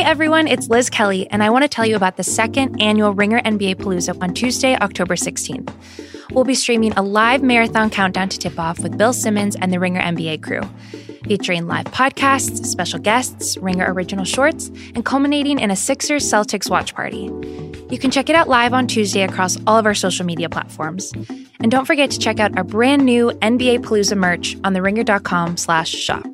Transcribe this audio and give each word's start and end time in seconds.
Hey 0.00 0.06
everyone, 0.06 0.48
it's 0.48 0.70
Liz 0.70 0.88
Kelly, 0.88 1.28
and 1.30 1.42
I 1.42 1.50
want 1.50 1.62
to 1.64 1.68
tell 1.68 1.84
you 1.84 1.94
about 1.94 2.16
the 2.16 2.24
second 2.24 2.80
annual 2.80 3.12
Ringer 3.12 3.38
NBA 3.42 3.74
Palooza 3.74 4.16
on 4.22 4.32
Tuesday, 4.32 4.74
October 4.74 5.14
16th. 5.14 5.70
We'll 6.30 6.44
be 6.44 6.54
streaming 6.54 6.94
a 6.94 7.02
live 7.02 7.42
marathon 7.42 7.90
countdown 7.90 8.30
to 8.30 8.38
tip 8.38 8.58
off 8.58 8.78
with 8.78 8.96
Bill 8.96 9.12
Simmons 9.12 9.56
and 9.56 9.70
the 9.70 9.78
Ringer 9.78 10.00
NBA 10.00 10.42
crew, 10.42 10.62
featuring 11.26 11.66
live 11.66 11.84
podcasts, 11.84 12.64
special 12.64 12.98
guests, 12.98 13.58
Ringer 13.58 13.92
original 13.92 14.24
shorts, 14.24 14.68
and 14.94 15.04
culminating 15.04 15.58
in 15.58 15.70
a 15.70 15.76
Sixers 15.76 16.24
Celtics 16.24 16.70
watch 16.70 16.94
party. 16.94 17.30
You 17.90 17.98
can 17.98 18.10
check 18.10 18.30
it 18.30 18.34
out 18.34 18.48
live 18.48 18.72
on 18.72 18.86
Tuesday 18.86 19.20
across 19.20 19.58
all 19.66 19.76
of 19.76 19.84
our 19.84 19.94
social 19.94 20.24
media 20.24 20.48
platforms. 20.48 21.12
And 21.60 21.70
don't 21.70 21.84
forget 21.84 22.10
to 22.12 22.18
check 22.18 22.40
out 22.40 22.56
our 22.56 22.64
brand 22.64 23.04
new 23.04 23.32
NBA 23.42 23.80
Palooza 23.80 24.16
merch 24.16 24.56
on 24.64 24.72
theringer.com 24.72 25.58
slash 25.58 25.90
shop. 25.90 26.24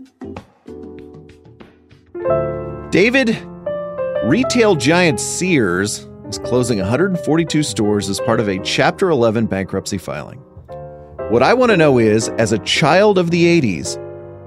David, 2.96 3.38
retail 4.24 4.74
giant 4.74 5.20
Sears 5.20 6.08
is 6.30 6.38
closing 6.38 6.78
142 6.78 7.62
stores 7.62 8.08
as 8.08 8.18
part 8.20 8.40
of 8.40 8.48
a 8.48 8.58
Chapter 8.60 9.10
11 9.10 9.44
bankruptcy 9.44 9.98
filing. 9.98 10.38
What 11.28 11.42
I 11.42 11.52
want 11.52 11.72
to 11.72 11.76
know 11.76 11.98
is, 11.98 12.30
as 12.38 12.52
a 12.52 12.58
child 12.60 13.18
of 13.18 13.30
the 13.30 13.60
80s, 13.60 13.98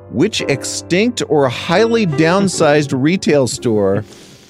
which 0.10 0.42
extinct 0.42 1.22
or 1.30 1.48
highly 1.48 2.08
downsized 2.08 2.92
retail 3.00 3.46
store 3.46 4.04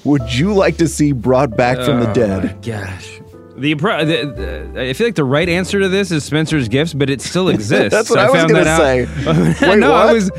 would 0.06 0.34
you 0.34 0.54
like 0.54 0.78
to 0.78 0.88
see 0.88 1.12
brought 1.12 1.58
back 1.58 1.76
from 1.80 2.00
the 2.00 2.10
Oh, 2.10 2.14
dead? 2.14 2.44
my 2.46 2.54
gosh. 2.66 3.20
The, 3.58 3.74
the, 3.74 4.72
the 4.74 4.82
I 4.82 4.94
feel 4.94 5.08
like 5.08 5.16
the 5.16 5.26
right 5.26 5.50
answer 5.50 5.82
to 5.82 5.90
this 5.90 6.10
is 6.12 6.24
Spencer's 6.24 6.70
Gifts, 6.70 6.94
but 6.94 7.10
it 7.10 7.20
still 7.20 7.50
exists. 7.54 7.92
That's 7.92 8.10
what 8.10 8.20
I 8.20 8.30
was 8.30 8.50
gonna 8.50 8.78
say. 8.78 9.06
Wait, 9.68 9.78
no, 9.80 9.94
I 9.94 10.06
what? 10.06 10.14
was. 10.14 10.32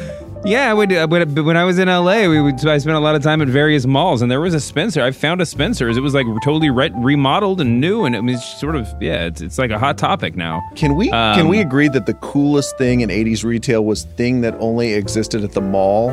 Yeah, 0.42 0.70
I 0.70 0.74
would, 0.74 0.90
uh, 0.90 1.06
when, 1.06 1.34
when 1.44 1.56
I 1.58 1.64
was 1.64 1.78
in 1.78 1.88
LA, 1.88 2.26
we 2.26 2.40
would. 2.40 2.66
I 2.66 2.78
spent 2.78 2.96
a 2.96 3.00
lot 3.00 3.14
of 3.14 3.22
time 3.22 3.42
at 3.42 3.48
various 3.48 3.84
malls, 3.84 4.22
and 4.22 4.30
there 4.30 4.40
was 4.40 4.54
a 4.54 4.60
Spencer. 4.60 5.02
I 5.02 5.10
found 5.10 5.42
a 5.42 5.46
Spencer's. 5.46 5.98
It 5.98 6.00
was 6.00 6.14
like 6.14 6.24
totally 6.42 6.70
re- 6.70 6.90
remodeled 6.94 7.60
and 7.60 7.78
new, 7.78 8.06
and 8.06 8.16
it 8.16 8.22
was 8.24 8.42
sort 8.58 8.74
of 8.74 8.88
yeah. 9.02 9.27
It's, 9.27 9.42
it's 9.42 9.58
like 9.58 9.70
a 9.70 9.78
hot 9.78 9.98
topic 9.98 10.36
now. 10.36 10.62
Can 10.77 10.97
we 10.97 11.10
can 11.10 11.41
Um, 11.41 11.48
we 11.48 11.60
agree 11.60 11.88
that 11.88 12.06
the 12.06 12.14
coolest 12.14 12.78
thing 12.78 13.02
in 13.02 13.10
80s 13.10 13.44
retail 13.44 13.84
was 13.84 14.05
thing 14.16 14.41
that 14.41 14.55
only 14.60 14.94
existed 14.94 15.44
at 15.44 15.52
the 15.52 15.60
mall? 15.60 16.08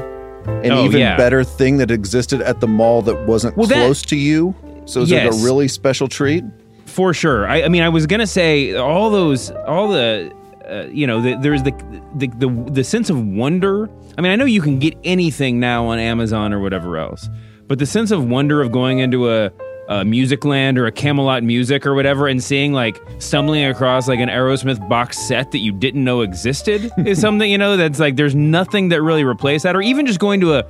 An 0.45 0.72
Oh, 0.72 0.84
even 0.84 1.00
yeah. 1.00 1.16
better 1.16 1.45
thing 1.45 1.78
that 1.78 1.89
existed 1.89 2.41
at 2.41 2.59
the 2.59 2.67
mall 2.67 3.02
that 3.03 3.28
wasn't 3.28 3.56
Well, 3.56 3.67
that- 3.67 3.75
close 3.75 4.02
to 4.03 4.17
you? 4.17 4.53
So 4.86 5.02
it's 5.03 5.12
like 5.12 5.23
Yes. 5.23 5.41
a 5.41 5.45
really 5.45 5.69
special 5.69 6.08
treat? 6.09 6.44
For 6.86 7.14
sure. 7.14 7.47
I, 7.47 7.64
I 7.64 7.67
mean, 7.69 7.81
I 7.81 7.89
was 7.89 8.06
gonna 8.08 8.28
say 8.28 8.75
all 8.75 9.09
those, 9.09 9.52
all 9.52 9.88
the, 9.89 10.31
uh, 10.70 10.88
you 10.92 11.08
know, 11.08 11.22
the, 11.22 11.36
there's 11.36 11.64
the, 11.64 11.72
the 12.16 12.28
the 12.28 12.72
the 12.72 12.84
sense 12.84 13.10
of 13.10 13.26
wonder. 13.26 13.90
I 14.18 14.22
mean, 14.22 14.32
I 14.32 14.36
know 14.36 14.46
you 14.46 14.62
can 14.62 14.80
get 14.80 14.98
anything 15.04 15.59
now 15.59 15.86
on 15.88 16.00
Amazon 16.00 16.54
or 16.54 16.59
whatever 16.59 16.98
else, 16.98 17.30
but 17.68 17.80
the 17.80 17.86
sense 17.86 18.12
of 18.12 18.28
wonder 18.28 18.62
of 18.62 18.72
going 18.72 19.00
into 19.00 19.32
a, 19.32 19.52
a 19.88 20.04
music 20.04 20.44
land 20.44 20.78
or 20.78 20.86
a 20.86 20.92
Camelot 20.92 21.44
music 21.44 21.86
or 21.86 21.94
whatever 21.94 22.28
and 22.28 22.44
seeing 22.44 22.74
like 22.74 23.02
stumbling 23.20 23.66
across 23.66 24.08
like 24.08 24.20
an 24.20 24.30
Aerosmith 24.30 24.88
box 24.90 25.18
set 25.18 25.52
that 25.52 25.59
you 25.59 25.72
didn't 25.72 26.04
know 26.04 26.22
existed 26.22 26.92
is 27.06 27.20
something 27.22 27.50
you 27.50 27.58
know 27.58 27.78
that's 27.78 28.00
like 28.00 28.16
there's 28.16 28.36
nothing 28.36 28.90
that 28.90 29.02
really 29.02 29.24
replaced 29.24 29.64
that, 29.64 29.76
or 29.76 29.81
even 29.81 30.06
just 30.06 30.20
going 30.20 30.42
to 30.42 30.56
a 30.56 30.64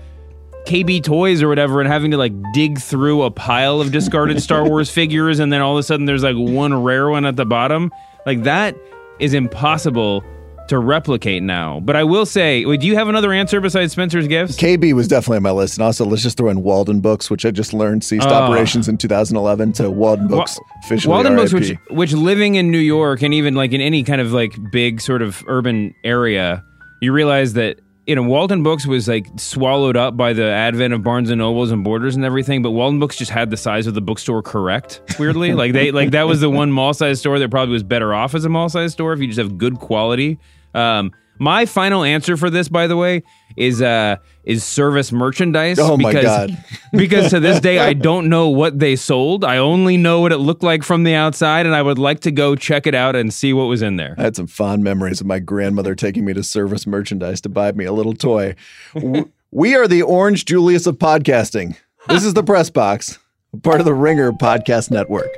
KB 0.67 1.01
Toys 1.01 1.41
or 1.41 1.47
whatever 1.47 1.79
and 1.79 1.89
having 1.89 2.11
to 2.11 2.17
like 2.17 2.33
dig 2.53 2.77
through 2.77 3.23
a 3.23 3.31
pile 3.31 3.79
of 3.79 3.91
discarded 3.91 4.43
Star 4.43 4.67
Wars 4.67 4.91
figures 4.93 5.39
and 5.39 5.51
then 5.51 5.61
all 5.61 5.71
of 5.71 5.79
a 5.79 5.83
sudden 5.83 6.05
there's 6.05 6.23
like 6.23 6.35
one 6.35 6.83
rare 6.83 7.09
one 7.09 7.25
at 7.25 7.35
the 7.35 7.45
bottom. 7.45 7.89
Like 8.25 8.43
that 8.43 8.75
is 9.19 9.33
impossible 9.33 10.23
to 10.69 10.77
replicate 10.79 11.41
now. 11.43 11.79
But 11.79 11.95
I 11.95 12.03
will 12.03 12.25
say, 12.25 12.65
wait, 12.65 12.81
do 12.81 12.87
you 12.87 12.95
have 12.95 13.07
another 13.07 13.31
answer 13.31 13.61
besides 13.61 13.93
Spencer's 13.93 14.27
gifts? 14.27 14.57
KB 14.57 14.91
was 14.93 15.07
definitely 15.07 15.37
on 15.37 15.43
my 15.43 15.51
list. 15.51 15.77
And 15.77 15.85
also, 15.85 16.03
let's 16.05 16.21
just 16.23 16.35
throw 16.37 16.49
in 16.49 16.61
Walden 16.61 16.99
Books, 16.99 17.29
which 17.31 17.45
I 17.45 17.51
just 17.51 17.73
learned 17.73 18.03
ceased 18.03 18.27
Oh. 18.27 18.33
operations 18.33 18.89
in 18.89 18.97
2011 18.97 19.71
to 19.73 19.89
Walden 19.89 20.27
Books 20.27 20.59
officially. 20.83 21.09
Walden 21.11 21.35
Books, 21.37 21.53
which 21.53 21.73
which 21.89 22.11
living 22.13 22.55
in 22.55 22.69
New 22.69 22.79
York 22.79 23.21
and 23.21 23.33
even 23.33 23.55
like 23.55 23.71
in 23.71 23.79
any 23.79 24.03
kind 24.03 24.19
of 24.19 24.33
like 24.33 24.53
big 24.71 24.99
sort 24.99 25.21
of 25.21 25.41
urban 25.47 25.93
area, 26.03 26.61
you 27.01 27.13
realize 27.13 27.53
that 27.53 27.79
you 28.07 28.15
know 28.15 28.23
Walden 28.23 28.63
Books 28.63 28.87
was 28.87 29.07
like 29.07 29.27
swallowed 29.35 29.97
up 29.97 30.15
by 30.15 30.31
the 30.31 30.45
advent 30.45 30.93
of 30.93 31.03
Barnes 31.03 31.29
and 31.29 31.39
Nobles 31.39 31.71
and 31.71 31.83
Borders 31.83 32.15
and 32.15 32.23
everything, 32.23 32.61
but 32.61 32.71
Walden 32.71 32.99
Books 32.99 33.17
just 33.17 33.31
had 33.31 33.49
the 33.49 33.57
size 33.57 33.85
of 33.85 33.93
the 33.93 34.01
bookstore 34.01 34.41
correct. 34.41 35.01
Weirdly, 35.19 35.53
like 35.53 35.73
they 35.73 35.91
like 35.91 36.11
that 36.11 36.25
was 36.25 36.39
the 36.39 36.49
one 36.49 36.71
mall 36.71 36.93
size 36.93 37.19
store 37.19 37.37
that 37.37 37.51
probably 37.51 37.73
was 37.73 37.83
better 37.83 38.13
off 38.13 38.33
as 38.33 38.45
a 38.45 38.49
mall 38.49 38.69
size 38.69 38.93
store 38.93 39.11
if 39.11 39.19
you 39.19 39.27
just 39.27 39.37
have 39.37 39.57
good 39.57 39.77
quality. 39.79 40.39
Um, 40.73 41.11
my 41.39 41.65
final 41.65 42.03
answer 42.03 42.37
for 42.37 42.49
this, 42.49 42.69
by 42.69 42.87
the 42.87 42.97
way, 42.97 43.23
is 43.55 43.81
uh 43.81 44.17
is 44.43 44.63
service 44.63 45.11
merchandise. 45.11 45.79
Oh 45.79 45.97
my 45.97 46.11
because, 46.11 46.23
God. 46.23 46.65
because 46.93 47.29
to 47.31 47.39
this 47.39 47.59
day 47.59 47.79
I 47.79 47.93
don't 47.93 48.29
know 48.29 48.49
what 48.49 48.79
they 48.79 48.95
sold. 48.95 49.43
I 49.43 49.57
only 49.57 49.97
know 49.97 50.21
what 50.21 50.31
it 50.31 50.37
looked 50.37 50.63
like 50.63 50.83
from 50.83 51.03
the 51.03 51.15
outside, 51.15 51.65
and 51.65 51.75
I 51.75 51.81
would 51.81 51.99
like 51.99 52.21
to 52.21 52.31
go 52.31 52.55
check 52.55 52.87
it 52.87 52.95
out 52.95 53.15
and 53.15 53.33
see 53.33 53.53
what 53.53 53.65
was 53.65 53.81
in 53.81 53.97
there. 53.97 54.15
I 54.17 54.23
had 54.23 54.35
some 54.35 54.47
fond 54.47 54.83
memories 54.83 55.21
of 55.21 55.27
my 55.27 55.39
grandmother 55.39 55.95
taking 55.95 56.25
me 56.25 56.33
to 56.33 56.43
service 56.43 56.85
merchandise 56.87 57.41
to 57.41 57.49
buy 57.49 57.71
me 57.71 57.85
a 57.85 57.93
little 57.93 58.13
toy. 58.13 58.55
We 59.51 59.75
are 59.75 59.87
the 59.87 60.01
Orange 60.01 60.43
Julius 60.43 60.87
of 60.87 60.97
podcasting. 60.97 61.77
This 62.09 62.25
is 62.25 62.33
the 62.33 62.43
Press 62.43 62.69
Box, 62.69 63.17
part 63.63 63.79
of 63.79 63.85
the 63.85 63.93
Ringer 63.93 64.33
Podcast 64.33 64.91
Network. 64.91 65.29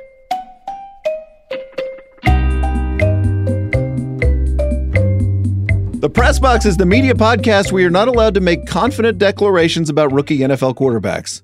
The 6.00 6.08
Press 6.08 6.38
Box 6.38 6.64
is 6.64 6.78
the 6.78 6.86
media 6.86 7.12
podcast 7.12 7.72
where 7.72 7.82
you're 7.82 7.90
not 7.90 8.08
allowed 8.08 8.32
to 8.32 8.40
make 8.40 8.64
confident 8.66 9.18
declarations 9.18 9.90
about 9.90 10.10
rookie 10.12 10.38
NFL 10.38 10.76
quarterbacks. 10.76 11.42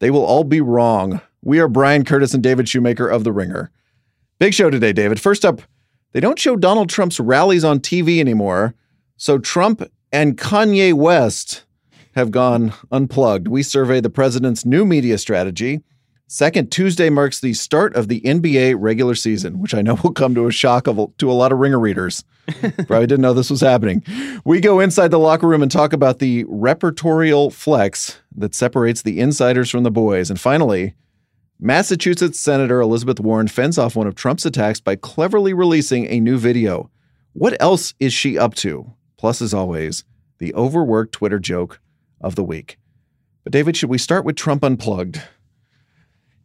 They 0.00 0.10
will 0.10 0.24
all 0.24 0.42
be 0.42 0.60
wrong. 0.60 1.20
We 1.40 1.60
are 1.60 1.68
Bryan 1.68 2.04
Curtis 2.04 2.34
and 2.34 2.42
David 2.42 2.68
Shoemaker 2.68 3.06
of 3.06 3.22
The 3.22 3.30
Ringer. 3.30 3.70
Big 4.40 4.54
show 4.54 4.70
today, 4.70 4.92
David. 4.92 5.20
First 5.20 5.44
up, 5.44 5.62
they 6.10 6.18
don't 6.18 6.36
show 6.36 6.56
Donald 6.56 6.90
Trump's 6.90 7.20
rallies 7.20 7.62
on 7.62 7.78
TV 7.78 8.18
anymore. 8.18 8.74
So 9.18 9.38
Trump 9.38 9.88
and 10.10 10.36
Kanye 10.36 10.92
West 10.94 11.62
have 12.16 12.32
gone 12.32 12.72
unplugged. 12.90 13.46
We 13.46 13.62
survey 13.62 14.00
the 14.00 14.10
president's 14.10 14.66
new 14.66 14.84
media 14.84 15.16
strategy. 15.16 15.80
Second 16.32 16.72
Tuesday 16.72 17.10
marks 17.10 17.40
the 17.40 17.52
start 17.52 17.94
of 17.94 18.08
the 18.08 18.22
NBA 18.22 18.76
regular 18.78 19.14
season, 19.14 19.58
which 19.58 19.74
I 19.74 19.82
know 19.82 19.98
will 20.02 20.12
come 20.14 20.34
to 20.34 20.46
a 20.46 20.50
shock 20.50 20.86
of, 20.86 21.14
to 21.18 21.30
a 21.30 21.34
lot 21.34 21.52
of 21.52 21.58
ringer 21.58 21.78
readers. 21.78 22.24
Probably 22.86 23.06
didn't 23.06 23.20
know 23.20 23.34
this 23.34 23.50
was 23.50 23.60
happening. 23.60 24.02
We 24.42 24.58
go 24.58 24.80
inside 24.80 25.10
the 25.10 25.18
locker 25.18 25.46
room 25.46 25.62
and 25.62 25.70
talk 25.70 25.92
about 25.92 26.20
the 26.20 26.44
repertorial 26.44 27.52
flex 27.52 28.18
that 28.34 28.54
separates 28.54 29.02
the 29.02 29.20
insiders 29.20 29.68
from 29.68 29.82
the 29.82 29.90
boys. 29.90 30.30
And 30.30 30.40
finally, 30.40 30.94
Massachusetts 31.60 32.40
Senator 32.40 32.80
Elizabeth 32.80 33.20
Warren 33.20 33.48
fends 33.48 33.76
off 33.76 33.94
one 33.94 34.06
of 34.06 34.14
Trump's 34.14 34.46
attacks 34.46 34.80
by 34.80 34.96
cleverly 34.96 35.52
releasing 35.52 36.06
a 36.06 36.18
new 36.18 36.38
video. 36.38 36.90
What 37.34 37.60
else 37.60 37.92
is 38.00 38.14
she 38.14 38.38
up 38.38 38.54
to? 38.54 38.90
Plus, 39.18 39.42
as 39.42 39.52
always, 39.52 40.04
the 40.38 40.54
overworked 40.54 41.12
Twitter 41.12 41.38
joke 41.38 41.78
of 42.22 42.36
the 42.36 42.42
week. 42.42 42.78
But, 43.44 43.52
David, 43.52 43.76
should 43.76 43.90
we 43.90 43.98
start 43.98 44.24
with 44.24 44.36
Trump 44.36 44.64
Unplugged? 44.64 45.20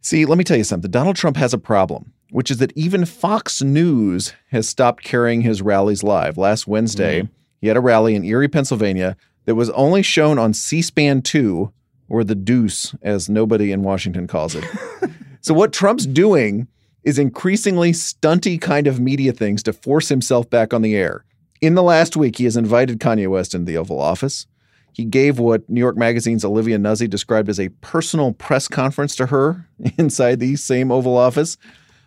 See, 0.08 0.24
let 0.24 0.38
me 0.38 0.44
tell 0.44 0.56
you 0.56 0.64
something. 0.64 0.90
Donald 0.90 1.16
Trump 1.16 1.36
has 1.36 1.52
a 1.52 1.58
problem, 1.58 2.14
which 2.30 2.50
is 2.50 2.56
that 2.56 2.72
even 2.74 3.04
Fox 3.04 3.60
News 3.60 4.32
has 4.50 4.66
stopped 4.66 5.04
carrying 5.04 5.42
his 5.42 5.60
rallies 5.60 6.02
live. 6.02 6.38
Last 6.38 6.66
Wednesday, 6.66 7.20
mm-hmm. 7.20 7.32
he 7.60 7.66
had 7.66 7.76
a 7.76 7.82
rally 7.82 8.14
in 8.14 8.24
Erie, 8.24 8.48
Pennsylvania 8.48 9.18
that 9.44 9.54
was 9.54 9.68
only 9.68 10.00
shown 10.00 10.38
on 10.38 10.54
C 10.54 10.80
SPAN 10.80 11.20
2, 11.20 11.70
or 12.08 12.24
the 12.24 12.34
deuce, 12.34 12.94
as 13.02 13.28
nobody 13.28 13.70
in 13.70 13.82
Washington 13.82 14.26
calls 14.26 14.54
it. 14.54 14.64
so, 15.42 15.52
what 15.52 15.74
Trump's 15.74 16.06
doing 16.06 16.68
is 17.04 17.18
increasingly 17.18 17.92
stunty 17.92 18.58
kind 18.58 18.86
of 18.86 18.98
media 18.98 19.32
things 19.32 19.62
to 19.64 19.74
force 19.74 20.08
himself 20.08 20.48
back 20.48 20.72
on 20.72 20.80
the 20.80 20.96
air. 20.96 21.26
In 21.60 21.74
the 21.74 21.82
last 21.82 22.16
week, 22.16 22.38
he 22.38 22.44
has 22.44 22.56
invited 22.56 22.98
Kanye 22.98 23.28
West 23.28 23.54
into 23.54 23.66
the 23.66 23.76
Oval 23.76 24.00
Office. 24.00 24.46
He 24.92 25.04
gave 25.04 25.38
what 25.38 25.68
New 25.68 25.80
York 25.80 25.96
Magazine's 25.96 26.44
Olivia 26.44 26.78
Nuzzi 26.78 27.08
described 27.08 27.48
as 27.48 27.60
a 27.60 27.68
personal 27.80 28.32
press 28.32 28.68
conference 28.68 29.14
to 29.16 29.26
her 29.26 29.68
inside 29.98 30.40
the 30.40 30.56
same 30.56 30.90
Oval 30.90 31.16
Office. 31.16 31.56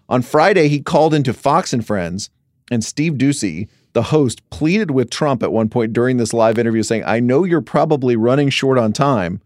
On 0.10 0.22
Friday, 0.22 0.68
he 0.68 0.82
called 0.82 1.14
into 1.14 1.34
Fox 1.34 1.72
and 1.72 1.86
Friends, 1.86 2.30
and 2.70 2.84
Steve 2.84 3.14
Doocy, 3.14 3.70
the 3.94 4.04
host, 4.04 4.50
pleaded 4.50 4.92
with 4.92 5.10
Trump 5.10 5.44
at 5.44 5.52
one 5.52 5.70
point 5.70 5.94
during 5.94 6.18
this 6.18 6.34
live 6.34 6.58
interview, 6.58 6.84
saying, 6.84 7.04
I 7.06 7.20
know 7.20 7.44
you're 7.44 7.62
probably 7.62 8.16
running 8.16 8.50
short 8.50 8.78
on 8.78 8.94
time. 8.94 9.42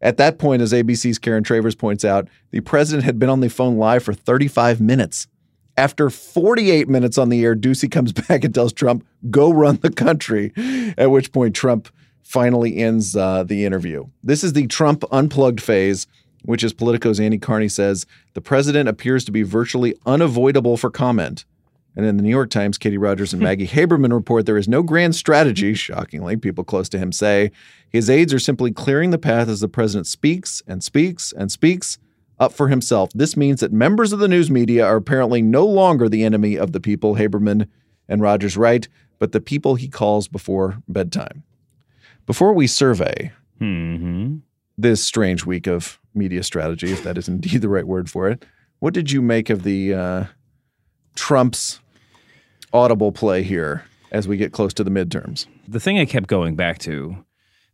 At 0.00 0.16
that 0.16 0.38
point, 0.38 0.62
as 0.62 0.72
ABC's 0.72 1.18
Karen 1.18 1.44
Travers 1.44 1.76
points 1.76 2.04
out, 2.04 2.28
the 2.50 2.60
president 2.60 3.04
had 3.04 3.18
been 3.18 3.28
on 3.28 3.40
the 3.40 3.48
phone 3.48 3.76
live 3.78 4.02
for 4.02 4.12
35 4.12 4.80
minutes. 4.80 5.28
After 5.76 6.10
48 6.10 6.88
minutes 6.88 7.16
on 7.16 7.28
the 7.28 7.44
air, 7.44 7.54
Doocy 7.54 7.90
comes 7.90 8.12
back 8.28 8.44
and 8.44 8.54
tells 8.54 8.72
Trump, 8.72 9.06
go 9.30 9.52
run 9.52 9.76
the 9.76 9.92
country, 9.92 10.52
at 10.98 11.10
which 11.10 11.32
point 11.32 11.54
Trump 11.54 11.88
finally 12.22 12.78
ends 12.78 13.16
uh, 13.16 13.42
the 13.42 13.64
interview. 13.64 14.06
This 14.22 14.42
is 14.44 14.52
the 14.52 14.66
Trump 14.66 15.04
unplugged 15.10 15.60
phase, 15.60 16.06
which, 16.44 16.64
as 16.64 16.72
Politico's 16.72 17.20
Annie 17.20 17.38
Karni 17.38 17.70
says, 17.70 18.06
the 18.34 18.40
president 18.40 18.88
appears 18.88 19.24
to 19.24 19.32
be 19.32 19.42
virtually 19.42 19.94
unavoidable 20.06 20.76
for 20.76 20.90
comment. 20.90 21.44
And 21.94 22.06
in 22.06 22.16
the 22.16 22.22
New 22.22 22.30
York 22.30 22.50
Times, 22.50 22.78
Katie 22.78 22.98
Rogers 22.98 23.32
and 23.32 23.42
Maggie 23.42 23.66
Haberman 23.66 24.12
report 24.12 24.46
there 24.46 24.56
is 24.56 24.68
no 24.68 24.82
grand 24.82 25.14
strategy, 25.14 25.74
shockingly, 25.74 26.36
people 26.36 26.64
close 26.64 26.88
to 26.90 26.98
him 26.98 27.12
say. 27.12 27.50
His 27.90 28.08
aides 28.08 28.32
are 28.32 28.38
simply 28.38 28.72
clearing 28.72 29.10
the 29.10 29.18
path 29.18 29.48
as 29.48 29.60
the 29.60 29.68
president 29.68 30.06
speaks 30.06 30.62
and 30.66 30.82
speaks 30.82 31.32
and 31.32 31.52
speaks 31.52 31.98
up 32.38 32.52
for 32.52 32.68
himself. 32.68 33.10
This 33.14 33.36
means 33.36 33.60
that 33.60 33.72
members 33.72 34.12
of 34.12 34.18
the 34.18 34.28
news 34.28 34.50
media 34.50 34.84
are 34.84 34.96
apparently 34.96 35.42
no 35.42 35.64
longer 35.66 36.08
the 36.08 36.24
enemy 36.24 36.56
of 36.56 36.72
the 36.72 36.80
people, 36.80 37.16
Haberman 37.16 37.68
and 38.08 38.20
Rogers 38.20 38.56
write, 38.56 38.88
but 39.18 39.32
the 39.32 39.40
people 39.40 39.76
he 39.76 39.88
calls 39.88 40.26
before 40.26 40.82
bedtime. 40.88 41.44
Before 42.26 42.52
we 42.52 42.66
survey 42.66 43.32
hmm 43.58 44.36
this 44.78 45.04
strange 45.04 45.44
week 45.44 45.66
of 45.66 46.00
media 46.14 46.42
strategy, 46.42 46.90
if 46.90 47.02
that 47.04 47.18
is 47.18 47.28
indeed 47.28 47.60
the 47.60 47.68
right 47.68 47.86
word 47.86 48.10
for 48.10 48.28
it, 48.28 48.44
what 48.78 48.94
did 48.94 49.12
you 49.12 49.22
make 49.22 49.50
of 49.50 49.62
the 49.62 49.94
uh, 49.94 50.24
Trump's 51.14 51.80
audible 52.72 53.12
play 53.12 53.42
here 53.42 53.84
as 54.10 54.26
we 54.26 54.36
get 54.36 54.52
close 54.52 54.72
to 54.74 54.84
the 54.84 54.90
midterms? 54.90 55.46
The 55.68 55.78
thing 55.78 55.98
I 55.98 56.04
kept 56.04 56.26
going 56.26 56.56
back 56.56 56.78
to 56.80 57.24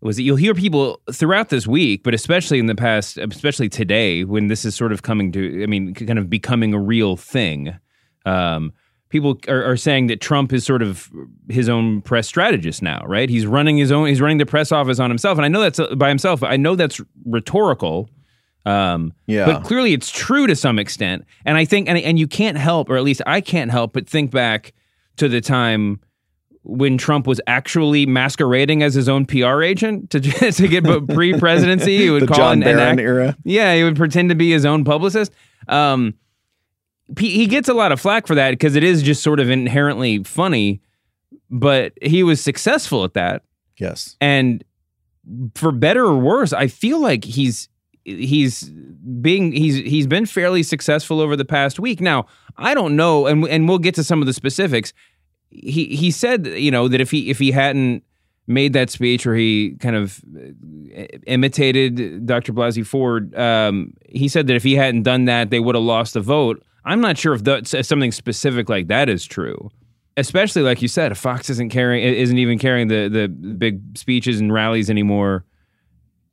was 0.00 0.16
that 0.16 0.22
you'll 0.22 0.36
hear 0.36 0.54
people 0.54 1.00
throughout 1.12 1.48
this 1.48 1.66
week, 1.66 2.02
but 2.04 2.14
especially 2.14 2.58
in 2.58 2.66
the 2.66 2.74
past, 2.74 3.16
especially 3.18 3.68
today, 3.68 4.24
when 4.24 4.48
this 4.48 4.64
is 4.64 4.74
sort 4.74 4.92
of 4.92 5.02
coming 5.02 5.32
to, 5.32 5.62
I 5.62 5.66
mean, 5.66 5.94
kind 5.94 6.18
of 6.18 6.28
becoming 6.30 6.74
a 6.74 6.78
real 6.78 7.16
thing. 7.16 7.78
Um, 8.26 8.72
people 9.08 9.38
are, 9.48 9.64
are 9.64 9.76
saying 9.76 10.08
that 10.08 10.20
Trump 10.20 10.52
is 10.52 10.64
sort 10.64 10.82
of 10.82 11.10
his 11.48 11.68
own 11.68 12.02
press 12.02 12.26
strategist 12.26 12.82
now, 12.82 13.02
right? 13.06 13.28
He's 13.30 13.46
running 13.46 13.76
his 13.78 13.90
own, 13.92 14.08
he's 14.08 14.20
running 14.20 14.38
the 14.38 14.46
press 14.46 14.70
office 14.72 14.98
on 14.98 15.10
himself, 15.10 15.38
and 15.38 15.44
I 15.44 15.48
know 15.48 15.60
that's 15.60 15.78
uh, 15.80 15.94
by 15.94 16.08
himself. 16.08 16.42
I 16.42 16.56
know 16.56 16.74
that's 16.76 17.00
rhetorical. 17.24 18.10
Um, 18.66 19.14
Yeah. 19.26 19.46
but 19.46 19.64
clearly 19.64 19.94
it's 19.94 20.10
true 20.10 20.46
to 20.46 20.54
some 20.54 20.78
extent. 20.78 21.24
And 21.46 21.56
I 21.56 21.64
think, 21.64 21.88
and, 21.88 21.96
and 21.96 22.18
you 22.18 22.26
can't 22.26 22.58
help, 22.58 22.90
or 22.90 22.96
at 22.98 23.02
least 23.02 23.22
I 23.26 23.40
can't 23.40 23.70
help 23.70 23.94
but 23.94 24.06
think 24.08 24.30
back 24.30 24.74
to 25.16 25.28
the 25.28 25.40
time 25.40 26.00
when 26.64 26.98
Trump 26.98 27.26
was 27.26 27.40
actually 27.46 28.04
masquerading 28.04 28.82
as 28.82 28.92
his 28.92 29.08
own 29.08 29.24
PR 29.24 29.62
agent 29.62 30.10
to 30.10 30.20
to 30.52 30.68
get 30.68 30.84
pre-presidency. 31.08 31.96
He 31.96 32.10
would 32.10 32.28
call 32.28 32.36
John 32.36 32.62
an, 32.62 32.68
an 32.74 32.78
act- 32.78 33.00
era. 33.00 33.36
Yeah, 33.44 33.74
he 33.74 33.84
would 33.84 33.96
pretend 33.96 34.28
to 34.28 34.34
be 34.34 34.50
his 34.50 34.66
own 34.66 34.84
publicist. 34.84 35.32
Um, 35.66 36.14
he, 37.18 37.30
he 37.30 37.46
gets 37.46 37.68
a 37.68 37.74
lot 37.74 37.92
of 37.92 38.00
flack 38.00 38.26
for 38.26 38.34
that 38.34 38.50
because 38.50 38.76
it 38.76 38.84
is 38.84 39.02
just 39.02 39.22
sort 39.22 39.40
of 39.40 39.48
inherently 39.50 40.22
funny. 40.24 40.80
But 41.50 41.92
he 42.02 42.22
was 42.22 42.40
successful 42.40 43.04
at 43.04 43.14
that, 43.14 43.42
Yes. 43.78 44.16
and 44.20 44.62
for 45.54 45.72
better 45.72 46.04
or 46.04 46.18
worse, 46.18 46.52
I 46.52 46.66
feel 46.66 47.00
like 47.00 47.24
he's 47.24 47.68
he's 48.04 48.64
being 49.20 49.52
he's 49.52 49.76
he's 49.76 50.06
been 50.06 50.26
fairly 50.26 50.62
successful 50.62 51.20
over 51.20 51.36
the 51.36 51.44
past 51.46 51.78
week. 51.80 52.00
Now, 52.00 52.26
I 52.56 52.74
don't 52.74 52.96
know, 52.96 53.26
and 53.26 53.46
and 53.48 53.68
we'll 53.68 53.78
get 53.78 53.94
to 53.96 54.04
some 54.04 54.20
of 54.20 54.26
the 54.26 54.32
specifics. 54.34 54.92
He 55.50 55.86
he 55.96 56.10
said, 56.10 56.46
you 56.46 56.70
know, 56.70 56.88
that 56.88 57.00
if 57.00 57.10
he 57.10 57.30
if 57.30 57.38
he 57.38 57.50
hadn't 57.52 58.04
made 58.46 58.72
that 58.74 58.90
speech 58.90 59.26
or 59.26 59.34
he 59.34 59.76
kind 59.80 59.96
of 59.96 60.22
uh, 60.36 61.04
imitated 61.26 62.26
Dr. 62.26 62.52
Blasey 62.52 62.86
Ford, 62.86 63.34
um, 63.36 63.92
he 64.08 64.28
said 64.28 64.46
that 64.46 64.54
if 64.56 64.62
he 64.62 64.74
hadn't 64.74 65.02
done 65.02 65.26
that, 65.26 65.50
they 65.50 65.60
would 65.60 65.74
have 65.74 65.84
lost 65.84 66.14
the 66.14 66.20
vote. 66.20 66.62
I'm 66.84 67.00
not 67.00 67.18
sure 67.18 67.34
if 67.34 67.42
if 67.46 67.86
something 67.86 68.12
specific 68.12 68.68
like 68.68 68.88
that 68.88 69.08
is 69.08 69.24
true. 69.26 69.70
Especially 70.16 70.62
like 70.62 70.82
you 70.82 70.88
said, 70.88 71.16
Fox 71.16 71.48
isn't 71.50 71.68
carrying 71.70 72.02
isn't 72.14 72.38
even 72.38 72.58
carrying 72.58 72.88
the 72.88 73.08
the 73.08 73.28
big 73.28 73.96
speeches 73.96 74.40
and 74.40 74.52
rallies 74.52 74.90
anymore. 74.90 75.44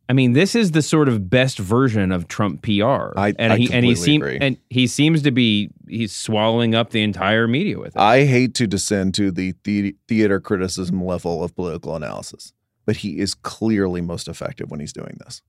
I 0.08 0.14
mean, 0.14 0.34
this 0.34 0.54
is 0.54 0.72
the 0.72 0.84
sort 0.84 1.10
of 1.10 1.32
best 1.32 1.58
version 1.58 2.12
of 2.12 2.28
Trump 2.28 2.62
PR, 2.62 3.12
I- 3.18 3.34
and 3.40 3.54
I 3.54 3.58
he 3.58 3.74
and 3.74 3.84
he 3.84 3.96
seems 3.96 4.24
agree. 4.24 4.38
and 4.40 4.58
he 4.70 4.86
seems 4.86 5.24
to 5.24 5.32
be 5.32 5.70
he's 5.88 6.16
swallowing 6.16 6.76
up 6.76 6.92
the 6.92 7.02
entire 7.02 7.48
media 7.48 7.80
with 7.80 7.96
it. 7.96 8.00
I 8.00 8.26
hate 8.26 8.54
to 8.56 8.68
descend 8.68 9.16
to 9.16 9.32
the, 9.32 9.54
the 9.64 9.96
theater 10.08 10.40
criticism 10.40 11.04
level 11.04 11.44
of 11.44 11.56
political 11.56 11.96
analysis, 11.96 12.54
but 12.86 12.98
he 12.98 13.18
is 13.18 13.34
clearly 13.34 14.02
most 14.02 14.28
effective 14.28 14.70
when 14.70 14.80
he's 14.80 14.94
doing 14.94 15.18
this. 15.26 15.42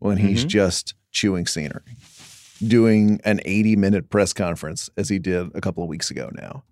When 0.00 0.16
he's 0.16 0.44
Mhm. 0.44 0.48
just 0.48 0.94
chewing 1.12 1.46
scenery, 1.46 1.82
doing 2.66 3.20
an 3.24 3.40
80 3.44 3.76
minute 3.76 4.10
press 4.10 4.32
conference 4.32 4.88
as 4.96 5.08
he 5.08 5.18
did 5.18 5.50
a 5.54 5.60
couple 5.60 5.82
of 5.82 5.88
weeks 5.88 6.10
ago 6.10 6.30
now. 6.34 6.62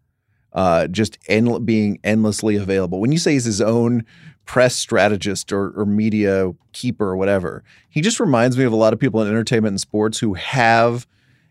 Uh, 0.53 0.87
just 0.87 1.19
end, 1.29 1.67
being 1.67 1.99
endlessly 2.05 2.57
available. 2.57 3.01
When 3.01 3.13
you 3.13 3.19
say 3.19 3.33
he's 3.35 3.45
his 3.45 3.61
own 3.61 4.05
press 4.47 4.75
strategist 4.75 5.53
or, 5.53 5.71
or 5.79 5.85
media 5.85 6.53
keeper 6.73 7.07
or 7.07 7.17
whatever, 7.17 7.63
he 7.91 8.01
just 8.01 8.19
reminds 8.19 8.57
me 8.57 8.65
of 8.65 8.73
a 8.73 8.77
lot 8.77 8.93
of 8.93 8.99
people 8.99 9.21
in 9.21 9.29
entertainment 9.29 9.73
and 9.73 9.81
sports 9.81 10.19
who 10.19 10.35
have 10.35 11.07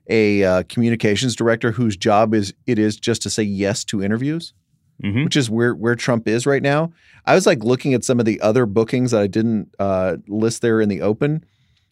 a 0.10 0.44
uh, 0.44 0.64
communications 0.68 1.36
director 1.36 1.72
whose 1.72 1.96
job 1.96 2.34
is 2.34 2.54
it 2.66 2.80
is 2.80 2.96
just 2.98 3.22
to 3.22 3.30
say 3.30 3.44
yes 3.44 3.84
to 3.86 4.02
interviews, 4.04 4.54
Mhm. 5.04 5.26
which 5.26 5.36
is 5.38 5.48
where 5.48 5.76
where 5.76 5.96
Trump 5.96 6.28
is 6.28 6.48
right 6.48 6.64
now. 6.64 6.92
I 7.26 7.36
was 7.36 7.46
like 7.46 7.64
looking 7.64 7.94
at 7.94 8.04
some 8.04 8.20
of 8.20 8.26
the 8.26 8.42
other 8.42 8.66
bookings 8.66 9.12
that 9.12 9.22
I 9.22 9.28
didn't 9.28 9.76
uh, 9.78 10.18
list 10.28 10.64
there 10.64 10.82
in 10.82 10.90
the 10.90 11.02
open. 11.02 11.46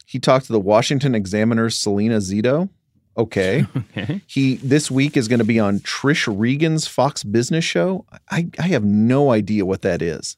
He 0.05 0.19
talked 0.19 0.45
to 0.47 0.53
the 0.53 0.59
Washington 0.59 1.15
Examiner's 1.15 1.77
Salena 1.77 2.17
Zito. 2.17 2.69
Okay. 3.17 3.65
Okay. 3.97 4.21
He 4.27 4.55
this 4.57 4.91
week 4.91 5.15
is 5.15 5.29
going 5.29 5.39
to 5.39 5.45
be 5.45 5.57
on 5.57 5.79
Trish 5.79 6.27
Regan's 6.27 6.85
Fox 6.85 7.23
Business 7.23 7.63
Show. 7.63 8.05
I, 8.29 8.49
I 8.59 8.63
have 8.63 8.83
no 8.83 9.31
idea 9.31 9.65
what 9.65 9.83
that 9.83 10.01
is. 10.01 10.35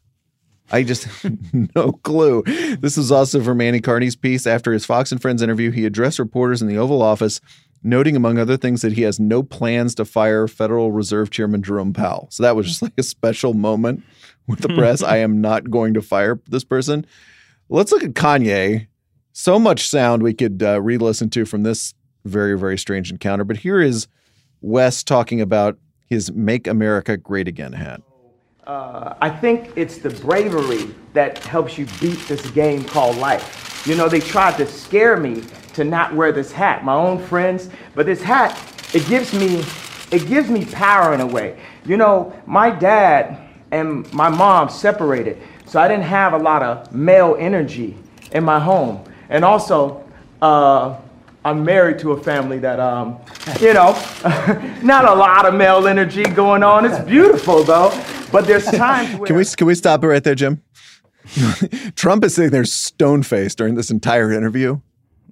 I 0.72 0.84
just 0.84 1.08
no 1.76 1.94
clue. 2.04 2.44
This 2.80 2.98
is 2.98 3.12
also 3.12 3.42
from 3.42 3.62
Annie 3.62 3.82
Karni's 3.82 4.16
piece. 4.16 4.46
After 4.46 4.74
his 4.74 4.86
Fox 4.86 5.12
and 5.12 5.22
Friends 5.22 5.42
interview, 5.42 5.72
he 5.72 5.86
addressed 5.86 6.20
reporters 6.20 6.62
in 6.62 6.68
the 6.68 6.78
Oval 6.78 7.02
Office, 7.02 7.42
noting 7.84 8.16
among 8.16 8.38
other 8.38 8.58
things 8.58 8.82
that 8.82 8.94
he 8.94 9.02
has 9.04 9.20
no 9.20 9.42
plans 9.42 9.96
to 9.96 10.06
fire 10.06 10.48
Federal 10.48 10.92
Reserve 10.92 11.32
Chairman 11.32 11.64
Jerome 11.64 11.94
Powell. 11.94 12.28
So 12.32 12.44
that 12.44 12.56
was 12.56 12.68
just 12.68 12.82
like 12.82 12.94
a 12.98 13.04
special 13.04 13.54
moment 13.54 14.04
with 14.46 14.60
the 14.60 14.70
hmm. 14.70 14.78
press. 14.78 15.02
I 15.02 15.18
am 15.18 15.42
not 15.42 15.72
going 15.72 15.94
to 15.96 16.02
fire 16.02 16.40
this 16.48 16.64
person. 16.64 17.06
Let's 17.70 17.92
look 17.92 18.04
at 18.04 18.14
Kanye. 18.14 18.88
So 19.40 19.60
much 19.60 19.88
sound 19.88 20.24
we 20.24 20.34
could 20.34 20.64
uh, 20.64 20.82
re-listen 20.82 21.30
to 21.30 21.46
from 21.46 21.62
this 21.62 21.94
very 22.26 22.58
very 22.58 22.76
strange 22.76 23.12
encounter. 23.12 23.44
But 23.44 23.58
here 23.58 23.80
is 23.80 24.08
Wes 24.62 25.04
talking 25.04 25.42
about 25.42 25.78
his 26.10 26.32
"Make 26.32 26.66
America 26.66 27.18
Great 27.18 27.48
Again" 27.48 27.72
hat. 27.72 28.02
Uh, 28.66 29.14
I 29.22 29.30
think 29.30 29.72
it's 29.76 30.00
the 30.00 30.10
bravery 30.10 30.90
that 31.14 31.38
helps 31.38 31.78
you 31.78 31.86
beat 32.02 32.18
this 32.28 32.50
game 32.50 32.84
called 32.84 33.18
life. 33.18 33.86
You 33.86 33.94
know, 33.94 34.10
they 34.10 34.22
tried 34.22 34.58
to 34.58 34.66
scare 34.66 35.18
me 35.18 35.44
to 35.76 35.84
not 35.84 36.16
wear 36.16 36.32
this 36.32 36.52
hat, 36.52 36.84
my 36.84 36.96
own 36.96 37.20
friends, 37.20 37.70
but 37.94 38.08
this 38.08 38.24
hat, 38.24 38.60
it 38.96 39.08
gives 39.08 39.36
me, 39.36 39.64
it 40.12 40.28
gives 40.28 40.50
me 40.50 40.66
power 40.66 41.14
in 41.14 41.22
a 41.22 41.28
way. 41.28 41.60
You 41.86 41.98
know, 41.98 42.34
my 42.48 42.72
dad 42.72 43.38
and 43.70 44.12
my 44.12 44.30
mom 44.30 44.68
separated, 44.70 45.38
so 45.68 45.80
I 45.80 45.88
didn't 45.88 46.06
have 46.06 46.34
a 46.34 46.40
lot 46.40 46.64
of 46.64 46.92
male 46.92 47.36
energy 47.38 47.96
in 48.32 48.44
my 48.44 48.60
home. 48.60 49.04
And 49.30 49.44
also, 49.46 50.04
uh, 50.42 50.98
I'm 51.46 51.64
married 51.64 52.00
to 52.00 52.12
a 52.12 52.22
family 52.22 52.60
that, 52.60 52.80
um, 52.80 53.18
you 53.62 53.74
know, 53.74 53.92
not 54.84 55.06
a 55.06 55.14
lot 55.14 55.46
of 55.46 55.54
male 55.54 55.88
energy 55.88 56.24
going 56.24 56.64
on. 56.64 56.86
It's 56.86 57.00
beautiful 57.06 57.64
though, 57.64 57.90
but 58.32 58.46
there's 58.46 58.66
times 58.72 59.16
where. 59.18 59.28
Can 59.28 59.36
we 59.36 59.46
can 59.46 59.68
we 59.68 59.76
stop 59.76 60.04
it 60.04 60.08
right 60.08 60.24
there, 60.24 60.36
Jim? 60.36 60.62
Trump 61.96 62.24
is 62.24 62.36
sitting 62.36 62.52
there 62.52 62.66
stone 62.66 63.24
faced 63.24 63.58
during 63.58 63.76
this 63.76 63.92
entire 63.92 64.32
interview, 64.32 64.80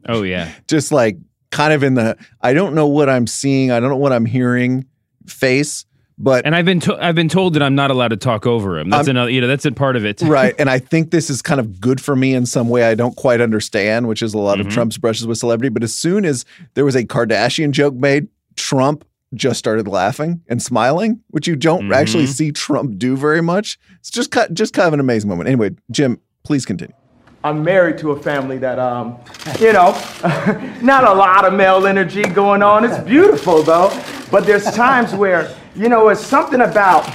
Oh 0.07 0.23
yeah. 0.23 0.51
just 0.67 0.91
like 0.91 1.17
kind 1.51 1.71
of 1.73 1.83
in 1.83 1.93
the 1.93 2.17
I 2.41 2.53
don't 2.53 2.75
know 2.75 2.87
what 2.87 3.09
I'm 3.09 3.27
seeing, 3.27 3.71
I 3.71 3.79
don't 3.79 3.89
know 3.89 3.95
what 3.97 4.11
I'm 4.11 4.25
hearing 4.25 4.85
face, 5.25 5.85
but 6.17 6.45
And 6.45 6.55
I've 6.55 6.65
been 6.65 6.79
to- 6.81 6.97
I've 7.03 7.15
been 7.15 7.29
told 7.29 7.53
that 7.55 7.63
I'm 7.63 7.75
not 7.75 7.91
allowed 7.91 8.09
to 8.09 8.17
talk 8.17 8.45
over 8.45 8.77
him. 8.79 8.89
That's 8.89 9.07
another 9.07 9.29
you 9.29 9.41
know 9.41 9.47
that's 9.47 9.65
a 9.65 9.71
part 9.71 9.95
of 9.95 10.05
it. 10.05 10.21
right. 10.23 10.55
And 10.57 10.69
I 10.69 10.79
think 10.79 11.11
this 11.11 11.29
is 11.29 11.41
kind 11.41 11.59
of 11.59 11.79
good 11.81 11.99
for 11.99 12.15
me 12.15 12.33
in 12.33 12.45
some 12.45 12.69
way 12.69 12.83
I 12.85 12.95
don't 12.95 13.15
quite 13.15 13.41
understand, 13.41 14.07
which 14.07 14.21
is 14.21 14.33
a 14.33 14.37
lot 14.37 14.57
Mm-hmm. 14.57 14.67
of 14.67 14.73
Trump's 14.73 14.97
brushes 14.97 15.27
with 15.27 15.37
celebrity. 15.37 15.69
But 15.69 15.83
as 15.83 15.93
soon 15.93 16.23
as 16.25 16.45
there 16.75 16.85
was 16.85 16.95
a 16.95 17.03
Kardashian 17.03 17.71
joke 17.71 17.93
made, 17.95 18.27
Trump 18.55 19.03
just 19.33 19.59
started 19.59 19.87
laughing 19.87 20.41
and 20.47 20.61
smiling, 20.61 21.19
which 21.31 21.47
you 21.47 21.55
don't 21.57 21.91
actually 21.91 22.23
Mm-hmm. 22.23 22.31
see 22.31 22.51
Trump 22.53 22.97
do 22.97 23.17
very 23.17 23.41
much. 23.41 23.77
It's 23.99 24.09
just 24.09 24.31
ki- 24.31 24.53
just 24.53 24.73
kind 24.73 24.87
of 24.87 24.93
an 24.93 24.99
amazing 25.01 25.29
moment. 25.29 25.47
Anyway, 25.49 25.71
Jim, 25.91 26.21
please 26.43 26.65
continue. 26.65 26.95
I'm 27.43 27.63
married 27.63 27.97
to 27.99 28.11
a 28.11 28.19
family 28.19 28.57
that, 28.59 28.79
um, 28.79 29.17
you 29.59 29.73
know, 29.73 29.91
not 30.81 31.03
a 31.03 31.13
lot 31.13 31.45
of 31.45 31.53
male 31.53 31.85
energy 31.85 32.23
going 32.23 32.63
on. 32.63 32.85
It's 32.85 32.97
beautiful 33.03 33.61
though, 33.61 33.91
but 34.31 34.45
there's 34.45 34.63
times 34.71 35.13
where, 35.13 35.53
you 35.75 35.89
know, 35.89 36.07
it's 36.07 36.25
something 36.25 36.61
about, 36.61 37.05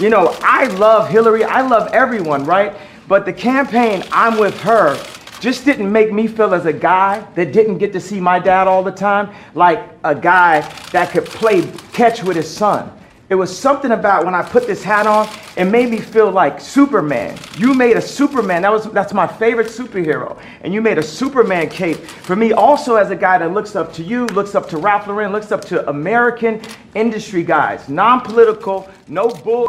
you 0.00 0.08
know, 0.08 0.36
I 0.40 0.64
love 0.66 1.10
Hillary, 1.10 1.44
I 1.44 1.60
love 1.60 1.92
everyone, 1.92 2.44
right? 2.44 2.74
But 3.06 3.26
the 3.26 3.32
campaign, 3.32 4.02
I'm 4.10 4.38
with 4.38 4.58
her, 4.62 4.96
just 5.40 5.64
didn't 5.64 5.90
make 5.90 6.12
me 6.12 6.26
feel 6.26 6.54
as 6.54 6.64
a 6.66 6.72
guy 6.72 7.20
that 7.34 7.52
didn't 7.52 7.78
get 7.78 7.92
to 7.92 8.00
see 8.00 8.18
my 8.18 8.38
dad 8.38 8.66
all 8.66 8.82
the 8.82 8.92
time, 8.92 9.34
like 9.54 9.86
a 10.04 10.14
guy 10.14 10.60
that 10.92 11.10
could 11.10 11.26
play 11.26 11.70
catch 11.92 12.22
with 12.22 12.36
his 12.36 12.48
son. 12.48 12.90
It 13.32 13.36
was 13.36 13.58
something 13.58 13.92
about 13.92 14.26
when 14.26 14.34
I 14.34 14.42
put 14.42 14.66
this 14.66 14.82
hat 14.82 15.06
on, 15.06 15.26
it 15.56 15.64
made 15.64 15.88
me 15.88 15.96
feel 15.96 16.30
like 16.30 16.60
Superman. 16.60 17.38
You 17.56 17.72
made 17.72 17.96
a 17.96 18.00
Superman. 18.02 18.60
That 18.60 18.70
was 18.70 18.84
that's 18.92 19.14
my 19.14 19.26
favorite 19.26 19.68
superhero. 19.68 20.38
And 20.60 20.74
you 20.74 20.82
made 20.82 20.98
a 20.98 21.02
Superman 21.02 21.70
cape 21.70 21.96
for 21.96 22.36
me 22.36 22.52
also 22.52 22.96
as 22.96 23.10
a 23.10 23.16
guy 23.16 23.38
that 23.38 23.54
looks 23.54 23.74
up 23.74 23.90
to 23.94 24.02
you, 24.02 24.26
looks 24.26 24.54
up 24.54 24.68
to 24.68 24.76
Ralph 24.76 25.06
Lauren, 25.06 25.32
looks 25.32 25.50
up 25.50 25.64
to 25.64 25.88
American 25.88 26.60
industry 26.94 27.42
guys, 27.42 27.88
non-political, 27.88 28.86
no 29.08 29.28
bull. 29.28 29.66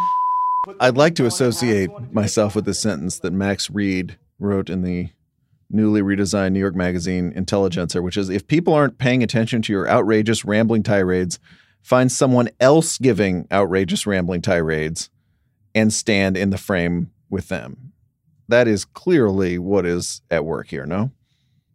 I'd 0.82 0.98
like 0.98 1.15
to 1.15 1.25
associate 1.25 1.89
myself 2.12 2.55
with 2.55 2.65
the 2.65 2.74
sentence 2.74 3.20
that 3.20 3.32
Max 3.32 3.70
Read 3.70 4.17
wrote 4.39 4.70
in 4.70 4.82
the 4.82 5.08
newly 5.70 6.01
redesigned 6.01 6.51
New 6.51 6.60
York 6.60 6.75
Magazine 6.75 7.32
Intelligencer, 7.34 8.01
which 8.01 8.17
is 8.17 8.29
if 8.29 8.46
people 8.46 8.74
aren't 8.74 8.98
paying 8.98 9.24
attention 9.24 9.62
to 9.62 9.72
your 9.72 9.88
outrageous 9.88 10.43
rambling 10.43 10.84
tirades, 10.84 11.39
find 11.83 12.11
someone 12.11 12.49
else 12.59 12.97
giving 12.97 13.47
outrageous 13.51 14.07
rambling 14.07 14.41
tirades 14.41 15.09
and 15.75 15.93
stand 15.93 16.35
in 16.37 16.49
the 16.49 16.57
frame 16.57 17.11
with 17.29 17.49
them. 17.49 17.91
That 18.47 18.67
is 18.67 18.85
clearly 18.85 19.59
what 19.59 19.85
is 19.85 20.21
at 20.31 20.45
work 20.45 20.67
here, 20.69 20.85
no? 20.85 21.11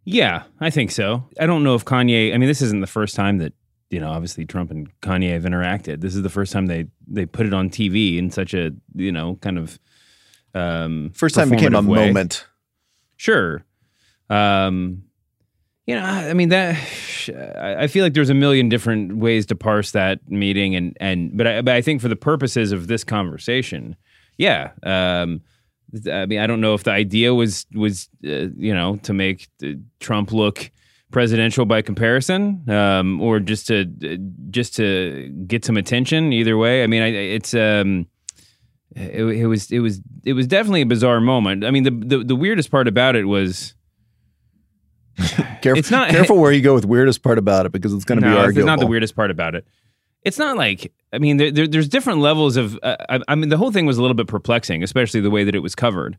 Yeah, 0.05 0.43
I 0.59 0.69
think 0.69 0.91
so. 0.91 1.27
I 1.39 1.45
don't 1.45 1.63
know 1.63 1.75
if 1.75 1.85
Kanye, 1.85 2.33
I 2.33 2.37
mean, 2.37 2.47
this 2.47 2.61
isn't 2.61 2.81
the 2.81 2.87
first 2.87 3.15
time 3.15 3.37
that, 3.39 3.53
you 3.89 3.99
know, 3.99 4.09
obviously 4.09 4.45
Trump 4.45 4.71
and 4.71 4.89
Kanye 5.01 5.31
have 5.33 5.43
interacted. 5.43 6.01
This 6.01 6.15
is 6.15 6.21
the 6.23 6.29
first 6.29 6.51
time 6.53 6.67
they 6.67 6.87
they 7.07 7.25
put 7.25 7.45
it 7.45 7.53
on 7.53 7.69
TV 7.69 8.17
in 8.17 8.31
such 8.31 8.53
a, 8.53 8.71
you 8.95 9.11
know, 9.11 9.35
kind 9.41 9.57
of 9.57 9.79
um 10.55 11.11
First 11.13 11.35
time 11.35 11.49
became 11.49 11.75
a 11.75 11.81
way. 11.81 12.07
moment. 12.07 12.47
Sure. 13.17 13.63
Um, 14.29 15.03
you 15.89 15.95
know, 15.95 16.03
I 16.03 16.33
mean 16.33 16.49
that. 16.49 16.75
I 17.57 17.83
I 17.83 17.87
feel 17.87 18.05
like 18.05 18.13
there's 18.13 18.29
a 18.29 18.35
million 18.35 18.69
different 18.69 19.17
ways 19.17 19.47
to 19.47 19.55
parse 19.55 19.91
that 19.91 20.29
meeting, 20.29 20.75
and 20.75 20.95
and 20.99 21.35
but 21.35 21.47
I, 21.47 21.61
but 21.61 21.75
I 21.75 21.81
think 21.81 21.99
for 22.01 22.07
the 22.07 22.15
purposes 22.15 22.71
of 22.71 22.87
this 22.87 23.03
conversation, 23.03 23.95
yeah. 24.37 24.71
Um, 24.83 25.41
I 26.11 26.27
mean, 26.27 26.39
I 26.39 26.45
don't 26.45 26.61
know 26.61 26.75
if 26.75 26.83
the 26.83 26.91
idea 26.91 27.33
was 27.33 27.65
was 27.73 28.07
uh, 28.23 28.53
you 28.55 28.73
know 28.73 28.97
to 28.97 29.13
make 29.13 29.47
uh, 29.63 29.69
Trump 29.99 30.31
look 30.31 30.69
presidential 31.09 31.65
by 31.65 31.81
comparison, 31.81 32.69
um, 32.69 33.19
or 33.19 33.39
just 33.39 33.65
to 33.67 33.85
just 34.51 34.75
to 34.75 35.29
get 35.47 35.65
some 35.65 35.75
attention. 35.75 36.31
Either 36.31 36.55
way, 36.55 36.83
I 36.83 36.87
mean, 36.87 37.01
I, 37.01 37.07
it's. 37.07 37.53
Um, 37.55 38.07
it, 38.95 39.23
it 39.23 39.45
was 39.45 39.71
it 39.71 39.79
was 39.79 40.01
it 40.23 40.33
was 40.33 40.47
definitely 40.47 40.81
a 40.81 40.85
bizarre 40.85 41.21
moment. 41.21 41.63
I 41.63 41.71
mean, 41.71 41.83
the 41.83 41.91
the, 41.91 42.23
the 42.23 42.35
weirdest 42.35 42.71
part 42.71 42.87
about 42.87 43.15
it 43.15 43.25
was 43.25 43.75
Careful, 45.61 45.79
It's 45.79 45.91
not- 45.91 46.09
careful 46.11 46.37
where 46.37 46.51
you 46.51 46.61
go 46.61 46.73
with 46.73 46.85
weirdest 46.85 47.23
part 47.23 47.37
about 47.37 47.65
it 47.65 47.71
because 47.71 47.93
it's 47.93 48.05
going 48.05 48.21
to 48.21 48.27
no, 48.27 48.47
be 48.47 48.59
it's 48.59 48.65
not 48.65 48.79
the 48.79 48.87
weirdest 48.87 49.15
part 49.15 49.31
about 49.31 49.55
it. 49.55 49.67
It's 50.23 50.37
not 50.37 50.57
like 50.57 50.91
I 51.11 51.17
mean, 51.17 51.37
there, 51.37 51.51
there, 51.51 51.67
there's 51.67 51.87
different 51.87 52.19
levels 52.19 52.57
of. 52.57 52.77
Uh, 52.83 52.97
I, 53.09 53.19
I 53.27 53.35
mean, 53.35 53.49
the 53.49 53.57
whole 53.57 53.71
thing 53.71 53.85
was 53.85 53.97
a 53.97 54.01
little 54.01 54.15
bit 54.15 54.27
perplexing, 54.27 54.83
especially 54.83 55.21
the 55.21 55.29
way 55.29 55.43
that 55.43 55.55
it 55.55 55.59
was 55.59 55.75
covered. 55.75 56.17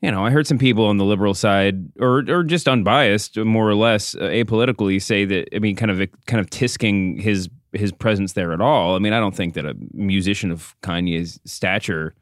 You 0.00 0.10
know, 0.10 0.24
I 0.24 0.30
heard 0.30 0.46
some 0.46 0.58
people 0.58 0.84
on 0.86 0.98
the 0.98 1.04
liberal 1.04 1.34
side, 1.34 1.90
or 2.00 2.24
or 2.28 2.42
just 2.44 2.68
unbiased, 2.68 3.36
more 3.36 3.68
or 3.68 3.74
less 3.74 4.14
uh, 4.14 4.20
apolitically, 4.20 5.02
say 5.02 5.24
that. 5.24 5.48
I 5.54 5.58
mean, 5.58 5.76
kind 5.76 5.90
of 5.90 6.08
kind 6.26 6.40
of 6.40 6.50
tisking 6.50 7.20
his 7.20 7.48
his 7.72 7.92
presence 7.92 8.34
there 8.34 8.52
at 8.52 8.60
all. 8.60 8.94
I 8.94 8.98
mean, 9.00 9.12
I 9.12 9.20
don't 9.20 9.34
think 9.34 9.54
that 9.54 9.66
a 9.66 9.74
musician 9.92 10.50
of 10.50 10.74
Kanye's 10.82 11.40
stature. 11.44 12.14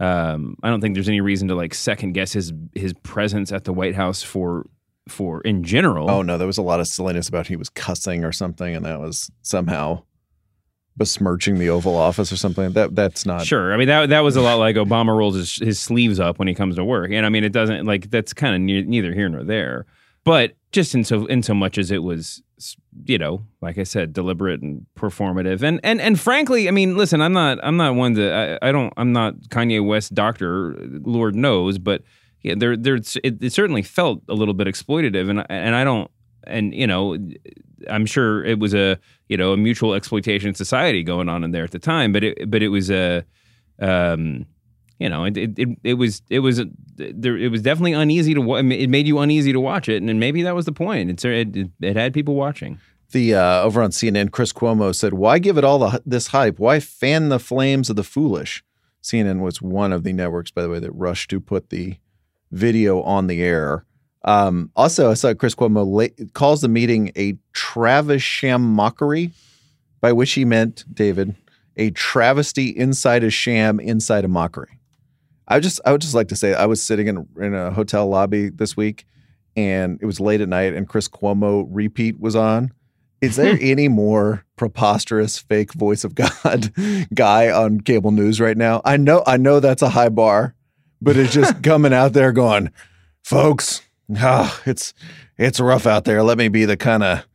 Um, 0.00 0.56
I 0.62 0.70
don't 0.70 0.80
think 0.80 0.94
there's 0.94 1.08
any 1.08 1.20
reason 1.20 1.48
to 1.48 1.54
like 1.54 1.74
second 1.74 2.12
guess 2.12 2.32
his 2.32 2.52
his 2.74 2.92
presence 3.02 3.52
at 3.52 3.64
the 3.64 3.72
White 3.72 3.94
House 3.94 4.22
for 4.22 4.66
for 5.08 5.40
in 5.42 5.64
general. 5.64 6.10
Oh 6.10 6.22
no, 6.22 6.38
there 6.38 6.46
was 6.46 6.58
a 6.58 6.62
lot 6.62 6.80
of 6.80 6.86
silliness 6.86 7.28
about 7.28 7.46
he 7.46 7.56
was 7.56 7.68
cussing 7.68 8.24
or 8.24 8.32
something, 8.32 8.74
and 8.74 8.84
that 8.84 9.00
was 9.00 9.30
somehow 9.42 10.02
besmirching 10.96 11.58
the 11.58 11.70
Oval 11.70 11.96
Office 11.96 12.32
or 12.32 12.36
something. 12.36 12.72
That 12.72 12.94
that's 12.94 13.24
not 13.24 13.46
Sure. 13.46 13.72
I 13.72 13.76
mean 13.76 13.88
that 13.88 14.10
that 14.10 14.20
was 14.20 14.36
a 14.36 14.40
lot 14.40 14.56
like 14.56 14.76
Obama 14.76 15.16
rolls 15.16 15.36
his, 15.36 15.56
his 15.56 15.80
sleeves 15.80 16.18
up 16.18 16.38
when 16.38 16.48
he 16.48 16.54
comes 16.54 16.76
to 16.76 16.84
work, 16.84 17.10
and 17.12 17.24
I 17.24 17.28
mean 17.28 17.44
it 17.44 17.52
doesn't 17.52 17.86
like 17.86 18.10
that's 18.10 18.32
kind 18.32 18.54
of 18.54 18.60
ne- 18.60 18.82
neither 18.82 19.14
here 19.14 19.28
nor 19.28 19.44
there. 19.44 19.86
But 20.24 20.56
just 20.72 20.94
in 20.94 21.04
so 21.04 21.24
in 21.26 21.42
so 21.42 21.54
much 21.54 21.78
as 21.78 21.90
it 21.90 22.02
was, 22.02 22.42
you 23.06 23.16
know, 23.16 23.44
like 23.62 23.78
I 23.78 23.84
said, 23.84 24.12
deliberate 24.12 24.60
and 24.60 24.84
performative, 24.96 25.62
and 25.62 25.80
and 25.82 26.00
and 26.00 26.20
frankly, 26.20 26.68
I 26.68 26.70
mean, 26.72 26.96
listen, 26.96 27.22
I'm 27.22 27.32
not 27.32 27.58
I'm 27.62 27.76
not 27.76 27.94
one 27.94 28.14
to 28.16 28.58
I, 28.62 28.68
I 28.68 28.72
don't 28.72 28.92
I'm 28.96 29.12
not 29.12 29.40
Kanye 29.48 29.86
West 29.86 30.14
doctor, 30.14 30.74
Lord 31.02 31.34
knows, 31.34 31.78
but 31.78 32.02
yeah, 32.42 32.54
there 32.56 32.76
there's 32.76 33.16
it, 33.24 33.42
it 33.42 33.52
certainly 33.52 33.82
felt 33.82 34.22
a 34.28 34.34
little 34.34 34.54
bit 34.54 34.66
exploitative, 34.66 35.28
and 35.28 35.44
and 35.50 35.74
I 35.74 35.84
don't 35.84 36.10
and 36.44 36.74
you 36.74 36.86
know 36.86 37.16
I'm 37.88 38.06
sure 38.06 38.44
it 38.44 38.58
was 38.58 38.74
a 38.74 38.98
you 39.28 39.36
know 39.36 39.52
a 39.52 39.56
mutual 39.56 39.94
exploitation 39.94 40.54
society 40.54 41.02
going 41.02 41.28
on 41.28 41.44
in 41.44 41.50
there 41.50 41.64
at 41.64 41.70
the 41.70 41.78
time, 41.78 42.12
but 42.12 42.24
it 42.24 42.50
but 42.50 42.62
it 42.62 42.68
was 42.68 42.90
a 42.90 43.24
um, 43.80 44.46
you 44.98 45.08
know 45.08 45.24
it 45.24 45.36
it, 45.36 45.68
it, 45.82 45.94
was 45.94 46.22
it 46.30 46.40
was 46.40 46.62
there 46.96 47.36
it 47.36 47.50
was 47.50 47.62
definitely 47.62 47.92
uneasy 47.92 48.34
to 48.34 48.54
it 48.56 48.88
made 48.88 49.06
you 49.06 49.18
uneasy 49.18 49.52
to 49.52 49.60
watch 49.60 49.88
it, 49.88 50.02
and 50.02 50.20
maybe 50.20 50.42
that 50.42 50.54
was 50.54 50.64
the 50.64 50.72
point. 50.72 51.10
It's 51.10 51.24
it 51.24 51.56
it, 51.56 51.70
it 51.80 51.96
had 51.96 52.14
people 52.14 52.34
watching. 52.34 52.78
The 53.10 53.36
uh, 53.36 53.62
over 53.62 53.82
on 53.82 53.90
CNN, 53.90 54.32
Chris 54.32 54.52
Cuomo 54.52 54.94
said, 54.94 55.14
"Why 55.14 55.38
give 55.38 55.56
it 55.56 55.64
all 55.64 55.78
the, 55.78 56.02
this 56.04 56.28
hype? 56.28 56.58
Why 56.58 56.78
fan 56.78 57.30
the 57.30 57.38
flames 57.38 57.88
of 57.88 57.96
the 57.96 58.04
foolish?" 58.04 58.62
CNN 59.02 59.40
was 59.40 59.62
one 59.62 59.92
of 59.92 60.02
the 60.02 60.12
networks, 60.12 60.50
by 60.50 60.60
the 60.60 60.68
way, 60.68 60.80
that 60.80 60.90
rushed 60.92 61.30
to 61.30 61.40
put 61.40 61.70
the 61.70 61.96
video 62.50 63.02
on 63.02 63.26
the 63.26 63.42
air. 63.42 63.84
Um, 64.24 64.70
also, 64.76 65.10
I 65.10 65.14
saw 65.14 65.34
Chris 65.34 65.54
Cuomo 65.54 66.32
calls 66.32 66.60
the 66.60 66.68
meeting 66.68 67.12
a 67.16 67.36
Travisham 67.52 68.62
mockery, 68.74 69.30
by 70.00 70.12
which 70.12 70.32
he 70.32 70.44
meant, 70.44 70.84
David, 70.92 71.34
a 71.76 71.90
travesty 71.90 72.68
inside 72.68 73.24
a 73.24 73.30
sham, 73.30 73.80
inside 73.80 74.24
a 74.24 74.28
mockery. 74.28 74.78
I 75.46 75.60
just, 75.60 75.80
I 75.86 75.92
would 75.92 76.00
just 76.00 76.14
like 76.14 76.28
to 76.28 76.36
say, 76.36 76.54
I 76.54 76.66
was 76.66 76.82
sitting 76.82 77.06
in 77.06 77.26
in 77.40 77.54
a 77.54 77.70
hotel 77.70 78.06
lobby 78.06 78.50
this 78.50 78.76
week, 78.76 79.06
and 79.56 79.98
it 80.02 80.06
was 80.06 80.20
late 80.20 80.40
at 80.40 80.48
night, 80.48 80.74
and 80.74 80.88
Chris 80.88 81.08
Cuomo 81.08 81.66
repeat 81.70 82.20
was 82.20 82.36
on. 82.36 82.72
Is 83.20 83.36
there 83.36 83.58
any 83.60 83.88
more 83.88 84.44
preposterous 84.56 85.38
fake 85.38 85.72
voice 85.72 86.04
of 86.04 86.14
God 86.14 86.72
guy 87.14 87.50
on 87.50 87.80
cable 87.80 88.10
news 88.10 88.40
right 88.40 88.56
now? 88.56 88.82
I 88.84 88.96
know, 88.96 89.22
I 89.26 89.36
know 89.36 89.60
that's 89.60 89.82
a 89.82 89.88
high 89.88 90.10
bar, 90.10 90.54
but 91.00 91.16
it's 91.16 91.32
just 91.32 91.62
coming 91.62 91.92
out 91.92 92.12
there 92.12 92.32
going, 92.32 92.70
folks, 93.22 93.82
ah, 94.16 94.60
it's 94.66 94.94
it's 95.36 95.60
rough 95.60 95.86
out 95.86 96.04
there. 96.04 96.22
Let 96.22 96.38
me 96.38 96.48
be 96.48 96.64
the 96.64 96.76
kind 96.76 97.02
of 97.02 97.26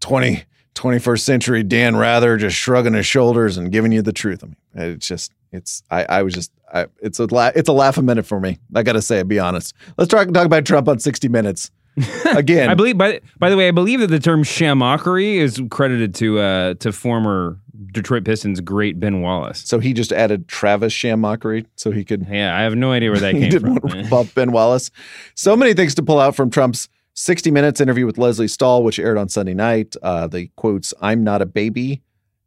20, 0.00 0.44
21st 0.74 1.20
century 1.20 1.62
Dan 1.62 1.96
Rather 1.96 2.36
just 2.36 2.56
shrugging 2.56 2.94
his 2.94 3.06
shoulders 3.06 3.56
and 3.56 3.72
giving 3.72 3.92
you 3.92 4.02
the 4.02 4.12
truth. 4.12 4.44
I 4.44 4.46
mean, 4.46 4.56
it's 4.74 5.06
just 5.06 5.32
it's 5.52 5.82
I, 5.90 6.04
I 6.04 6.22
was 6.22 6.34
just 6.34 6.52
I, 6.72 6.86
it's 7.02 7.18
a 7.18 7.26
la- 7.26 7.52
it's 7.54 7.68
a 7.68 7.72
laugh 7.72 7.98
a 7.98 8.02
minute 8.02 8.26
for 8.26 8.40
me. 8.40 8.58
I 8.74 8.82
got 8.82 8.92
to 8.92 9.02
say, 9.02 9.18
it, 9.18 9.28
be 9.28 9.38
honest. 9.38 9.74
Let's 9.96 10.08
talk 10.08 10.32
talk 10.32 10.46
about 10.46 10.64
Trump 10.64 10.88
on 10.88 10.98
60 10.98 11.28
Minutes. 11.28 11.70
Again, 12.34 12.68
I 12.70 12.74
believe 12.74 12.96
by 12.96 13.20
by 13.38 13.50
the 13.50 13.56
way, 13.56 13.68
I 13.68 13.72
believe 13.72 14.00
that 14.00 14.06
the 14.08 14.20
term 14.20 14.42
shamockery 14.42 15.36
is 15.36 15.60
credited 15.70 16.14
to 16.16 16.38
uh 16.38 16.74
to 16.74 16.92
former 16.92 17.58
Detroit 17.92 18.24
Pistons 18.24 18.60
great 18.60 19.00
Ben 19.00 19.20
Wallace. 19.20 19.60
So 19.66 19.78
he 19.78 19.92
just 19.92 20.12
added 20.12 20.48
Travis 20.48 20.92
Shamockery 20.92 21.66
so 21.76 21.90
he 21.90 22.04
could 22.04 22.26
Yeah, 22.30 22.56
I 22.56 22.62
have 22.62 22.76
no 22.76 22.92
idea 22.92 23.10
where 23.10 23.20
that 23.20 23.32
came 23.40 23.50
didn't 23.50 23.60
from. 23.60 23.72
want 23.74 24.08
to 24.08 24.16
rip 24.16 24.34
Ben 24.34 24.52
Wallace. 24.52 24.90
So 25.34 25.56
many 25.56 25.74
things 25.74 25.94
to 25.96 26.02
pull 26.02 26.20
out 26.20 26.36
from 26.36 26.50
Trump's 26.50 26.88
60 27.14 27.50
Minutes 27.50 27.80
interview 27.80 28.06
with 28.06 28.18
Lesley 28.18 28.48
Stahl, 28.48 28.82
which 28.84 28.98
aired 28.98 29.18
on 29.18 29.28
Sunday 29.28 29.54
night. 29.54 29.96
Uh, 30.02 30.26
the 30.26 30.48
quotes, 30.56 30.94
I'm 31.00 31.24
not 31.24 31.42
a 31.42 31.46
baby, 31.46 32.02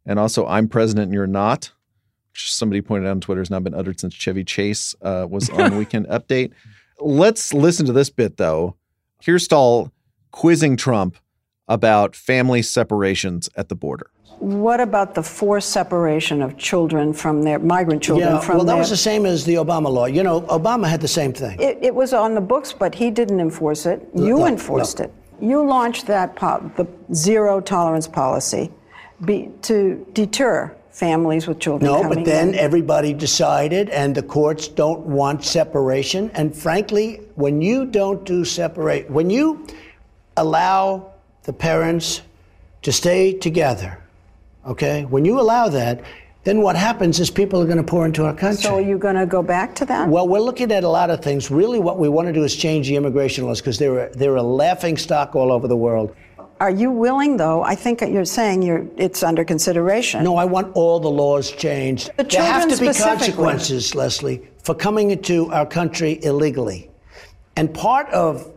and 0.06 0.18
also 0.18 0.46
I'm 0.46 0.68
president 0.68 1.06
and 1.06 1.14
you're 1.14 1.26
not, 1.26 1.70
which 2.32 2.52
somebody 2.52 2.80
pointed 2.80 3.06
out 3.06 3.12
on 3.12 3.20
Twitter 3.20 3.40
has 3.40 3.50
not 3.50 3.62
been 3.64 3.74
uttered 3.74 4.00
since 4.00 4.14
Chevy 4.14 4.44
Chase 4.44 4.94
uh, 5.02 5.26
was 5.28 5.50
on 5.50 5.76
Weekend 5.78 6.06
Update. 6.06 6.52
Let's 7.00 7.52
listen 7.52 7.86
to 7.86 7.92
this 7.92 8.08
bit, 8.08 8.36
though. 8.36 8.76
Here's 9.24 9.44
Stahl 9.44 9.90
quizzing 10.32 10.76
Trump 10.76 11.16
about 11.66 12.14
family 12.14 12.60
separations 12.60 13.48
at 13.56 13.70
the 13.70 13.74
border. 13.74 14.10
What 14.38 14.80
about 14.80 15.14
the 15.14 15.22
forced 15.22 15.70
separation 15.70 16.42
of 16.42 16.58
children 16.58 17.14
from 17.14 17.42
their 17.42 17.58
migrant 17.58 18.02
children 18.02 18.28
from 18.28 18.36
Yeah, 18.36 18.40
from 18.42 18.56
well, 18.56 18.66
that 18.66 18.72
their, 18.72 18.80
was 18.80 18.90
the 18.90 18.98
same 18.98 19.24
as 19.24 19.46
the 19.46 19.54
Obama 19.54 19.90
law. 19.90 20.04
You 20.04 20.24
know, 20.24 20.42
Obama 20.42 20.90
had 20.90 21.00
the 21.00 21.08
same 21.08 21.32
thing. 21.32 21.58
it, 21.58 21.78
it 21.80 21.94
was 21.94 22.12
on 22.12 22.34
the 22.34 22.40
books, 22.42 22.74
but 22.74 22.94
he 22.94 23.10
didn't 23.10 23.40
enforce 23.40 23.86
it. 23.86 24.06
You 24.14 24.40
no, 24.40 24.46
enforced 24.46 24.98
no. 24.98 25.06
it. 25.06 25.14
You 25.40 25.66
launched 25.66 26.06
that 26.06 26.36
po- 26.36 26.70
the 26.76 26.86
zero 27.14 27.62
tolerance 27.62 28.06
policy 28.06 28.70
be, 29.24 29.48
to 29.62 30.06
deter 30.12 30.76
families 30.94 31.48
with 31.48 31.58
children 31.58 31.90
No, 31.90 32.08
but 32.08 32.24
then 32.24 32.50
in. 32.50 32.54
everybody 32.54 33.12
decided, 33.12 33.90
and 33.90 34.14
the 34.14 34.22
courts 34.22 34.68
don't 34.68 35.00
want 35.00 35.44
separation. 35.44 36.30
And 36.34 36.56
frankly, 36.56 37.20
when 37.34 37.60
you 37.60 37.84
don't 37.84 38.24
do 38.24 38.44
separate, 38.44 39.10
when 39.10 39.28
you 39.28 39.66
allow 40.36 41.12
the 41.42 41.52
parents 41.52 42.22
to 42.82 42.92
stay 42.92 43.32
together, 43.32 43.98
okay, 44.64 45.04
when 45.06 45.24
you 45.24 45.40
allow 45.40 45.68
that, 45.68 46.04
then 46.44 46.60
what 46.60 46.76
happens 46.76 47.18
is 47.18 47.28
people 47.28 47.60
are 47.60 47.64
going 47.64 47.78
to 47.78 47.82
pour 47.82 48.06
into 48.06 48.24
our 48.24 48.34
country. 48.34 48.62
so 48.62 48.76
are 48.76 48.80
you 48.80 48.96
going 48.96 49.16
to 49.16 49.26
go 49.26 49.42
back 49.42 49.74
to 49.74 49.84
that? 49.86 50.08
Well, 50.08 50.28
we're 50.28 50.38
looking 50.38 50.70
at 50.70 50.84
a 50.84 50.88
lot 50.88 51.10
of 51.10 51.22
things. 51.22 51.50
Really, 51.50 51.80
what 51.80 51.98
we 51.98 52.08
want 52.08 52.28
to 52.28 52.32
do 52.32 52.44
is 52.44 52.54
change 52.54 52.86
the 52.86 52.94
immigration 52.94 53.46
laws 53.46 53.60
because 53.60 53.78
they're 53.78 54.06
a, 54.06 54.16
they're 54.16 54.36
a 54.36 54.42
laughing 54.42 54.96
stock 54.96 55.34
all 55.34 55.50
over 55.50 55.66
the 55.66 55.76
world. 55.76 56.14
Are 56.60 56.70
you 56.70 56.90
willing, 56.90 57.36
though? 57.36 57.62
I 57.62 57.74
think 57.74 58.00
you're 58.00 58.24
saying 58.24 58.62
you're, 58.62 58.86
it's 58.96 59.22
under 59.22 59.44
consideration. 59.44 60.22
No, 60.22 60.36
I 60.36 60.44
want 60.44 60.74
all 60.74 61.00
the 61.00 61.10
laws 61.10 61.50
changed. 61.50 62.10
The 62.16 62.24
there 62.24 62.42
have 62.42 62.68
to 62.68 62.78
be 62.78 62.92
consequences, 62.92 63.94
Leslie, 63.94 64.48
for 64.62 64.74
coming 64.74 65.10
into 65.10 65.52
our 65.52 65.66
country 65.66 66.20
illegally. 66.22 66.90
And 67.56 67.72
part 67.74 68.08
of 68.10 68.52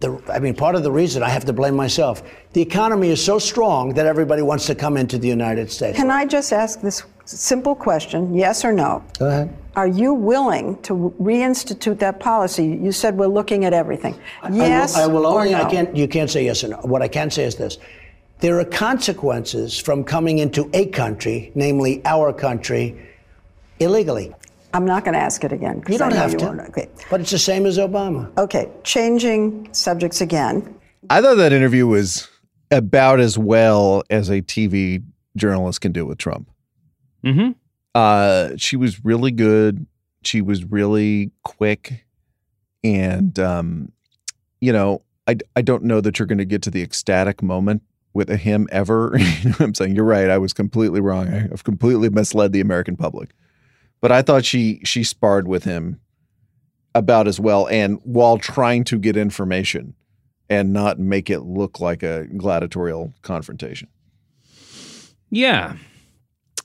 the, 0.00 0.20
I 0.32 0.38
mean, 0.38 0.54
part 0.54 0.74
of 0.74 0.82
the 0.82 0.92
reason 0.92 1.22
I 1.22 1.28
have 1.28 1.44
to 1.46 1.52
blame 1.52 1.74
myself. 1.74 2.22
The 2.52 2.62
economy 2.62 3.08
is 3.08 3.24
so 3.24 3.38
strong 3.38 3.94
that 3.94 4.06
everybody 4.06 4.42
wants 4.42 4.66
to 4.66 4.74
come 4.74 4.96
into 4.96 5.18
the 5.18 5.28
United 5.28 5.70
States. 5.72 5.96
Can 5.96 6.10
I 6.10 6.24
just 6.24 6.52
ask 6.52 6.80
this 6.80 7.02
simple 7.24 7.74
question, 7.74 8.34
yes 8.34 8.64
or 8.64 8.72
no? 8.72 9.02
Go 9.18 9.26
ahead. 9.26 9.56
Are 9.78 9.86
you 9.86 10.12
willing 10.12 10.82
to 10.82 11.14
reinstitute 11.20 12.00
that 12.00 12.18
policy? 12.18 12.66
You 12.66 12.90
said 12.90 13.16
we're 13.16 13.28
looking 13.28 13.64
at 13.64 13.72
everything. 13.72 14.18
Yes 14.50 14.96
I 14.96 15.06
will, 15.06 15.18
I 15.18 15.20
will 15.20 15.26
or 15.26 15.40
only. 15.42 15.52
no? 15.52 15.62
I 15.62 15.70
can't. 15.70 15.96
You 15.96 16.08
can't 16.08 16.28
say 16.28 16.44
yes 16.44 16.64
or 16.64 16.68
no. 16.68 16.78
What 16.78 17.00
I 17.00 17.06
can 17.06 17.30
say 17.30 17.44
is 17.44 17.54
this: 17.54 17.78
there 18.40 18.58
are 18.58 18.64
consequences 18.64 19.78
from 19.78 20.02
coming 20.02 20.40
into 20.40 20.68
a 20.74 20.86
country, 20.86 21.52
namely 21.54 22.02
our 22.04 22.32
country, 22.32 23.00
illegally. 23.78 24.34
I'm 24.74 24.84
not 24.84 25.04
going 25.04 25.14
to 25.14 25.20
ask 25.20 25.44
it 25.44 25.52
again. 25.52 25.84
You 25.88 25.96
don't 25.96 26.12
have 26.12 26.32
you 26.32 26.38
to. 26.40 26.66
Okay. 26.70 26.88
But 27.08 27.20
it's 27.20 27.30
the 27.30 27.38
same 27.38 27.64
as 27.64 27.78
Obama. 27.78 28.36
Okay. 28.36 28.68
Changing 28.82 29.72
subjects 29.72 30.20
again. 30.20 30.74
I 31.08 31.22
thought 31.22 31.36
that 31.36 31.52
interview 31.52 31.86
was 31.86 32.28
about 32.72 33.20
as 33.20 33.38
well 33.38 34.02
as 34.10 34.28
a 34.28 34.42
TV 34.42 35.04
journalist 35.36 35.82
can 35.82 35.92
do 35.92 36.04
with 36.04 36.18
Trump. 36.18 36.50
Mm-hmm. 37.24 37.52
Uh, 37.98 38.56
she 38.56 38.76
was 38.76 39.04
really 39.04 39.32
good. 39.32 39.84
She 40.22 40.40
was 40.40 40.64
really 40.64 41.32
quick, 41.42 42.06
and 42.84 43.36
um, 43.40 43.90
you 44.60 44.72
know, 44.72 45.02
I 45.26 45.38
I 45.56 45.62
don't 45.62 45.82
know 45.82 46.00
that 46.00 46.16
you're 46.16 46.26
going 46.26 46.38
to 46.38 46.44
get 46.44 46.62
to 46.62 46.70
the 46.70 46.80
ecstatic 46.80 47.42
moment 47.42 47.82
with 48.14 48.28
him 48.28 48.68
ever. 48.70 49.16
you 49.18 49.50
know 49.50 49.56
I'm 49.58 49.74
saying 49.74 49.96
you're 49.96 50.04
right. 50.04 50.30
I 50.30 50.38
was 50.38 50.52
completely 50.52 51.00
wrong. 51.00 51.26
I've 51.26 51.64
completely 51.64 52.08
misled 52.08 52.52
the 52.52 52.60
American 52.60 52.96
public, 52.96 53.30
but 54.00 54.12
I 54.12 54.22
thought 54.22 54.44
she 54.44 54.80
she 54.84 55.02
sparred 55.02 55.48
with 55.48 55.64
him 55.64 55.98
about 56.94 57.26
as 57.26 57.40
well, 57.40 57.66
and 57.66 57.98
while 58.04 58.38
trying 58.38 58.84
to 58.84 58.98
get 59.00 59.16
information 59.16 59.94
and 60.48 60.72
not 60.72 61.00
make 61.00 61.30
it 61.30 61.40
look 61.40 61.80
like 61.80 62.04
a 62.04 62.28
gladiatorial 62.36 63.12
confrontation. 63.22 63.88
Yeah, 65.30 65.78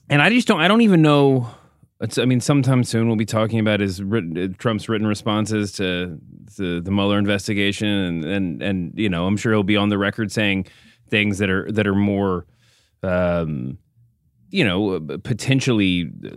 and 0.08 0.22
I 0.22 0.30
just 0.30 0.46
don't. 0.48 0.60
I 0.60 0.68
don't 0.68 0.82
even 0.82 1.02
know. 1.02 1.48
It's, 2.00 2.18
I 2.18 2.24
mean, 2.24 2.40
sometime 2.40 2.84
soon 2.84 3.06
we'll 3.06 3.16
be 3.16 3.24
talking 3.24 3.58
about 3.58 3.80
his 3.80 4.02
written, 4.02 4.36
uh, 4.36 4.48
Trump's 4.58 4.88
written 4.88 5.06
responses 5.06 5.72
to 5.72 6.18
the 6.56 6.80
the 6.84 6.90
Mueller 6.90 7.18
investigation, 7.18 7.88
and 7.88 8.24
and 8.24 8.62
and 8.62 8.92
you 8.96 9.08
know, 9.08 9.26
I'm 9.26 9.36
sure 9.36 9.52
he'll 9.52 9.62
be 9.62 9.76
on 9.76 9.88
the 9.88 9.98
record 9.98 10.30
saying 10.32 10.66
things 11.08 11.38
that 11.38 11.50
are 11.50 11.70
that 11.72 11.86
are 11.86 11.94
more, 11.94 12.46
um, 13.02 13.78
you 14.50 14.64
know, 14.64 15.00
potentially 15.22 16.10
uh, 16.26 16.36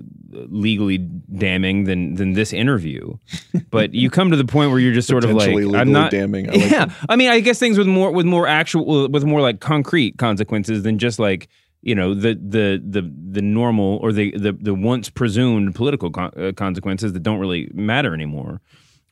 legally 0.49 0.97
damning 0.97 1.85
than 1.85 2.15
than 2.15 2.33
this 2.33 2.53
interview. 2.53 3.17
But 3.69 3.93
you 3.93 4.09
come 4.09 4.31
to 4.31 4.37
the 4.37 4.45
point 4.45 4.71
where 4.71 4.79
you're 4.79 4.93
just 4.93 5.09
sort 5.09 5.25
of 5.25 5.31
like, 5.31 5.49
I'm 5.49 5.91
not 5.91 6.09
damning. 6.09 6.49
I 6.49 6.53
like 6.55 6.71
yeah, 6.71 6.93
I 7.09 7.17
mean, 7.17 7.29
I 7.29 7.41
guess 7.41 7.59
things 7.59 7.77
with 7.77 7.85
more 7.85 8.11
with 8.11 8.25
more 8.25 8.47
actual 8.47 9.09
with 9.09 9.25
more 9.25 9.41
like 9.41 9.59
concrete 9.59 10.17
consequences 10.17 10.83
than 10.83 10.99
just 10.99 11.19
like 11.19 11.49
you 11.87 11.95
know 11.95 12.13
the 12.13 12.33
the 12.33 12.83
the 12.85 13.09
the 13.31 13.41
normal 13.41 13.97
or 14.03 14.11
the 14.11 14.31
the, 14.37 14.51
the 14.51 14.73
once 14.73 15.09
presumed 15.09 15.73
political 15.73 16.11
con- 16.11 16.33
uh, 16.37 16.51
consequences 16.51 17.13
that 17.13 17.23
don't 17.23 17.39
really 17.39 17.71
matter 17.73 18.13
anymore. 18.13 18.59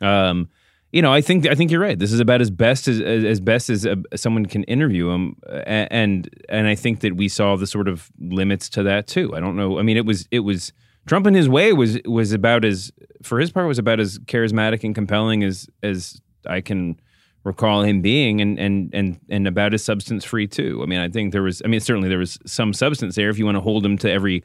Um, 0.01 0.49
you 0.91 1.01
know, 1.01 1.13
I 1.13 1.21
think 1.21 1.47
I 1.47 1.55
think 1.55 1.71
you're 1.71 1.79
right. 1.79 1.97
This 1.97 2.11
is 2.11 2.19
about 2.19 2.41
as 2.41 2.51
best 2.51 2.89
as 2.89 2.99
as, 2.99 3.23
as 3.23 3.39
best 3.39 3.69
as 3.69 3.85
uh, 3.85 3.95
someone 4.15 4.45
can 4.45 4.65
interview 4.65 5.09
him, 5.09 5.37
and 5.65 6.29
and 6.49 6.67
I 6.67 6.75
think 6.75 6.99
that 6.99 7.15
we 7.15 7.29
saw 7.29 7.55
the 7.55 7.65
sort 7.65 7.87
of 7.87 8.11
limits 8.19 8.67
to 8.71 8.83
that 8.83 9.07
too. 9.07 9.33
I 9.33 9.39
don't 9.39 9.55
know. 9.55 9.79
I 9.79 9.81
mean, 9.81 9.95
it 9.95 10.05
was 10.05 10.27
it 10.29 10.41
was 10.41 10.73
Trump 11.07 11.27
in 11.27 11.33
his 11.33 11.47
way 11.47 11.71
was 11.71 11.97
was 12.03 12.33
about 12.33 12.65
as 12.65 12.91
for 13.23 13.39
his 13.39 13.51
part 13.51 13.67
was 13.67 13.79
about 13.79 14.01
as 14.01 14.19
charismatic 14.19 14.83
and 14.83 14.93
compelling 14.93 15.45
as 15.45 15.69
as 15.81 16.19
I 16.45 16.59
can 16.59 16.99
recall 17.45 17.83
him 17.83 18.01
being 18.01 18.41
and 18.41 18.59
and 18.59 18.89
and 18.93 19.19
and 19.29 19.47
about 19.47 19.73
as 19.73 19.83
substance 19.83 20.25
free 20.25 20.47
too. 20.47 20.81
I 20.83 20.87
mean, 20.87 20.99
I 20.99 21.07
think 21.07 21.31
there 21.31 21.43
was 21.43 21.61
I 21.63 21.69
mean 21.69 21.79
certainly 21.79 22.09
there 22.09 22.17
was 22.17 22.37
some 22.45 22.73
substance 22.73 23.15
there 23.15 23.29
if 23.29 23.39
you 23.39 23.45
want 23.45 23.55
to 23.55 23.61
hold 23.61 23.85
him 23.85 23.97
to 23.99 24.11
every 24.11 24.43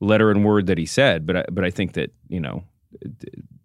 letter 0.00 0.30
and 0.30 0.44
word 0.44 0.66
that 0.66 0.78
he 0.78 0.86
said, 0.86 1.26
but 1.26 1.36
I, 1.36 1.44
but 1.52 1.64
I 1.64 1.70
think 1.70 1.92
that, 1.92 2.10
you 2.28 2.40
know, 2.40 2.64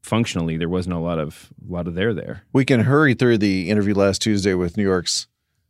functionally 0.03 0.57
there 0.57 0.69
wasn't 0.69 0.95
a 0.95 1.00
lot 1.00 1.17
of 1.17 1.51
a 1.67 1.72
lot 1.72 1.88
of 1.88 1.95
there 1.95 2.13
there. 2.13 2.43
We 2.53 2.65
can 2.65 2.81
hurry 2.81 3.13
through 3.13 3.38
the 3.38 3.69
interview 3.69 3.95
last 3.95 4.22
Tuesday 4.22 4.53
with 4.53 4.77
New 4.77 4.84
York's 4.84 5.27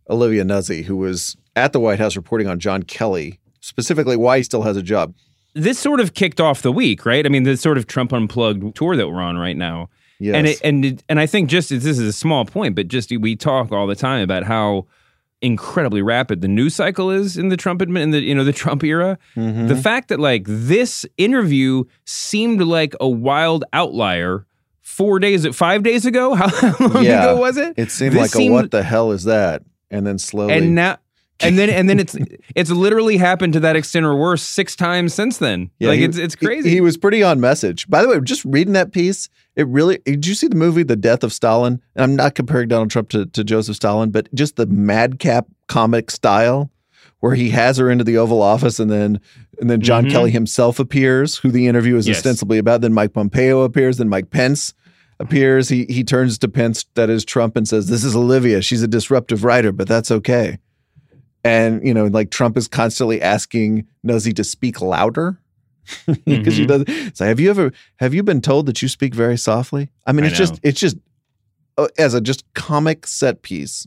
Olivia 0.10 0.44
Nuzzi, 0.44 0.84
who 0.84 0.98
was 0.98 1.38
at 1.56 1.74
the 1.74 1.80
White 1.80 2.00
House 2.00 2.16
reporting 2.16 2.48
on 2.48 2.60
John 2.60 2.84
Kelly, 2.84 3.40
specifically 3.60 4.18
why 4.18 4.38
he 4.38 4.44
still 4.44 4.64
has 4.64 4.78
a 4.78 4.84
job. 4.84 5.14
This 5.54 5.80
sort 5.80 6.02
of 6.02 6.14
kicked 6.14 6.42
off 6.42 6.62
the 6.62 6.72
week, 6.72 7.06
right? 7.06 7.26
I 7.26 7.30
mean, 7.30 7.44
this 7.44 7.62
sort 7.62 7.78
of 7.78 7.88
Trump 7.88 8.12
unplugged 8.12 8.76
tour 8.76 8.98
that 8.98 9.08
we're 9.08 9.22
on 9.22 9.38
right 9.38 9.56
now. 9.56 9.90
Yes. 10.20 10.36
And 10.36 10.48
it, 10.48 10.62
and 10.64 10.86
it, 10.86 11.04
and 11.10 11.20
I 11.20 11.26
think 11.26 11.50
just 11.50 11.70
this 11.70 11.86
is 11.86 12.00
a 12.00 12.14
small 12.14 12.46
point, 12.46 12.76
but 12.76 12.88
just 12.88 13.12
we 13.12 13.36
talk 13.36 13.72
all 13.72 13.88
the 13.88 13.96
time 13.96 14.24
about 14.24 14.44
how 14.44 14.88
incredibly 15.42 16.02
rapid 16.02 16.42
the 16.42 16.48
news 16.48 16.74
cycle 16.74 17.12
is 17.12 17.38
in 17.38 17.50
the 17.50 17.58
Trump 17.58 17.82
admin 17.82 18.02
in 18.02 18.12
the 18.12 18.20
you 18.22 18.34
know 18.34 18.44
the 18.44 18.54
Trump 18.54 18.84
era. 18.84 19.18
Mm-hmm. 19.36 19.68
The 19.68 19.76
fact 19.76 20.10
that 20.10 20.20
like 20.20 20.44
this 20.48 21.06
interview 21.18 21.84
seemed 22.06 22.62
like 22.62 22.96
a 23.00 23.08
wild 23.08 23.64
outlier 23.74 24.46
four 24.82 25.20
days 25.20 25.46
five 25.56 25.84
days 25.84 26.06
ago. 26.06 26.34
How, 26.36 26.76
long 26.80 27.04
yeah. 27.04 27.24
ago 27.24 27.38
was 27.40 27.58
it? 27.58 27.74
It 27.78 27.92
seemed 27.92 28.14
This 28.14 28.34
like 28.36 28.44
a 28.44 28.50
what 28.50 28.72
the 28.72 28.84
hell 28.84 29.12
is 29.12 29.26
that? 29.26 29.64
And 29.92 30.06
then 30.06 30.18
slowly 30.18 30.54
and 30.54 30.76
now 30.76 30.98
and 31.42 31.58
then 31.60 31.70
and 31.70 31.90
then 31.90 32.00
it's 32.00 32.16
it's 32.56 32.70
literally 32.72 33.18
happened 33.18 33.54
to 33.54 33.60
that 33.62 33.76
extent 33.76 34.06
or 34.06 34.16
worse 34.16 34.42
six 34.42 34.76
times 34.76 35.14
since 35.14 35.38
then. 35.38 35.70
Yeah, 35.80 35.90
like 35.90 36.00
he- 36.00 36.06
it's 36.06 36.18
it's 36.18 36.36
crazy. 36.36 36.70
He, 36.70 36.82
was 36.82 36.98
pretty 36.98 37.22
on 37.24 37.40
message. 37.40 37.88
By 37.90 38.02
the 38.02 38.08
way, 38.10 38.20
just 38.22 38.46
reading 38.46 38.74
that 38.74 38.92
piece, 38.92 39.28
it 39.56 39.68
really 39.68 40.00
did 40.06 40.26
you 40.28 40.34
see 40.36 40.48
the 40.48 40.56
movie 40.56 40.84
The 40.84 40.96
Death 40.96 41.24
of 41.24 41.34
Stalin? 41.34 41.82
And 41.96 42.04
I'm 42.04 42.16
not 42.16 42.36
comparing 42.36 42.68
Donald 42.70 42.90
Trump 42.92 43.10
to, 43.10 43.26
to 43.26 43.44
Joseph 43.44 43.76
Stalin, 43.76 44.12
but 44.12 44.34
just 44.34 44.56
the 44.56 44.66
madcap 44.66 45.48
comic 45.68 46.10
style 46.12 46.72
where 47.22 47.34
he 47.36 47.50
has 47.50 47.78
her 47.78 47.90
into 47.90 48.04
the 48.04 48.18
Oval 48.18 48.42
Office 48.42 48.80
and 48.80 48.90
then 48.92 49.20
and 49.60 49.70
then 49.70 49.82
John 49.82 50.06
Mhm. 50.06 50.12
Kelly 50.12 50.32
himself 50.32 50.80
appears, 50.80 51.38
who 51.38 51.50
the 51.52 51.68
interview 51.68 51.96
is 51.96 52.08
Yes. 52.08 52.18
ostensibly 52.18 52.58
about. 52.58 52.82
Then 52.82 52.94
Mike 52.94 53.14
Pompeo 53.14 53.62
appears, 53.64 53.98
then 53.98 54.10
Mike 54.10 54.30
Pence 54.30 54.74
appears. 55.20 55.70
He 55.70 55.86
he 55.86 56.04
turns 56.04 56.38
to 56.40 56.48
Pence, 56.48 56.86
that 56.96 57.10
is 57.10 57.24
Trump, 57.26 57.56
and 57.56 57.68
says, 57.68 57.88
This 57.88 58.04
is 58.04 58.16
Olivia. 58.16 58.62
She's 58.62 58.84
a 58.84 58.88
disruptive 58.88 59.44
writer, 59.44 59.72
but 59.72 59.88
that's 59.88 60.12
okay. 60.12 60.60
And 61.46 61.86
you 61.88 61.94
know, 61.94 62.06
like 62.08 62.32
Trump 62.32 62.58
is 62.58 62.68
constantly 62.68 63.22
asking 63.22 63.86
Nuzzi 64.06 64.36
to 64.36 64.44
speak 64.44 64.82
louder 64.82 65.40
because 66.26 66.56
she 66.56 66.66
Mhm. 66.66 66.86
does. 66.86 67.12
So 67.14 67.26
have 67.26 67.40
you 67.40 67.50
ever 67.52 67.72
have 67.98 68.14
you 68.14 68.24
been 68.24 68.42
told 68.42 68.66
that 68.66 68.82
you 68.82 68.88
speak 68.88 69.14
very 69.14 69.38
softly? 69.38 69.90
I 70.08 70.12
mean, 70.12 70.26
I 70.26 70.30
it's 70.30 70.38
just 70.38 70.60
it's 70.64 70.80
just 70.80 70.98
uh, 71.78 71.88
as 72.00 72.14
a 72.16 72.20
just 72.22 72.44
comic 72.56 73.06
set 73.06 73.44
piece 73.44 73.86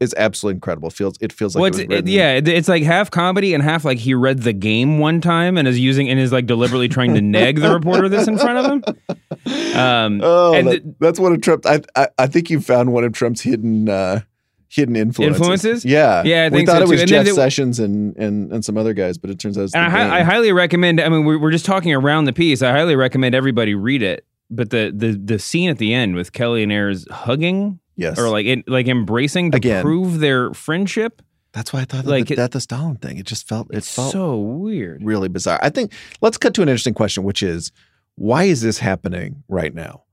is 0.00 0.14
absolutely 0.16 0.56
incredible. 0.56 0.88
It 0.88 0.94
feels 0.94 1.16
it 1.20 1.32
feels 1.32 1.54
like 1.54 1.60
well, 1.60 1.68
it's, 1.68 1.78
it- 1.92 2.06
yeah, 2.08 2.32
it's 2.42 2.68
like 2.68 2.82
half 2.82 3.10
comedy 3.10 3.52
and 3.52 3.62
half 3.62 3.84
like 3.84 3.98
he 3.98 4.14
read 4.14 4.42
the 4.42 4.52
game 4.54 4.98
one 4.98 5.20
time 5.20 5.58
and 5.58 5.68
is 5.68 5.78
using 5.78 6.08
and 6.08 6.18
is 6.18 6.32
like 6.32 6.46
deliberately 6.46 6.88
trying 6.88 7.14
to 7.14 7.20
neg 7.20 7.60
the 7.60 7.72
reporter 7.74 8.08
this 8.08 8.26
in 8.28 8.38
front 8.38 8.58
of 8.58 8.72
him. 8.72 9.76
Um, 9.78 10.20
Oh, 10.24 10.54
and 10.54 10.66
that- 10.68 10.82
the- 10.84 10.94
that's 11.00 11.18
one 11.20 11.34
of 11.34 11.42
Trump. 11.42 11.66
I, 11.66 11.82
I 11.94 12.08
I 12.18 12.26
think 12.26 12.48
you 12.48 12.60
found 12.60 12.92
one 12.94 13.04
of 13.04 13.12
Trump's 13.12 13.42
hidden 13.42 13.88
uh, 13.90 14.20
hidden 14.68 14.96
influences. 14.96 15.40
Influences? 15.40 15.84
Yeah, 15.84 16.22
Yeah, 16.24 16.44
I 16.44 16.48
we 16.48 16.58
think 16.58 16.68
thought 16.68 16.76
so, 16.78 16.82
it 16.82 16.86
too. 16.86 16.90
was 16.92 17.00
And 17.02 17.10
then 17.10 17.18
Jeff 17.18 17.24
there- 17.26 17.34
Sessions 17.34 17.78
and, 17.80 18.16
and 18.16 18.52
and 18.52 18.64
some 18.64 18.76
other 18.76 18.92
guys, 18.94 19.18
but 19.18 19.30
it 19.30 19.38
turns 19.38 19.56
out 19.58 19.64
it's 19.64 19.74
and 19.74 19.84
I, 19.84 19.90
hi- 19.90 20.20
I 20.20 20.22
highly 20.22 20.52
recommend. 20.52 21.00
I 21.00 21.08
mean, 21.08 21.24
we're, 21.24 21.38
we're 21.38 21.50
just 21.52 21.64
talking 21.66 21.92
around 21.94 22.24
the 22.24 22.32
piece. 22.32 22.62
I 22.62 22.70
highly 22.72 22.96
recommend 22.96 23.34
everybody 23.34 23.74
read 23.74 24.02
it. 24.02 24.24
But 24.50 24.70
the 24.70 24.92
the 24.94 25.12
the 25.12 25.38
scene 25.38 25.70
at 25.70 25.78
the 25.78 25.92
end 25.92 26.14
with 26.14 26.32
Kelly 26.32 26.62
and 26.62 26.70
Ayers 26.72 27.06
hugging 27.10 27.80
yes, 27.96 28.16
or 28.18 28.28
like 28.28 28.46
it, 28.46 28.68
like 28.68 28.86
embracing 28.86 29.50
to 29.50 29.56
Again. 29.56 29.82
prove 29.82 30.20
their 30.20 30.54
friendship, 30.54 31.20
that's 31.52 31.72
why 31.72 31.80
I 31.80 31.84
thought 31.84 32.04
like 32.06 32.26
the 32.28 32.34
it- 32.34 32.36
death 32.36 32.54
of 32.54 32.62
Stalin 32.62 32.94
thing. 32.96 33.18
It 33.18 33.26
just 33.26 33.48
felt 33.48 33.68
it 33.72 33.78
it's 33.78 33.92
felt 33.92 34.12
so 34.12 34.36
weird. 34.38 35.02
really 35.02 35.28
bizarre. 35.28 35.58
I 35.62 35.70
think 35.70 35.92
let's 36.20 36.38
cut 36.38 36.54
to 36.54 36.62
an 36.62 36.68
interesting 36.68 36.94
question, 36.94 37.24
which 37.24 37.42
is 37.42 37.72
why 38.14 38.44
is 38.44 38.62
this 38.62 38.78
happening 38.78 39.42
right 39.48 39.74
now? 39.74 40.04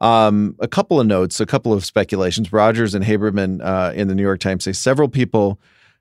Um, 0.00 0.56
a 0.60 0.68
couple 0.68 0.98
of 0.98 1.06
notes, 1.06 1.40
a 1.40 1.46
couple 1.46 1.72
of 1.72 1.84
speculations. 1.84 2.52
Rogers 2.52 2.94
and 2.94 3.04
Haberman 3.04 3.60
uh, 3.62 3.92
in 3.94 4.08
the 4.08 4.14
New 4.14 4.22
York 4.22 4.40
Times 4.40 4.64
say 4.64 4.72
several 4.72 5.08
people 5.08 5.60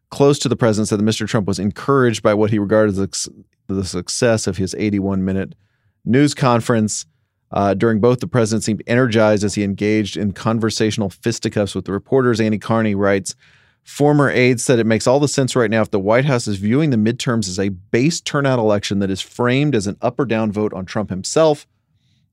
close 0.10 0.40
to 0.40 0.50
the 0.50 0.56
president 0.56 0.88
said 0.88 1.00
that 1.00 1.04
Mr. 1.04 1.28
Trump 1.28 1.48
was 1.48 1.60
encouraged 1.60 2.24
by 2.24 2.34
what 2.34 2.50
he 2.50 2.60
regarded 2.60 2.98
as 2.98 3.30
the 3.68 3.84
success 3.86 4.48
of 4.48 4.58
his 4.58 4.74
81 4.76 5.24
minute 5.24 5.56
news 6.06 6.34
conference. 6.34 7.06
Uh, 7.52 7.74
during 7.74 8.00
both, 8.00 8.20
the 8.20 8.28
president 8.28 8.64
seemed 8.64 8.84
energized 8.88 9.44
as 9.44 9.56
he 9.56 9.64
engaged 9.64 10.16
in 10.16 10.32
conversational 10.32 11.10
fisticuffs 11.10 11.76
with 11.76 11.86
the 11.86 11.92
reporters. 11.92 12.40
Annie 12.40 12.60
Karni 12.60 12.96
writes, 12.96 13.36
Former 13.84 14.30
aides 14.30 14.64
said 14.64 14.78
it 14.78 14.86
makes 14.86 15.08
all 15.08 15.20
the 15.20 15.28
sense 15.28 15.56
right 15.56 15.70
now 15.70 15.82
if 15.82 15.90
the 15.90 16.00
White 16.00 16.26
House 16.26 16.48
is 16.48 16.58
viewing 16.58 16.92
the 16.92 16.98
midterms 16.98 17.48
as 17.48 17.60
a 17.60 17.70
base 17.70 18.22
turnout 18.22 18.60
election 18.60 19.00
that 19.00 19.10
is 19.10 19.22
framed 19.22 19.74
as 19.74 19.88
an 19.88 19.98
up 20.02 20.20
or 20.20 20.26
down 20.26 20.52
vote 20.52 20.74
on 20.74 20.86
Trump 20.86 21.10
himself. 21.10 21.66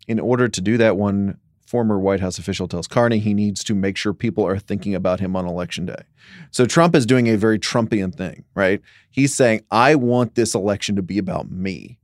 In 0.07 0.21
order 0.21 0.49
to 0.49 0.61
do 0.61 0.77
that, 0.77 0.99
one 0.99 1.39
former 1.67 1.99
White 1.99 2.21
House 2.21 2.39
official 2.39 2.69
tells 2.69 2.87
Karni 2.89 3.21
he 3.21 3.35
needs 3.35 3.63
to 3.65 3.75
make 3.75 3.97
sure 3.97 4.15
people 4.15 4.47
are 4.47 4.59
thinking 4.59 4.95
about 4.95 5.21
him 5.21 5.35
on 5.37 5.47
election 5.47 5.85
day. 5.87 6.03
So 6.51 6.65
Trump 6.65 6.95
is 6.95 7.05
doing 7.05 7.29
a 7.29 7.37
very 7.37 7.59
Trumpian 7.59 8.15
thing, 8.15 8.45
right? 8.55 8.81
He's 9.11 9.35
saying, 9.35 9.63
I 9.71 9.97
want 9.97 10.35
this 10.37 10.55
election 10.55 10.97
to 10.97 11.03
be 11.03 11.19
about 11.19 11.51
me, 11.51 11.99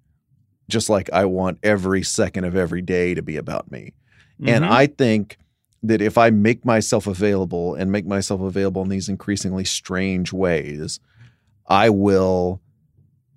just 0.69 0.91
like 0.91 1.09
I 1.13 1.25
want 1.25 1.59
every 1.63 2.03
second 2.03 2.45
of 2.45 2.57
every 2.57 2.83
day 2.83 3.15
to 3.15 3.23
be 3.23 3.37
about 3.37 3.71
me. 3.71 3.93
And 4.45 4.65
Mhm. 4.65 4.71
I 4.71 4.87
think 4.87 5.39
that 5.85 6.01
if 6.03 6.19
I 6.19 6.31
make 6.31 6.65
myself 6.65 7.07
available 7.07 7.75
and 7.75 7.91
make 7.91 8.07
myself 8.07 8.41
available 8.41 8.83
in 8.83 8.89
these 8.89 9.09
increasingly 9.09 9.65
strange 9.65 10.33
ways, 10.33 10.99
I 11.67 11.89
will 11.91 12.61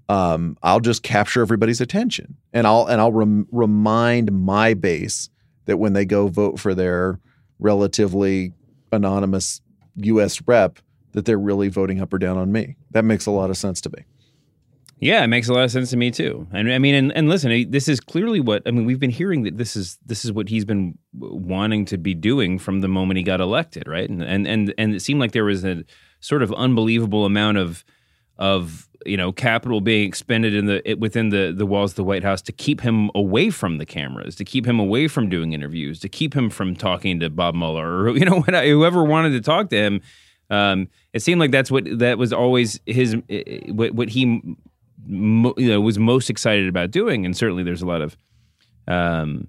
um, 0.08 0.56
I'll 0.62 0.80
just 0.82 1.02
capture 1.02 1.42
everybody's 1.42 1.82
attention, 1.82 2.36
and 2.54 2.68
I'll 2.68 2.86
and 2.86 3.02
I'll 3.02 3.12
rem- 3.12 3.48
remind 3.52 4.32
my 4.32 4.76
base 4.76 5.30
that 5.66 5.78
when 5.78 5.94
they 5.94 6.06
go 6.06 6.28
vote 6.28 6.60
for 6.60 6.74
their 6.74 7.20
relatively 7.60 8.54
anonymous 8.92 9.62
U.S. 9.98 10.42
rep, 10.46 10.80
that 11.14 11.26
they're 11.26 11.40
really 11.40 11.70
voting 11.70 12.02
up 12.02 12.14
or 12.14 12.18
down 12.18 12.38
on 12.38 12.52
me. 12.52 12.76
That 12.92 13.06
makes 13.06 13.26
a 13.26 13.32
lot 13.32 13.50
of 13.50 13.58
sense 13.58 13.82
to 13.82 13.90
me. 13.90 14.04
Yeah, 15.00 15.24
it 15.24 15.28
makes 15.28 15.50
a 15.50 15.54
lot 15.54 15.66
of 15.66 15.72
sense 15.72 15.90
to 15.90 15.98
me 15.98 16.10
too. 16.10 16.48
And 16.54 16.72
I 16.72 16.80
mean, 16.80 16.96
and, 16.96 17.12
and 17.14 17.28
listen, 17.30 17.70
this 17.70 17.88
is 17.88 18.00
clearly 18.00 18.40
what 18.40 18.64
I 18.66 18.72
mean. 18.72 18.86
We've 18.86 19.00
been 19.00 19.10
hearing 19.10 19.44
that 19.44 19.58
this 19.58 19.76
is 19.76 19.98
this 20.06 20.24
is 20.24 20.32
what 20.32 20.48
he's 20.48 20.64
been 20.64 20.98
wanting 21.14 21.86
to 21.86 21.98
be 21.98 22.14
doing 22.14 22.58
from 22.60 22.80
the 22.80 22.88
moment 22.88 23.18
he 23.18 23.24
got 23.24 23.42
elected, 23.42 23.88
right? 23.88 24.10
And 24.10 24.24
and 24.24 24.48
and 24.48 24.74
and 24.78 24.96
it 24.96 25.02
seemed 25.02 25.20
like 25.20 25.34
there 25.34 25.44
was 25.44 25.66
a 25.66 25.84
sort 26.22 26.44
of 26.44 26.54
unbelievable 26.54 27.26
amount 27.26 27.58
of 27.58 27.84
of 28.38 28.88
you 29.06 29.18
know 29.18 29.32
capital 29.32 29.82
being 29.82 30.08
expended 30.08 30.54
in 30.54 30.66
the 30.66 30.90
it- 30.90 31.00
within 31.00 31.30
the 31.30 31.54
the 31.56 31.66
walls 31.66 31.92
of 31.92 31.96
the 31.96 32.04
White 32.04 32.24
House 32.24 32.42
to 32.44 32.52
keep 32.52 32.82
him 32.82 33.10
away 33.16 33.50
from 33.50 33.78
the 33.78 33.86
cameras, 33.86 34.36
to 34.36 34.46
keep 34.46 34.66
him 34.66 34.80
away 34.80 35.08
from 35.08 35.30
doing 35.30 35.54
interviews, 35.54 36.00
to 36.02 36.10
keep 36.10 36.34
him 36.34 36.50
from 36.50 36.76
talking 36.76 37.20
to 37.20 37.30
Bob 37.30 37.56
Mueller 37.56 38.04
or 38.04 38.10
you 38.18 38.26
know 38.26 38.42
whoever 38.42 39.04
wanted 39.04 39.32
to 39.32 39.42
talk 39.42 39.70
to 39.70 39.78
him. 39.78 40.02
Um, 40.50 40.90
it 41.14 41.22
seemed 41.22 41.40
like 41.40 41.52
that's 41.52 41.72
what 41.72 41.86
that 42.00 42.18
was 42.18 42.32
always 42.32 42.80
his 42.86 43.16
eh, 43.30 43.44
eh, 43.48 43.72
what 43.72 43.94
what 43.94 44.10
he 44.10 44.42
you 45.08 45.54
know 45.58 45.82
was 45.82 45.98
most 45.98 46.30
excited 46.30 46.68
about 46.68 46.92
doing, 46.92 47.26
and 47.26 47.36
certainly 47.36 47.64
there's 47.64 47.82
a 47.82 47.88
lot 47.88 48.02
of 48.02 48.18
um, 48.88 49.48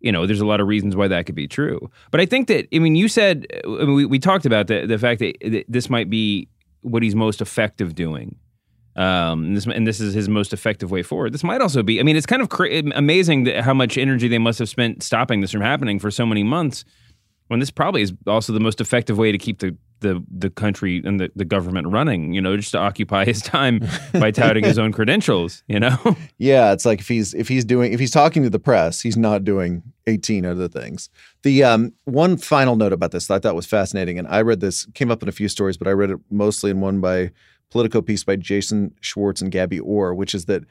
you 0.00 0.12
know, 0.12 0.26
there's 0.26 0.40
a 0.40 0.46
lot 0.46 0.60
of 0.60 0.68
reasons 0.68 0.94
why 0.94 1.08
that 1.08 1.26
could 1.26 1.34
be 1.34 1.48
true. 1.48 1.90
But 2.10 2.20
I 2.20 2.26
think 2.26 2.48
that, 2.48 2.68
I 2.72 2.78
mean, 2.78 2.94
you 2.94 3.08
said, 3.08 3.46
I 3.64 3.66
mean, 3.66 3.94
we, 3.94 4.06
we 4.06 4.18
talked 4.18 4.46
about 4.46 4.68
the, 4.68 4.86
the 4.86 4.98
fact 4.98 5.18
that, 5.20 5.36
that 5.40 5.64
this 5.68 5.90
might 5.90 6.08
be 6.08 6.48
what 6.82 7.02
he's 7.02 7.14
most 7.14 7.40
effective 7.40 7.94
doing. 7.94 8.36
Um, 8.98 9.44
and 9.44 9.56
this, 9.56 9.66
and 9.66 9.86
this 9.86 10.00
is 10.00 10.12
his 10.12 10.28
most 10.28 10.52
effective 10.52 10.90
way 10.90 11.04
forward. 11.04 11.32
This 11.32 11.44
might 11.44 11.60
also 11.60 11.84
be, 11.84 12.00
I 12.00 12.02
mean, 12.02 12.16
it's 12.16 12.26
kind 12.26 12.42
of 12.42 12.48
cra- 12.48 12.82
amazing 12.96 13.46
how 13.46 13.72
much 13.72 13.96
energy 13.96 14.26
they 14.26 14.38
must 14.38 14.58
have 14.58 14.68
spent 14.68 15.04
stopping 15.04 15.40
this 15.40 15.52
from 15.52 15.60
happening 15.60 16.00
for 16.00 16.10
so 16.10 16.26
many 16.26 16.42
months 16.42 16.84
when 17.46 17.60
this 17.60 17.70
probably 17.70 18.02
is 18.02 18.12
also 18.26 18.52
the 18.52 18.60
most 18.60 18.80
effective 18.80 19.16
way 19.16 19.30
to 19.30 19.38
keep 19.38 19.60
the, 19.60 19.76
the, 20.00 20.20
the 20.28 20.50
country 20.50 21.00
and 21.04 21.20
the, 21.20 21.30
the 21.36 21.44
government 21.44 21.86
running, 21.86 22.32
you 22.32 22.40
know, 22.40 22.56
just 22.56 22.72
to 22.72 22.78
occupy 22.78 23.24
his 23.24 23.40
time 23.40 23.80
by 24.14 24.32
touting 24.32 24.64
his 24.64 24.80
own 24.80 24.92
credentials, 24.92 25.62
you 25.68 25.78
know? 25.78 25.96
Yeah, 26.40 26.72
it's 26.72 26.84
like 26.84 27.00
if 27.00 27.08
he's 27.08 27.34
if 27.34 27.48
he's 27.48 27.64
doing 27.64 27.92
if 27.92 27.98
he's 27.98 28.12
talking 28.12 28.44
to 28.44 28.50
the 28.50 28.60
press, 28.60 29.00
he's 29.00 29.16
not 29.16 29.42
doing 29.42 29.82
18 30.06 30.46
other 30.46 30.68
things. 30.68 31.10
The 31.42 31.64
um, 31.64 31.92
one 32.04 32.36
final 32.36 32.76
note 32.76 32.92
about 32.92 33.10
this 33.10 33.26
that 33.26 33.34
I 33.34 33.38
thought 33.40 33.56
was 33.56 33.66
fascinating, 33.66 34.20
and 34.20 34.28
I 34.28 34.42
read 34.42 34.60
this 34.60 34.86
came 34.94 35.10
up 35.10 35.20
in 35.20 35.28
a 35.28 35.32
few 35.32 35.48
stories, 35.48 35.76
but 35.76 35.88
I 35.88 35.92
read 35.92 36.10
it 36.10 36.18
mostly 36.30 36.70
in 36.70 36.80
one 36.80 37.00
by 37.00 37.32
Politico 37.70 38.02
piece 38.02 38.24
by 38.24 38.36
Jason 38.36 38.94
Schwartz 39.00 39.42
and 39.42 39.52
Gabby 39.52 39.78
Orr, 39.78 40.14
which 40.14 40.34
is 40.34 40.46
that 40.46 40.64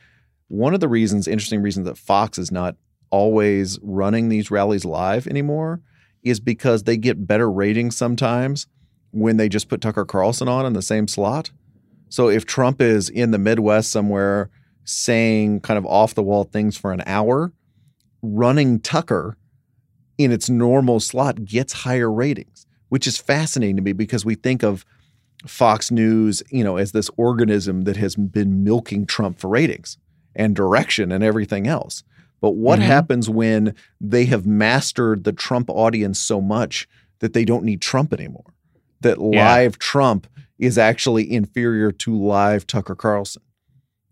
one 0.47 0.73
of 0.73 0.79
the 0.79 0.87
reasons, 0.87 1.27
interesting 1.27 1.61
reasons 1.61 1.85
that 1.85 1.97
Fox 1.97 2.37
is 2.37 2.51
not 2.51 2.75
always 3.09 3.79
running 3.81 4.29
these 4.29 4.51
rallies 4.51 4.85
live 4.85 5.27
anymore 5.27 5.81
is 6.23 6.39
because 6.39 6.83
they 6.83 6.97
get 6.97 7.27
better 7.27 7.49
ratings 7.49 7.95
sometimes 7.95 8.67
when 9.11 9.37
they 9.37 9.47
just 9.47 9.69
put 9.69 9.81
Tucker 9.81 10.05
Carlson 10.05 10.47
on 10.47 10.65
in 10.65 10.73
the 10.73 10.81
same 10.81 11.07
slot. 11.07 11.51
So 12.09 12.29
if 12.29 12.45
Trump 12.45 12.81
is 12.81 13.09
in 13.09 13.31
the 13.31 13.37
Midwest 13.37 13.91
somewhere 13.91 14.49
saying 14.83 15.61
kind 15.61 15.77
of 15.77 15.85
off 15.85 16.15
the 16.15 16.23
wall 16.23 16.45
things 16.45 16.77
for 16.77 16.91
an 16.91 17.03
hour, 17.05 17.51
running 18.21 18.79
Tucker 18.79 19.37
in 20.17 20.31
its 20.31 20.49
normal 20.49 20.99
slot 20.99 21.45
gets 21.45 21.73
higher 21.73 22.11
ratings, 22.11 22.65
which 22.89 23.07
is 23.07 23.17
fascinating 23.17 23.75
to 23.75 23.81
me 23.81 23.93
because 23.93 24.25
we 24.25 24.35
think 24.35 24.63
of 24.63 24.85
Fox 25.45 25.91
News, 25.91 26.41
you 26.49 26.63
know, 26.63 26.77
as 26.77 26.91
this 26.91 27.09
organism 27.17 27.83
that 27.83 27.97
has 27.97 28.15
been 28.15 28.63
milking 28.63 29.05
Trump 29.05 29.39
for 29.39 29.49
ratings 29.49 29.97
and 30.35 30.55
direction 30.55 31.11
and 31.11 31.23
everything 31.23 31.67
else. 31.67 32.03
But 32.41 32.51
what 32.55 32.79
Mhm. 32.79 32.83
happens 32.83 33.29
when 33.29 33.73
they 33.99 34.25
have 34.25 34.45
mastered 34.45 35.23
the 35.23 35.31
Trump 35.33 35.69
audience 35.69 36.19
so 36.19 36.39
much 36.41 36.87
that 37.19 37.33
they 37.33 37.45
don't 37.45 37.63
need 37.63 37.81
Trump 37.81 38.13
anymore? 38.13 38.53
That 39.01 39.17
Yeah. 39.19 39.25
live 39.53 39.79
Trump 39.79 40.27
is 40.59 40.77
actually 40.77 41.31
inferior 41.31 41.91
to 41.91 42.15
live 42.15 42.65
Tucker 42.65 42.95
Carlson. 42.95 43.43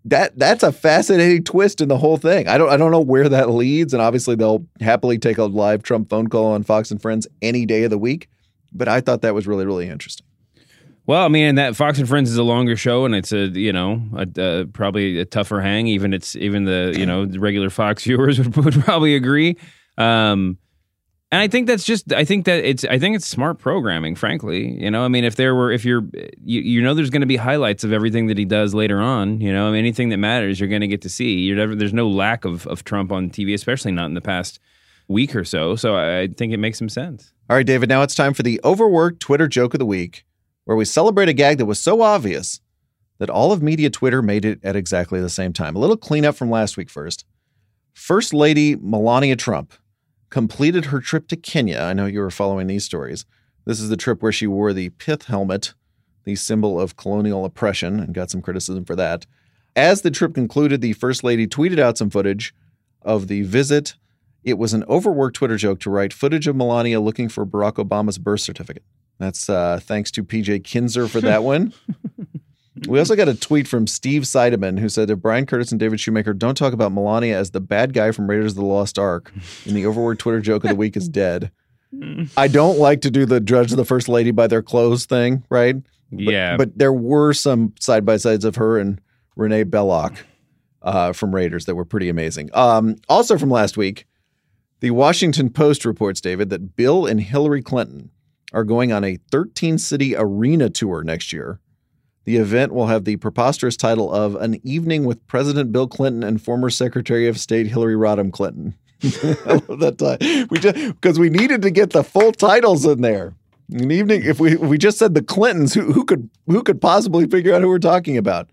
That 0.08 0.38
that's 0.38 0.62
a 0.62 0.72
fascinating 0.72 1.44
twist 1.44 1.82
in 1.82 1.88
the 1.90 1.98
whole 1.98 2.18
thing. 2.18 2.48
I 2.48 2.60
don't 2.60 2.70
I 2.70 2.78
don't 2.78 2.92
know 2.92 3.00
where 3.02 3.28
that 3.30 3.50
leads, 3.50 3.94
and 3.94 4.02
obviously 4.02 4.36
they'll 4.36 4.66
happily 4.80 5.18
take 5.18 5.40
a 5.40 5.46
live 5.46 5.82
Trump 5.82 6.10
phone 6.10 6.28
call 6.28 6.46
on 6.54 6.62
Fox 6.62 6.92
and 6.92 7.02
Friends 7.02 7.28
any 7.42 7.66
day 7.66 7.84
of 7.84 7.90
the 7.90 7.98
week. 7.98 8.30
But 8.72 8.88
I 8.88 9.02
thought 9.02 9.22
that 9.24 9.34
was 9.34 9.48
really 9.48 9.66
really 9.66 9.88
interesting. 9.90 10.28
Well, 11.08 11.24
I 11.24 11.28
mean, 11.28 11.56
that 11.56 11.76
Fox 11.76 12.00
and 12.00 12.08
Friends 12.08 12.32
is 12.32 12.38
a 12.38 12.44
longer 12.44 12.76
show, 12.76 13.06
and 13.06 13.14
it's 13.14 13.32
a 13.32 13.48
you 13.48 13.72
know 13.72 14.02
a, 14.16 14.42
uh, 14.42 14.66
probably 14.74 15.20
a 15.20 15.26
tougher 15.26 15.62
hang. 15.62 15.88
Even 15.88 16.14
it's 16.14 16.36
even 16.36 16.66
the 16.66 16.96
you 16.98 17.06
know 17.06 17.26
the 17.26 17.40
regular 17.40 17.70
Fox 17.70 18.04
viewers 18.06 18.40
would, 18.40 18.56
would 18.56 18.74
probably 18.84 19.16
agree. 19.16 19.58
Um, 19.98 20.58
and 21.32 21.42
I 21.42 21.48
think 21.48 21.68
that's 21.68 21.84
just 21.84 22.14
I 22.14 22.24
think 22.24 22.46
that 22.46 22.64
it's 22.64 22.86
I 22.86 22.98
think 22.98 23.16
it's 23.16 23.28
smart 23.28 23.60
programming. 23.60 24.16
Frankly, 24.16 24.82
you 24.82 24.90
know, 24.90 25.04
I 25.04 25.08
mean, 25.08 25.24
if 25.24 25.36
there 25.36 25.54
were 25.54 25.72
if 25.72 25.84
you're 25.84 26.04
you, 26.44 26.62
you 26.62 26.82
know 26.82 26.94
there's 26.94 27.10
going 27.10 27.22
to 27.22 27.28
be 27.28 27.36
highlights 27.36 27.84
of 27.84 27.92
everything 27.92 28.28
that 28.28 28.38
he 28.38 28.46
does 28.46 28.74
later 28.74 29.02
on. 29.02 29.42
You 29.42 29.52
know, 29.52 29.68
I 29.68 29.72
mean, 29.72 29.80
anything 29.80 30.10
that 30.10 30.18
matters 30.18 30.60
you're 30.60 30.70
going 30.70 30.82
to 30.82 30.88
get 30.88 31.02
to 31.02 31.10
see. 31.10 31.40
You're 31.40 31.58
never 31.58 31.76
there's 31.76 31.94
no 31.94 32.08
lack 32.08 32.46
of 32.46 32.66
of 32.68 32.84
Trump 32.84 33.12
on 33.12 33.30
TV, 33.30 33.54
especially 33.54 33.92
not 33.92 34.06
in 34.06 34.14
the 34.14 34.22
past 34.22 34.60
week 35.08 35.36
or 35.36 35.44
so. 35.44 35.76
So 35.76 35.96
I, 35.96 36.22
I 36.22 36.28
think 36.28 36.54
it 36.54 36.58
makes 36.58 36.78
some 36.80 36.90
sense. 36.90 37.34
All 37.50 37.56
right, 37.56 37.66
David. 37.66 37.90
Now 37.90 38.02
it's 38.02 38.16
time 38.16 38.34
for 38.34 38.44
the 38.44 38.62
overworked 38.64 39.20
Twitter 39.20 39.48
joke 39.48 39.74
of 39.74 39.80
the 39.80 39.86
week, 39.86 40.26
where 40.66 40.78
we 40.78 40.86
celebrate 40.86 41.30
a 41.30 41.34
gag 41.34 41.58
that 41.58 41.66
was 41.66 41.80
so 41.80 42.02
obvious 42.02 42.60
that 43.20 43.30
all 43.30 43.52
of 43.52 43.64
media 43.64 43.90
Twitter 43.90 44.22
made 44.22 44.44
it 44.44 44.60
at 44.64 44.76
exactly 44.76 45.22
the 45.22 45.30
same 45.30 45.54
time. 45.54 45.76
A 45.76 45.80
little 45.80 45.98
cleanup 45.98 46.36
from 46.36 46.50
last 46.50 46.76
week 46.76 46.90
first. 46.90 47.26
First 47.94 48.34
Lady 48.34 48.76
Melania 48.76 49.38
Trump 49.38 49.74
completed 50.30 50.86
her 50.86 51.00
trip 51.00 51.28
to 51.30 51.38
Kenya. 51.38 51.80
I 51.80 51.94
know 51.94 52.08
you 52.08 52.20
were 52.20 52.32
following 52.32 52.68
these 52.68 52.84
stories. 52.84 53.26
This 53.66 53.80
is 53.80 53.90
the 53.90 53.98
trip 53.98 54.22
where 54.22 54.34
she 54.34 54.48
wore 54.48 54.74
the 54.74 54.90
pith 54.90 55.26
helmet, 55.26 55.74
the 56.26 56.36
symbol 56.36 56.80
of 56.80 56.98
colonial 56.98 57.46
oppression, 57.46 58.00
and 58.00 58.14
got 58.14 58.30
some 58.30 58.42
criticism 58.42 58.84
for 58.84 58.96
that. 58.98 59.26
As 59.76 60.02
the 60.02 60.12
trip 60.12 60.34
concluded, 60.34 60.82
the 60.82 60.94
First 60.94 61.24
Lady 61.24 61.48
tweeted 61.48 61.80
out 61.80 61.98
some 61.98 62.10
footage 62.10 62.54
of 63.02 63.28
the 63.28 63.44
visit. 63.44 63.96
It 64.44 64.58
was 64.58 64.74
an 64.74 64.84
overworked 64.90 65.38
Twitter 65.38 65.58
joke 65.58 65.80
to 65.82 65.90
write 65.90 66.14
footage 66.14 66.48
of 66.48 66.56
Melania 66.56 67.00
looking 67.00 67.30
for 67.30 67.46
Barack 67.46 67.74
Obama's 67.74 68.18
birth 68.18 68.42
certificate. 68.42 68.84
That's 69.18 69.50
uh, 69.50 69.80
thanks 69.82 70.12
to 70.12 70.24
PJ 70.24 70.64
Kinzer 70.64 71.08
for 71.08 71.22
that 71.22 71.44
one. 71.44 71.74
We 72.88 73.00
also 73.00 73.16
got 73.16 73.30
a 73.30 73.34
tweet 73.34 73.70
from 73.70 73.88
Steve 73.88 74.24
Seideman 74.24 74.78
who 74.80 74.90
said 74.90 75.10
if 75.10 75.20
Bryan 75.20 75.46
Curtis 75.46 75.72
and 75.72 75.80
David 75.80 76.00
Shoemaker 76.00 76.34
don't 76.34 76.56
talk 76.58 76.74
about 76.74 76.92
Melania 76.92 77.40
as 77.40 77.52
the 77.52 77.62
bad 77.62 77.94
guy 77.94 78.12
from 78.12 78.30
Raiders 78.30 78.52
of 78.52 78.58
the 78.58 78.66
Lost 78.66 79.00
Ark, 79.00 79.32
and 79.66 79.76
the 79.76 79.86
overworked 79.86 80.20
Twitter 80.20 80.42
joke 80.42 80.66
of 80.66 80.70
the 80.72 80.76
week 80.76 80.98
is 80.98 81.08
dead. 81.08 81.52
I 82.38 82.50
don't 82.50 82.78
like 82.78 83.00
to 83.02 83.12
do 83.12 83.26
the 83.26 83.40
judge 83.40 83.72
the 83.72 83.86
first 83.86 84.10
lady 84.10 84.32
by 84.32 84.48
their 84.48 84.62
clothes 84.62 85.06
thing, 85.06 85.46
right? 85.50 85.76
But- 86.12 86.20
yeah, 86.22 86.58
But 86.58 86.78
there 86.78 86.94
were 86.94 87.32
some 87.34 87.74
side 87.80 88.06
by 88.06 88.18
sides 88.18 88.44
of 88.44 88.58
her 88.58 88.78
and 88.78 89.00
René 89.38 89.64
Belloq 89.64 90.18
uh, 90.82 91.14
from 91.14 91.34
Raiders 91.34 91.66
that 91.66 91.76
were 91.76 91.86
pretty 91.86 92.10
amazing. 92.10 92.50
Um, 92.54 92.98
also 93.08 93.38
from 93.38 93.50
last 93.50 93.78
week, 93.78 94.06
the 94.82 94.92
Washington 94.92 95.50
Post 95.50 95.86
reports, 95.86 96.20
David, 96.20 96.50
that 96.50 96.76
Bill 96.76 97.06
and 97.06 97.22
Hillary 97.22 97.62
Clinton 97.62 98.12
are 98.56 98.64
going 98.64 98.94
on 98.94 99.04
a 99.04 99.20
13 99.32 99.78
city 99.78 100.16
arena 100.16 100.70
tour 100.70 101.04
next 101.04 101.34
year. 101.34 101.60
The 102.24 102.38
event 102.38 102.74
will 102.74 102.88
have 102.88 103.04
the 103.04 103.18
preposterous 103.18 103.78
title 103.78 104.12
of 104.12 104.36
An 104.36 104.60
Evening 104.64 105.04
with 105.04 105.26
President 105.28 105.72
Bill 105.72 105.88
Clinton 105.88 106.24
and 106.24 106.42
former 106.42 106.72
Secretary 106.72 107.28
of 107.28 107.38
State 107.38 107.68
Hillary 107.68 107.96
Rodham 107.96 108.32
Clinton. 108.32 108.74
I 109.04 109.62
love 109.68 109.80
that 109.82 109.98
title. 110.00 110.48
We 110.50 110.58
just 110.58 110.76
because 110.76 111.20
we 111.20 111.30
needed 111.30 111.62
to 111.64 111.70
get 111.70 111.92
the 111.92 112.04
full 112.04 112.32
titles 112.32 112.86
in 112.86 113.02
there. 113.02 113.36
An 113.72 113.92
evening, 113.92 114.24
if 114.24 114.40
we 114.40 114.54
if 114.54 114.62
we 114.62 114.78
just 114.78 114.98
said 114.98 115.14
the 115.14 115.22
Clintons, 115.22 115.74
who 115.74 115.92
who 115.92 116.06
could 116.06 116.30
who 116.48 116.64
could 116.64 116.82
possibly 116.82 117.28
figure 117.28 117.54
out 117.54 117.62
who 117.62 117.68
we're 117.68 117.78
talking 117.78 118.18
about? 118.18 118.50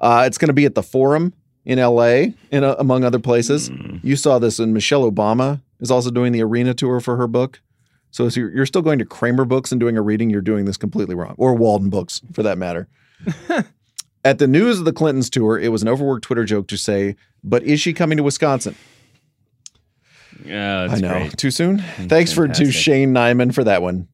Uh, 0.00 0.24
it's 0.26 0.38
going 0.38 0.48
to 0.48 0.54
be 0.54 0.64
at 0.64 0.74
the 0.74 0.82
Forum 0.82 1.34
in 1.64 1.78
L.A. 1.78 2.34
in 2.50 2.64
a, 2.64 2.72
among 2.78 3.04
other 3.04 3.18
places. 3.18 3.70
You 4.02 4.16
saw 4.16 4.38
this, 4.38 4.58
and 4.58 4.72
Michelle 4.72 5.08
Obama 5.08 5.60
is 5.80 5.90
also 5.90 6.10
doing 6.10 6.32
the 6.32 6.42
arena 6.42 6.72
tour 6.72 7.00
for 7.00 7.16
her 7.16 7.26
book. 7.26 7.60
So 8.18 8.26
if 8.26 8.36
you're, 8.36 8.50
you're 8.50 8.66
still 8.66 8.82
going 8.82 8.98
to 8.98 9.04
Kramer 9.04 9.44
Books 9.44 9.70
and 9.70 9.78
doing 9.78 9.96
a 9.96 10.02
reading, 10.02 10.28
you're 10.28 10.40
doing 10.40 10.64
this 10.64 10.76
completely 10.76 11.14
wrong, 11.14 11.36
or 11.38 11.54
Walden 11.54 11.88
Books 11.88 12.20
for 12.32 12.42
that 12.42 12.58
matter. 12.58 12.88
At 14.24 14.40
the 14.40 14.48
news 14.48 14.80
of 14.80 14.86
the 14.86 14.92
Clintons 14.92 15.30
tour, 15.30 15.56
it 15.56 15.68
was 15.68 15.82
an 15.82 15.88
overworked 15.88 16.24
Twitter 16.24 16.44
joke 16.44 16.66
to 16.66 16.76
say, 16.76 17.14
"But 17.44 17.62
is 17.62 17.80
she 17.80 17.92
coming 17.92 18.16
to 18.16 18.24
Wisconsin?" 18.24 18.74
Yeah, 20.44 20.88
I 20.90 20.98
know. 20.98 21.12
great. 21.12 21.36
Too 21.36 21.52
soon? 21.52 21.78
Thanks 21.78 22.32
for 22.32 22.48
to. 22.48 22.72
Shane 22.72 23.14
Nyman 23.14 23.54
for 23.54 23.62
that 23.62 23.82
one. 23.82 24.08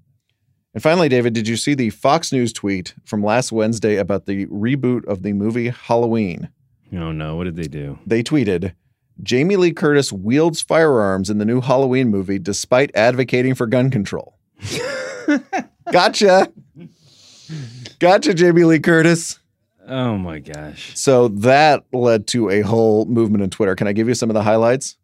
And 0.74 0.82
finally, 0.82 1.08
David, 1.08 1.32
did 1.32 1.48
you 1.48 1.56
see 1.56 1.72
the 1.72 1.88
Fox 1.88 2.30
News 2.30 2.52
tweet 2.52 2.94
from 3.06 3.24
last 3.24 3.52
Wednesday 3.52 3.96
about 3.96 4.26
the 4.26 4.44
reboot 4.48 5.06
of 5.06 5.22
the 5.22 5.32
movie 5.32 5.70
Halloween? 5.70 6.50
Oh 6.92 7.10
no, 7.10 7.36
what 7.36 7.44
did 7.44 7.56
they 7.56 7.68
do? 7.68 7.98
They 8.04 8.22
tweeted, 8.22 8.74
Jamie 9.22 9.56
Lee 9.56 9.72
Curtis 9.72 10.12
wields 10.12 10.60
firearms 10.60 11.30
in 11.30 11.38
the 11.38 11.44
new 11.44 11.60
Halloween 11.60 12.08
movie 12.08 12.38
despite 12.38 12.90
advocating 12.94 13.54
for 13.54 13.66
gun 13.66 13.90
control. 13.90 14.38
gotcha. 15.92 16.52
Gotcha, 17.98 18.34
Jamie 18.34 18.64
Lee 18.64 18.80
Curtis. 18.80 19.38
Oh 19.86 20.16
my 20.16 20.38
gosh. 20.38 20.92
So 20.98 21.28
that 21.28 21.84
led 21.92 22.26
to 22.28 22.50
a 22.50 22.62
whole 22.62 23.04
movement 23.04 23.44
in 23.44 23.50
Twitter. 23.50 23.74
Can 23.76 23.86
I 23.86 23.92
give 23.92 24.08
you 24.08 24.14
some 24.14 24.30
of 24.30 24.34
the 24.34 24.42
highlights? 24.42 24.96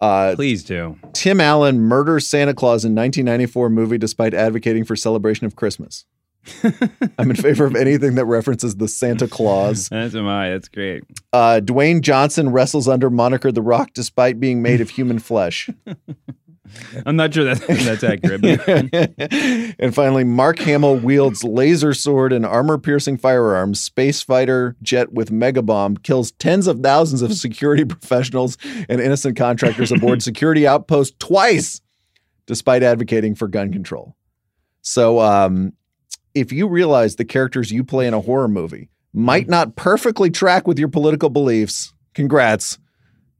Uh, 0.00 0.34
Please 0.34 0.64
do. 0.64 0.98
Tim 1.12 1.40
Allen 1.40 1.80
murders 1.80 2.26
Santa 2.26 2.54
Claus 2.54 2.84
in 2.84 2.94
1994 2.94 3.68
movie 3.70 3.98
despite 3.98 4.32
advocating 4.32 4.84
for 4.84 4.96
celebration 4.96 5.46
of 5.46 5.56
Christmas. 5.56 6.04
I'm 7.18 7.30
in 7.30 7.36
favor 7.36 7.66
of 7.66 7.76
anything 7.76 8.14
that 8.16 8.24
references 8.24 8.76
the 8.76 8.88
Santa 8.88 9.28
Claus. 9.28 9.88
That's 9.90 10.14
my. 10.14 10.50
That's 10.50 10.68
great. 10.68 11.04
Uh, 11.32 11.60
Dwayne 11.62 12.00
Johnson 12.00 12.50
wrestles 12.50 12.88
under 12.88 13.10
moniker 13.10 13.52
The 13.52 13.62
Rock 13.62 13.90
despite 13.94 14.40
being 14.40 14.62
made 14.62 14.80
of 14.80 14.90
human 14.90 15.18
flesh. 15.18 15.68
I'm 17.06 17.16
not 17.16 17.32
sure 17.32 17.44
that 17.44 17.66
that's 17.66 18.04
accurate. 18.04 19.74
and 19.78 19.94
finally, 19.94 20.22
Mark 20.22 20.58
Hamill 20.58 20.96
wields 20.96 21.42
laser 21.42 21.94
sword 21.94 22.30
and 22.30 22.44
armor 22.44 22.76
piercing 22.76 23.16
firearms. 23.16 23.82
Space 23.82 24.20
fighter 24.22 24.76
jet 24.82 25.12
with 25.12 25.30
mega 25.30 25.62
bomb 25.62 25.96
kills 25.96 26.32
tens 26.32 26.66
of 26.66 26.80
thousands 26.80 27.22
of 27.22 27.32
security 27.32 27.86
professionals 27.86 28.58
and 28.86 29.00
innocent 29.00 29.34
contractors 29.36 29.90
aboard 29.90 30.22
security 30.22 30.66
outpost 30.66 31.18
twice, 31.18 31.80
despite 32.44 32.82
advocating 32.82 33.34
for 33.34 33.48
gun 33.48 33.72
control. 33.72 34.14
So, 34.82 35.20
um, 35.20 35.72
if 36.40 36.52
you 36.52 36.68
realize 36.68 37.16
the 37.16 37.24
characters 37.24 37.70
you 37.70 37.84
play 37.84 38.06
in 38.06 38.14
a 38.14 38.20
horror 38.20 38.48
movie 38.48 38.90
might 39.12 39.46
mm. 39.46 39.50
not 39.50 39.76
perfectly 39.76 40.30
track 40.30 40.66
with 40.66 40.78
your 40.78 40.88
political 40.88 41.30
beliefs, 41.30 41.92
congrats. 42.14 42.78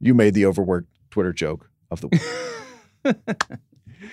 You 0.00 0.14
made 0.14 0.34
the 0.34 0.46
overworked 0.46 0.88
Twitter 1.11 1.32
joke 1.32 1.68
of 1.90 2.00
the 2.00 2.08
week. 3.04 3.14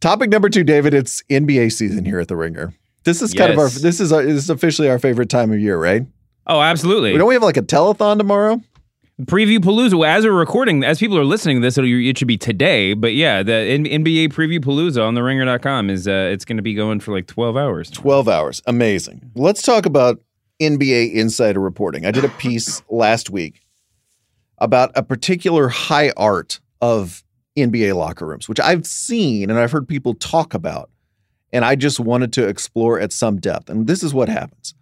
Topic 0.00 0.30
number 0.30 0.48
two, 0.48 0.64
David. 0.64 0.94
It's 0.94 1.22
NBA 1.30 1.72
season 1.72 2.04
here 2.04 2.20
at 2.20 2.28
the 2.28 2.36
Ringer. 2.36 2.74
This 3.04 3.22
is 3.22 3.32
kind 3.34 3.52
of 3.52 3.58
our. 3.58 3.68
This 3.68 4.00
is 4.00 4.12
our, 4.12 4.22
this 4.22 4.44
is 4.44 4.50
officially 4.50 4.88
our 4.88 4.98
favorite 4.98 5.28
time 5.28 5.52
of 5.52 5.60
year, 5.60 5.78
right? 5.78 6.06
oh, 6.46 6.60
absolutely. 6.60 7.12
We 7.12 7.18
don't 7.18 7.28
we 7.28 7.34
have 7.34 7.42
like 7.42 7.56
a 7.56 7.62
telethon 7.62 8.18
tomorrow? 8.18 8.60
Preview 9.26 9.58
Palooza. 9.58 9.98
Well, 9.98 10.10
as 10.10 10.24
we're 10.24 10.32
recording, 10.32 10.82
as 10.84 10.98
people 10.98 11.18
are 11.18 11.24
listening 11.24 11.60
to 11.60 11.66
this, 11.66 11.76
it'll, 11.76 11.90
it 11.90 12.16
should 12.16 12.28
be 12.28 12.38
today. 12.38 12.94
But 12.94 13.14
yeah, 13.14 13.42
the 13.42 13.52
N- 13.52 13.84
NBA 13.84 14.32
Preview 14.32 14.60
Palooza 14.60 15.06
on 15.06 15.14
the 15.14 15.22
Ringer.com 15.22 15.90
is 15.90 16.08
uh, 16.08 16.30
it's 16.32 16.44
going 16.44 16.56
to 16.56 16.62
be 16.62 16.74
going 16.74 17.00
for 17.00 17.12
like 17.12 17.26
12 17.26 17.56
hours. 17.56 17.90
Twelve 17.90 18.28
hours, 18.28 18.62
amazing. 18.66 19.30
Let's 19.34 19.62
talk 19.62 19.84
about 19.86 20.20
NBA 20.60 21.12
insider 21.14 21.60
reporting. 21.60 22.06
I 22.06 22.10
did 22.10 22.24
a 22.24 22.28
piece 22.28 22.82
last 22.90 23.30
week 23.30 23.60
about 24.58 24.92
a 24.94 25.02
particular 25.02 25.68
high 25.68 26.12
art 26.16 26.60
of 26.80 27.24
NBA 27.56 27.94
locker 27.96 28.26
rooms, 28.26 28.48
which 28.48 28.60
I've 28.60 28.86
seen 28.86 29.50
and 29.50 29.58
I've 29.58 29.72
heard 29.72 29.88
people 29.88 30.14
talk 30.14 30.54
about, 30.54 30.90
and 31.52 31.64
I 31.64 31.76
just 31.76 32.00
wanted 32.00 32.32
to 32.34 32.46
explore 32.46 33.00
at 33.00 33.12
some 33.12 33.38
depth. 33.38 33.68
And 33.68 33.86
this 33.86 34.02
is 34.02 34.14
what 34.14 34.28
happens. 34.28 34.74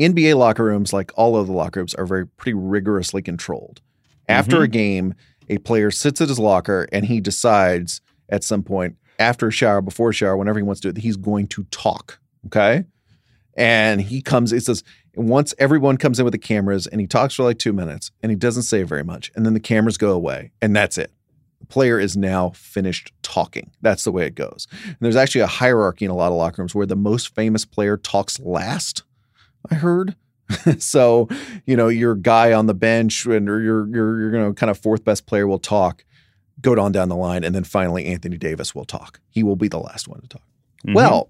NBA 0.00 0.36
locker 0.36 0.64
rooms, 0.64 0.92
like 0.92 1.12
all 1.16 1.36
of 1.36 1.46
the 1.46 1.52
locker 1.52 1.80
rooms, 1.80 1.94
are 1.94 2.06
very 2.06 2.26
pretty 2.26 2.54
rigorously 2.54 3.22
controlled. 3.22 3.80
After 4.28 4.56
mm-hmm. 4.56 4.64
a 4.64 4.68
game, 4.68 5.14
a 5.48 5.58
player 5.58 5.90
sits 5.90 6.20
at 6.20 6.28
his 6.28 6.38
locker 6.38 6.88
and 6.92 7.04
he 7.04 7.20
decides 7.20 8.00
at 8.28 8.42
some 8.42 8.62
point, 8.62 8.96
after 9.18 9.48
a 9.48 9.52
shower, 9.52 9.80
before 9.80 10.10
a 10.10 10.14
shower, 10.14 10.36
whenever 10.36 10.58
he 10.58 10.62
wants 10.62 10.80
to 10.80 10.88
do 10.88 10.90
it, 10.90 10.94
that 10.94 11.02
he's 11.02 11.16
going 11.16 11.46
to 11.48 11.64
talk. 11.64 12.18
Okay. 12.46 12.84
And 13.56 14.00
he 14.00 14.20
comes, 14.20 14.52
it 14.52 14.64
says, 14.64 14.82
once 15.14 15.54
everyone 15.58 15.96
comes 15.96 16.18
in 16.18 16.24
with 16.24 16.32
the 16.32 16.38
cameras 16.38 16.88
and 16.88 17.00
he 17.00 17.06
talks 17.06 17.34
for 17.34 17.44
like 17.44 17.58
two 17.58 17.72
minutes 17.72 18.10
and 18.22 18.30
he 18.30 18.36
doesn't 18.36 18.64
say 18.64 18.82
very 18.82 19.04
much, 19.04 19.30
and 19.36 19.46
then 19.46 19.54
the 19.54 19.60
cameras 19.60 19.96
go 19.96 20.10
away, 20.10 20.50
and 20.60 20.74
that's 20.74 20.98
it. 20.98 21.12
The 21.60 21.66
player 21.66 22.00
is 22.00 22.16
now 22.16 22.50
finished 22.50 23.12
talking. 23.22 23.70
That's 23.80 24.04
the 24.04 24.12
way 24.12 24.26
it 24.26 24.34
goes. 24.34 24.66
And 24.84 24.96
there's 25.00 25.16
actually 25.16 25.42
a 25.42 25.46
hierarchy 25.46 26.04
in 26.04 26.10
a 26.10 26.14
lot 26.14 26.32
of 26.32 26.34
locker 26.34 26.60
rooms 26.60 26.74
where 26.74 26.86
the 26.86 26.96
most 26.96 27.34
famous 27.34 27.64
player 27.64 27.96
talks 27.96 28.40
last. 28.40 29.03
I 29.70 29.76
heard. 29.76 30.16
so, 30.78 31.28
you 31.66 31.76
know, 31.76 31.88
your 31.88 32.14
guy 32.14 32.52
on 32.52 32.66
the 32.66 32.74
bench 32.74 33.26
and 33.26 33.48
or 33.48 33.60
your 33.60 33.88
your 33.88 34.20
your 34.20 34.32
you 34.34 34.38
know 34.38 34.52
kind 34.52 34.70
of 34.70 34.78
fourth 34.78 35.04
best 35.04 35.26
player 35.26 35.46
will 35.46 35.58
talk, 35.58 36.04
go 36.60 36.78
on 36.78 36.92
down 36.92 37.08
the 37.08 37.16
line, 37.16 37.44
and 37.44 37.54
then 37.54 37.64
finally 37.64 38.06
Anthony 38.06 38.36
Davis 38.36 38.74
will 38.74 38.84
talk. 38.84 39.20
He 39.30 39.42
will 39.42 39.56
be 39.56 39.68
the 39.68 39.78
last 39.78 40.08
one 40.08 40.20
to 40.20 40.28
talk. 40.28 40.46
Mm-hmm. 40.86 40.94
Well, 40.94 41.28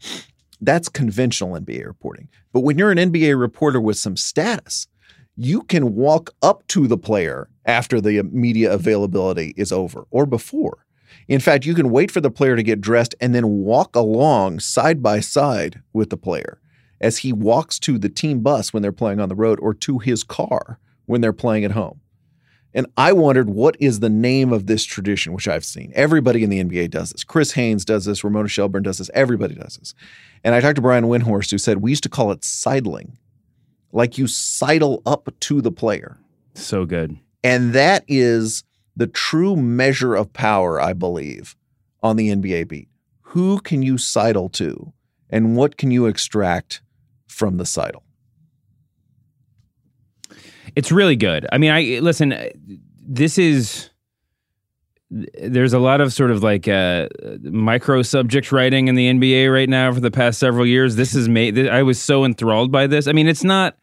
that's 0.61 0.89
conventional 0.89 1.59
NBA 1.59 1.87
reporting. 1.87 2.29
But 2.53 2.61
when 2.61 2.79
you're 2.79 2.91
an 2.91 2.99
NBA 2.99 3.39
reporter 3.39 3.81
with 3.81 3.97
some 3.97 4.17
status, 4.17 4.89
you 5.37 5.63
can 5.63 5.95
walk 5.95 6.31
up 6.43 6.67
to 6.69 6.87
the 6.87 6.99
player 6.99 7.49
after 7.67 8.01
the 8.01 8.23
media 8.25 8.73
availability 8.73 9.55
is 9.57 9.73
over 9.73 10.07
or 10.11 10.27
before. 10.27 10.87
In 11.29 11.41
fact, 11.41 11.65
you 11.65 11.75
can 11.75 11.91
wait 11.91 12.11
for 12.11 12.21
the 12.21 12.31
player 12.31 12.57
to 12.57 12.63
get 12.63 12.81
dressed 12.81 13.15
and 13.21 13.35
then 13.35 13.49
walk 13.49 13.97
along 13.97 14.61
side 14.61 15.03
by 15.03 15.21
side 15.21 15.81
with 15.93 16.11
the 16.11 16.17
player 16.17 16.61
as 17.05 17.19
he 17.19 17.35
walks 17.35 17.79
to 17.79 17.99
the 17.99 18.09
team 18.09 18.41
bus 18.41 18.73
when 18.73 18.83
they're 18.83 18.91
playing 18.91 19.21
on 19.21 19.29
the 19.29 19.35
road 19.35 19.61
or 19.61 19.75
to 19.75 19.99
his 19.99 20.25
car 20.25 20.79
when 21.05 21.21
they're 21.21 21.35
playing 21.35 21.63
at 21.63 21.73
home. 21.73 22.01
And 22.73 22.87
I 22.97 23.13
wondered 23.13 23.51
what 23.51 23.77
is 23.79 24.01
the 24.01 24.09
name 24.09 24.55
of 24.55 24.67
this 24.67 24.85
tradition, 24.85 25.35
which 25.35 25.47
I've 25.47 25.67
seen. 25.67 25.93
Everybody 25.95 26.43
in 26.43 26.49
the 26.49 26.65
NBA 26.65 26.91
does 26.91 27.11
this. 27.11 27.23
Chris 27.23 27.53
Haynes 27.53 27.85
does 27.85 28.07
this. 28.07 28.25
Ramona 28.25 28.49
Shelburne 28.49 28.83
does 28.83 28.99
this. 28.99 29.11
Everybody 29.13 29.55
does 29.55 29.77
this. 29.77 29.95
And 30.43 30.55
I 30.55 30.61
talked 30.61 30.77
to 30.77 30.83
Brian 30.83 31.05
Windhorst, 31.05 31.51
who 31.51 31.59
said 31.59 31.83
we 31.83 31.91
used 31.91 32.03
to 32.05 32.09
call 32.09 32.33
it 32.33 32.43
sidling, 32.43 33.19
like 33.93 34.17
you 34.17 34.27
sidle 34.27 35.03
up 35.05 35.29
to 35.41 35.61
the 35.61 35.71
player. 35.71 36.17
So 36.55 36.87
good. 36.87 37.19
And 37.45 37.75
that 37.75 38.05
is 38.09 38.65
the 38.97 39.07
true 39.07 39.57
measure 39.57 40.15
of 40.15 40.33
power, 40.33 40.81
I 40.81 40.95
believe, 40.95 41.55
on 42.03 42.17
the 42.17 42.35
NBA 42.35 42.67
beat. 42.67 42.89
Who 43.21 43.61
can 43.61 43.83
you 43.83 43.99
sidle 43.99 44.49
to, 44.51 44.95
and 45.29 45.55
what 45.55 45.77
can 45.77 45.91
you 45.91 46.07
extract 46.07 46.81
from 47.27 47.57
the 47.57 47.67
sidle? 47.67 48.03
It's 50.77 50.91
really 50.91 51.17
good. 51.17 51.47
I 51.53 51.59
mean, 51.59 51.71
I 51.71 52.01
listen. 52.01 52.33
uh, 52.33 52.49
This 53.07 53.39
is 53.39 53.91
there's 55.11 55.73
a 55.73 55.79
lot 55.79 56.01
of 56.01 56.13
sort 56.13 56.31
of 56.33 56.43
like 56.43 56.67
uh, 56.67 57.09
micro 57.43 58.03
subject 58.03 58.51
writing 58.51 58.89
in 58.89 58.97
the 58.97 59.09
NBA 59.13 59.53
right 59.53 59.69
now 59.69 59.93
for 59.93 60.01
the 60.01 60.11
past 60.11 60.41
several 60.41 60.67
years. 60.67 60.97
This 60.97 61.15
is 61.15 61.29
made. 61.29 61.69
I 61.69 61.83
was 61.85 62.01
so 62.01 62.25
enthralled 62.25 62.73
by 62.73 62.87
this. 62.87 63.07
I 63.07 63.13
mean, 63.13 63.29
it's 63.29 63.45
not. 63.45 63.77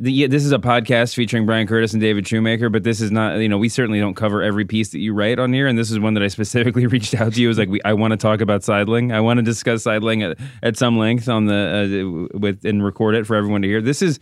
The, 0.00 0.12
yeah, 0.12 0.26
this 0.28 0.44
is 0.44 0.52
a 0.52 0.58
podcast 0.58 1.14
featuring 1.16 1.44
Bryan 1.44 1.66
Curtis 1.66 1.92
and 1.92 2.00
David 2.00 2.26
Shoemaker, 2.26 2.68
but 2.70 2.84
this 2.84 3.00
is 3.00 3.10
not. 3.10 3.38
You 3.38 3.48
know, 3.48 3.58
we 3.58 3.68
certainly 3.68 3.98
don't 3.98 4.14
cover 4.14 4.42
every 4.42 4.64
piece 4.64 4.90
that 4.90 5.00
you 5.00 5.12
write 5.12 5.40
on 5.40 5.52
here, 5.52 5.66
and 5.66 5.76
this 5.76 5.90
is 5.90 5.98
one 5.98 6.14
that 6.14 6.22
I 6.22 6.28
specifically 6.28 6.86
reached 6.96 7.14
out 7.16 7.32
to 7.34 7.40
you. 7.40 7.48
It 7.48 7.50
was 7.50 7.58
like, 7.58 7.68
we, 7.68 7.82
I 7.84 7.94
want 7.94 8.12
to 8.12 8.16
talk 8.16 8.40
about 8.40 8.62
sidling. 8.62 9.10
I 9.12 9.20
want 9.20 9.38
to 9.38 9.42
discuss 9.42 9.82
sidling 9.82 10.22
at, 10.22 10.38
at 10.62 10.76
some 10.76 10.98
length 10.98 11.28
on 11.28 11.46
the 11.46 12.28
uh, 12.32 12.38
with 12.38 12.64
and 12.64 12.84
record 12.84 13.16
it 13.16 13.26
for 13.26 13.34
everyone 13.34 13.62
to 13.62 13.68
hear. 13.68 13.80
This 13.82 14.00
is 14.00 14.20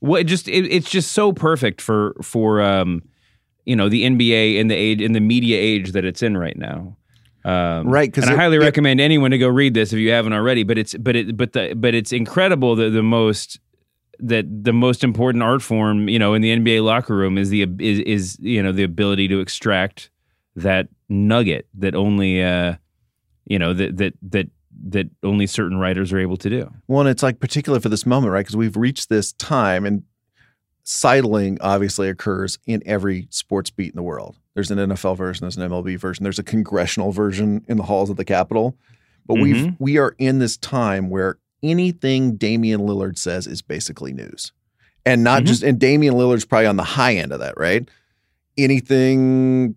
what 0.00 0.24
just 0.26 0.48
it, 0.48 0.64
it's 0.72 0.88
just 0.90 1.12
so 1.12 1.32
perfect 1.32 1.82
for 1.82 2.14
for 2.22 2.62
um 2.62 3.02
you 3.66 3.76
know 3.76 3.90
the 3.90 4.04
NBA 4.04 4.56
in 4.56 4.68
the 4.68 4.74
age 4.74 5.02
in 5.02 5.12
the 5.12 5.20
media 5.20 5.58
age 5.60 5.92
that 5.92 6.06
it's 6.06 6.22
in 6.22 6.36
right 6.36 6.56
now. 6.56 6.96
Um, 7.44 7.88
Right, 7.88 8.10
'cause 8.10 8.24
and 8.24 8.32
I 8.32 8.36
highly 8.36 8.56
it- 8.56 8.60
recommend 8.60 9.02
anyone 9.02 9.32
to 9.32 9.38
go 9.38 9.48
read 9.48 9.74
this 9.74 9.92
if 9.92 9.98
you 9.98 10.12
haven't 10.12 10.32
already. 10.32 10.62
But 10.62 10.78
it's 10.78 10.94
but 10.94 11.14
it 11.14 11.36
but 11.36 11.52
the 11.52 11.74
but 11.76 11.94
it's 11.94 12.10
incredible 12.10 12.74
that 12.76 12.88
the 12.90 13.02
most 13.02 13.60
that 14.18 14.46
the 14.64 14.72
most 14.72 15.02
important 15.04 15.42
art 15.42 15.62
form 15.62 16.08
you 16.08 16.18
know 16.18 16.34
in 16.34 16.42
the 16.42 16.56
NBA 16.56 16.84
locker 16.84 17.14
room 17.14 17.36
is 17.38 17.50
the 17.50 17.62
is 17.78 17.98
is 18.00 18.38
you 18.40 18.62
know 18.62 18.72
the 18.72 18.82
ability 18.82 19.28
to 19.28 19.40
extract 19.40 20.10
that 20.56 20.88
nugget 21.08 21.66
that 21.74 21.94
only 21.94 22.42
uh 22.42 22.74
you 23.46 23.58
know 23.58 23.72
that 23.74 23.96
that 23.96 24.14
that 24.22 24.48
that 24.86 25.08
only 25.22 25.46
certain 25.46 25.78
writers 25.78 26.12
are 26.12 26.18
able 26.18 26.36
to 26.36 26.50
do. 26.50 26.70
Well, 26.88 27.00
and 27.00 27.08
it's 27.08 27.22
like 27.22 27.38
particular 27.40 27.78
for 27.80 27.88
this 27.88 28.04
moment, 28.04 28.32
right? 28.32 28.40
Because 28.40 28.56
we've 28.56 28.76
reached 28.76 29.08
this 29.08 29.32
time, 29.34 29.86
and 29.86 30.02
sidling 30.82 31.58
obviously 31.60 32.08
occurs 32.08 32.58
in 32.66 32.82
every 32.84 33.26
sports 33.30 33.70
beat 33.70 33.90
in 33.92 33.96
the 33.96 34.02
world. 34.02 34.36
There's 34.54 34.70
an 34.70 34.78
NFL 34.78 35.16
version, 35.16 35.44
there's 35.44 35.56
an 35.56 35.68
MLB 35.70 35.98
version, 35.98 36.22
there's 36.24 36.38
a 36.38 36.42
congressional 36.44 37.10
version 37.12 37.64
in 37.68 37.76
the 37.76 37.82
halls 37.84 38.10
of 38.10 38.16
the 38.16 38.24
Capitol. 38.24 38.76
But 39.26 39.34
we've 39.40 39.56
Mhm. 39.56 39.76
we 39.78 39.96
are 39.98 40.14
in 40.18 40.38
this 40.38 40.56
time 40.56 41.08
where 41.08 41.38
anything 41.64 42.36
Damian 42.36 42.82
Lillard 42.82 43.18
says 43.18 43.46
is 43.48 43.62
basically 43.62 44.12
news, 44.12 44.52
and 45.04 45.24
not 45.24 45.42
Mhm. 45.42 45.46
just. 45.46 45.62
And 45.64 45.80
Damian 45.80 46.14
Lillard's 46.14 46.44
probably 46.44 46.66
on 46.66 46.76
the 46.76 46.84
high 46.84 47.16
end 47.16 47.32
of 47.32 47.40
that, 47.40 47.54
right? 47.56 47.88
Anything. 48.56 49.74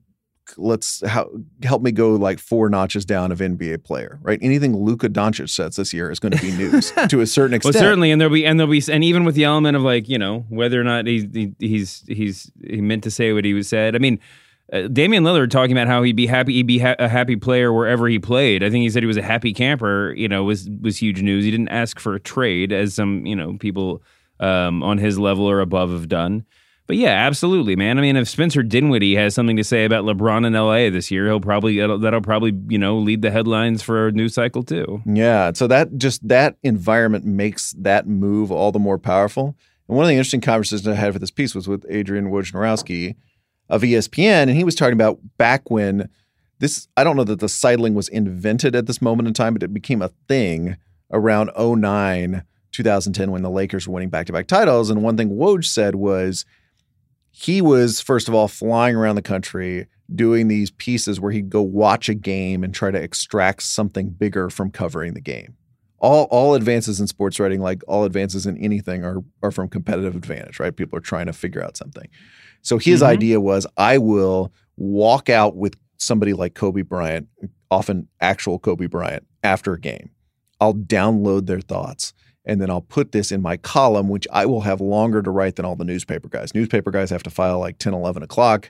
Let's 0.55 1.05
how, 1.05 1.29
help 1.61 1.81
me 1.81 1.91
go 1.91 2.11
like 2.15 2.39
four 2.39 2.69
notches 2.69 3.03
down 3.03 3.33
of 3.33 3.39
NBA 3.41 3.83
player, 3.83 4.17
right? 4.21 4.39
Anything 4.41 4.77
Luka 4.77 5.09
Doncic 5.09 5.49
says 5.49 5.75
this 5.75 5.93
year 5.93 6.09
is 6.09 6.19
going 6.19 6.31
to 6.31 6.41
be 6.41 6.51
news 6.53 6.93
to 7.09 7.19
a 7.19 7.27
certain 7.27 7.51
Well, 7.51 7.57
extent. 7.57 7.75
certainly, 7.75 8.11
and 8.11 8.21
there'll 8.21 8.33
be 8.33 8.45
and 8.45 8.57
there'll 8.57 8.71
be 8.71 8.81
and 8.89 9.03
even 9.03 9.25
with 9.25 9.35
the 9.35 9.43
element 9.43 9.75
of 9.75 9.83
like 9.83 10.07
you 10.07 10.17
know 10.17 10.45
whether 10.47 10.79
or 10.79 10.85
not 10.85 11.05
he's 11.05 11.25
he, 11.33 11.53
he's 11.59 12.03
he's 12.07 12.49
he 12.65 12.79
meant 12.79 13.03
to 13.03 13.11
say 13.11 13.33
what 13.33 13.43
he 13.43 13.53
was 13.53 13.67
said. 13.67 13.93
I 13.93 13.99
mean, 13.99 14.19
uh, 14.73 14.87
Damian 14.87 15.23
Lillard 15.23 15.49
talking 15.49 15.71
about 15.71 15.87
how 15.87 16.03
he'd 16.03 16.15
be 16.15 16.27
happy 16.27 16.53
he'd 16.53 16.67
be 16.67 16.79
ha- 16.79 16.95
a 16.99 17.07
happy 17.07 17.35
player 17.35 17.71
wherever 17.71 18.07
he 18.07 18.19
played. 18.19 18.63
I 18.63 18.69
think 18.69 18.83
he 18.83 18.89
said 18.89 19.03
he 19.03 19.07
was 19.07 19.17
a 19.17 19.21
happy 19.21 19.53
camper. 19.53 20.13
You 20.17 20.27
know, 20.27 20.43
was 20.43 20.69
was 20.81 20.97
huge 20.97 21.21
news. 21.21 21.45
He 21.45 21.51
didn't 21.51 21.69
ask 21.69 21.99
for 21.99 22.15
a 22.15 22.19
trade 22.19 22.73
as 22.73 22.93
some 22.93 23.25
you 23.25 23.35
know 23.35 23.57
people 23.59 24.03
um, 24.39 24.83
on 24.83 24.97
his 24.97 25.17
level 25.17 25.49
or 25.49 25.61
above 25.61 25.91
have 25.91 26.09
done. 26.09 26.45
But 26.85 26.95
yeah, 26.95 27.11
absolutely, 27.11 27.75
man. 27.75 27.97
I 27.97 28.01
mean, 28.01 28.15
if 28.15 28.29
Spencer 28.29 28.63
Dinwiddie 28.63 29.15
has 29.15 29.35
something 29.35 29.57
to 29.57 29.63
say 29.63 29.83
about 29.83 30.05
LeBron 30.05 30.47
in 30.47 30.53
LA 30.53 30.89
this 30.89 31.11
year, 31.11 31.25
he'll 31.25 31.41
probably 31.41 31.79
that'll, 31.79 31.99
that'll 31.99 32.21
probably 32.21 32.53
you 32.67 32.77
know 32.77 32.97
lead 32.97 33.21
the 33.21 33.31
headlines 33.31 33.81
for 33.81 34.07
a 34.07 34.11
news 34.11 34.33
cycle 34.33 34.63
too. 34.63 35.01
Yeah. 35.05 35.51
So 35.53 35.67
that 35.67 35.97
just 35.97 36.27
that 36.27 36.55
environment 36.63 37.25
makes 37.25 37.73
that 37.79 38.07
move 38.07 38.51
all 38.51 38.71
the 38.71 38.79
more 38.79 38.97
powerful. 38.97 39.55
And 39.87 39.95
one 39.95 40.03
of 40.03 40.09
the 40.09 40.15
interesting 40.15 40.41
conversations 40.41 40.87
I 40.87 40.95
had 40.95 41.13
for 41.13 41.19
this 41.19 41.31
piece 41.31 41.55
was 41.55 41.67
with 41.67 41.85
Adrian 41.89 42.31
Wojnarowski 42.31 43.15
of 43.69 43.81
ESPN, 43.81 44.43
and 44.43 44.51
he 44.51 44.63
was 44.63 44.75
talking 44.75 44.93
about 44.93 45.19
back 45.37 45.69
when 45.69 46.09
this. 46.59 46.87
I 46.97 47.03
don't 47.03 47.15
know 47.15 47.23
that 47.25 47.39
the 47.39 47.49
sidling 47.49 47.93
was 47.93 48.07
invented 48.07 48.75
at 48.75 48.85
this 48.85 49.01
moment 49.01 49.27
in 49.27 49.33
time, 49.33 49.53
but 49.53 49.63
it 49.63 49.73
became 49.73 50.01
a 50.01 50.11
thing 50.27 50.77
around 51.11 51.51
09, 51.57 52.43
2010 52.71 53.31
when 53.31 53.43
the 53.43 53.49
Lakers 53.49 53.87
were 53.87 53.93
winning 53.93 54.09
back 54.09 54.27
to 54.27 54.33
back 54.33 54.47
titles. 54.47 54.89
And 54.89 55.03
one 55.03 55.17
thing 55.17 55.29
Woj 55.29 55.65
said 55.65 55.95
was 55.95 56.45
he 57.31 57.61
was 57.61 58.01
first 58.01 58.27
of 58.27 58.33
all 58.33 58.47
flying 58.47 58.95
around 58.95 59.15
the 59.15 59.21
country 59.21 59.87
doing 60.13 60.47
these 60.47 60.71
pieces 60.71 61.19
where 61.19 61.31
he'd 61.31 61.49
go 61.49 61.61
watch 61.61 62.09
a 62.09 62.13
game 62.13 62.63
and 62.63 62.73
try 62.73 62.91
to 62.91 63.01
extract 63.01 63.63
something 63.63 64.09
bigger 64.09 64.49
from 64.49 64.71
covering 64.71 65.13
the 65.13 65.21
game. 65.21 65.55
All 65.99 66.25
all 66.25 66.53
advances 66.53 66.99
in 66.99 67.07
sports 67.07 67.39
writing, 67.39 67.59
like 67.59 67.81
all 67.87 68.03
advances 68.03 68.45
in 68.45 68.57
anything, 68.57 69.03
are 69.03 69.23
are 69.41 69.51
from 69.51 69.67
competitive 69.67 70.15
advantage, 70.15 70.59
right? 70.59 70.75
People 70.75 70.97
are 70.97 71.01
trying 71.01 71.25
to 71.25 71.33
figure 71.33 71.63
out 71.63 71.75
something. 71.75 72.07
So 72.67 72.77
his 72.77 73.01
Mhm. 73.01 73.05
idea 73.05 73.39
was, 73.39 73.65
I 73.77 73.97
will 73.97 74.51
walk 74.75 75.29
out 75.29 75.55
with 75.55 75.75
somebody 75.95 76.33
like 76.33 76.53
Kobe 76.53 76.81
Bryant, 76.81 77.29
often 77.71 78.09
actual 78.19 78.59
Kobe 78.59 78.87
Bryant, 78.87 79.25
after 79.41 79.71
a 79.71 79.79
game. 79.79 80.09
I'll 80.59 80.73
download 80.73 81.45
their 81.45 81.61
thoughts 81.61 82.13
and 82.43 82.59
then 82.59 82.69
I'll 82.69 82.81
put 82.81 83.13
this 83.13 83.31
in 83.31 83.41
my 83.41 83.55
column, 83.55 84.09
which 84.09 84.27
I 84.33 84.45
will 84.45 84.61
have 84.61 84.81
longer 84.81 85.21
to 85.21 85.31
write 85.31 85.55
than 85.55 85.63
all 85.63 85.77
the 85.77 85.85
newspaper 85.85 86.27
guys. 86.27 86.53
Newspaper 86.53 86.91
guys 86.91 87.09
have 87.09 87.23
to 87.23 87.29
file 87.29 87.57
like 87.59 87.77
10, 87.77 87.93
11 87.93 88.21
o'clock. 88.21 88.69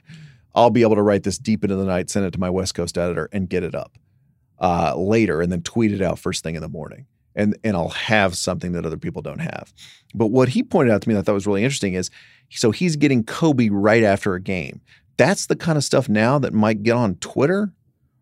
I'll 0.54 0.70
be 0.70 0.82
able 0.82 0.94
to 0.94 1.02
write 1.02 1.24
this 1.24 1.36
deep 1.36 1.64
into 1.64 1.74
the 1.74 1.84
night, 1.84 2.08
send 2.08 2.24
it 2.24 2.30
to 2.34 2.38
my 2.40 2.50
West 2.50 2.76
Coast 2.76 2.96
editor, 2.96 3.28
and 3.32 3.48
get 3.48 3.64
it 3.64 3.74
up 3.74 3.98
uh, 4.60 4.94
later, 4.96 5.40
and 5.40 5.50
then 5.50 5.62
tweet 5.62 5.90
it 5.92 6.02
out 6.02 6.20
first 6.20 6.44
thing 6.44 6.54
in 6.54 6.62
the 6.62 6.68
morning. 6.68 7.06
And, 7.34 7.56
and 7.64 7.76
I'll 7.76 7.90
have 7.90 8.36
something 8.36 8.72
that 8.72 8.86
other 8.86 8.96
people 8.96 9.22
don't 9.22 9.38
have. 9.40 9.72
But 10.14 10.28
what 10.28 10.50
he 10.50 10.62
pointed 10.62 10.92
out 10.92 11.02
to 11.02 11.08
me 11.08 11.14
that 11.14 11.20
I 11.20 11.22
thought 11.24 11.34
was 11.34 11.46
really 11.48 11.62
interesting 11.64 11.94
is 11.94 12.10
so 12.50 12.70
he's 12.70 12.96
getting 12.96 13.24
Kobe 13.24 13.68
right 13.70 14.02
after 14.02 14.34
a 14.34 14.40
game. 14.40 14.80
That's 15.16 15.46
the 15.46 15.56
kind 15.56 15.76
of 15.76 15.84
stuff 15.84 16.08
now 16.08 16.38
that 16.38 16.52
might 16.54 16.82
get 16.82 16.92
on 16.96 17.16
Twitter 17.16 17.72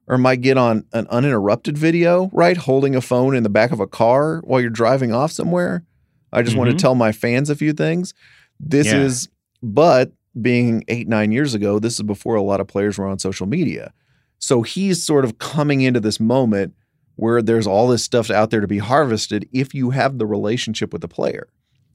or 0.08 0.18
might 0.18 0.40
get 0.40 0.56
on 0.56 0.84
an 0.92 1.06
uninterrupted 1.10 1.76
video, 1.76 2.30
right? 2.32 2.56
Holding 2.56 2.94
a 2.94 3.00
phone 3.00 3.34
in 3.36 3.42
the 3.42 3.48
back 3.48 3.72
of 3.72 3.80
a 3.80 3.86
car 3.86 4.40
while 4.44 4.60
you're 4.60 4.70
driving 4.70 5.12
off 5.12 5.32
somewhere. 5.32 5.84
I 6.32 6.42
just 6.42 6.56
want 6.56 6.70
Mhm. 6.70 6.74
to 6.74 6.78
tell 6.82 6.94
my 6.94 7.12
fans 7.12 7.50
a 7.50 7.54
few 7.56 7.72
things. 7.72 8.14
This 8.60 8.86
Yeah. 8.86 9.02
is, 9.02 9.28
but 9.62 10.12
being 10.40 10.84
eight, 10.88 11.08
nine 11.08 11.32
years 11.32 11.54
ago, 11.54 11.78
this 11.78 11.94
is 11.94 12.02
before 12.02 12.34
a 12.36 12.42
lot 12.42 12.60
of 12.60 12.66
players 12.66 12.98
were 12.98 13.06
on 13.06 13.18
social 13.18 13.46
media. 13.46 13.92
So 14.38 14.62
he's 14.62 15.02
sort 15.02 15.24
of 15.24 15.38
coming 15.38 15.80
into 15.80 15.98
this 16.00 16.20
moment 16.20 16.74
where 17.16 17.40
there's 17.40 17.66
all 17.66 17.88
this 17.88 18.02
stuff 18.02 18.30
out 18.30 18.50
there 18.50 18.60
to 18.60 18.66
be 18.66 18.78
harvested 18.78 19.48
if 19.52 19.74
you 19.74 19.90
have 19.90 20.18
the 20.18 20.26
relationship 20.26 20.92
with 20.92 21.00
the 21.02 21.08
player 21.08 21.48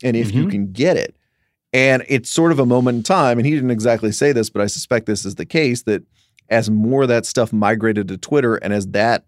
and 0.03 0.17
if 0.17 0.33
you 0.33 0.45
Mhm. 0.47 0.51
can 0.51 0.71
get 0.71 0.97
it. 0.97 1.15
And 1.73 2.03
it's 2.09 2.29
sort 2.29 2.51
of 2.51 2.59
a 2.59 2.65
moment 2.65 2.97
in 2.97 3.03
time. 3.03 3.37
And 3.37 3.45
he 3.45 3.53
didn't 3.53 3.71
exactly 3.71 4.11
say 4.11 4.31
this, 4.33 4.49
but 4.49 4.61
I 4.61 4.67
suspect 4.67 5.05
this 5.05 5.25
is 5.25 5.35
the 5.35 5.45
case 5.45 5.83
that 5.83 6.03
as 6.49 6.69
more 6.69 7.03
of 7.03 7.07
that 7.07 7.25
stuff 7.25 7.53
migrated 7.53 8.09
to 8.09 8.17
Twitter 8.17 8.55
and 8.55 8.73
as 8.73 8.87
that 8.89 9.25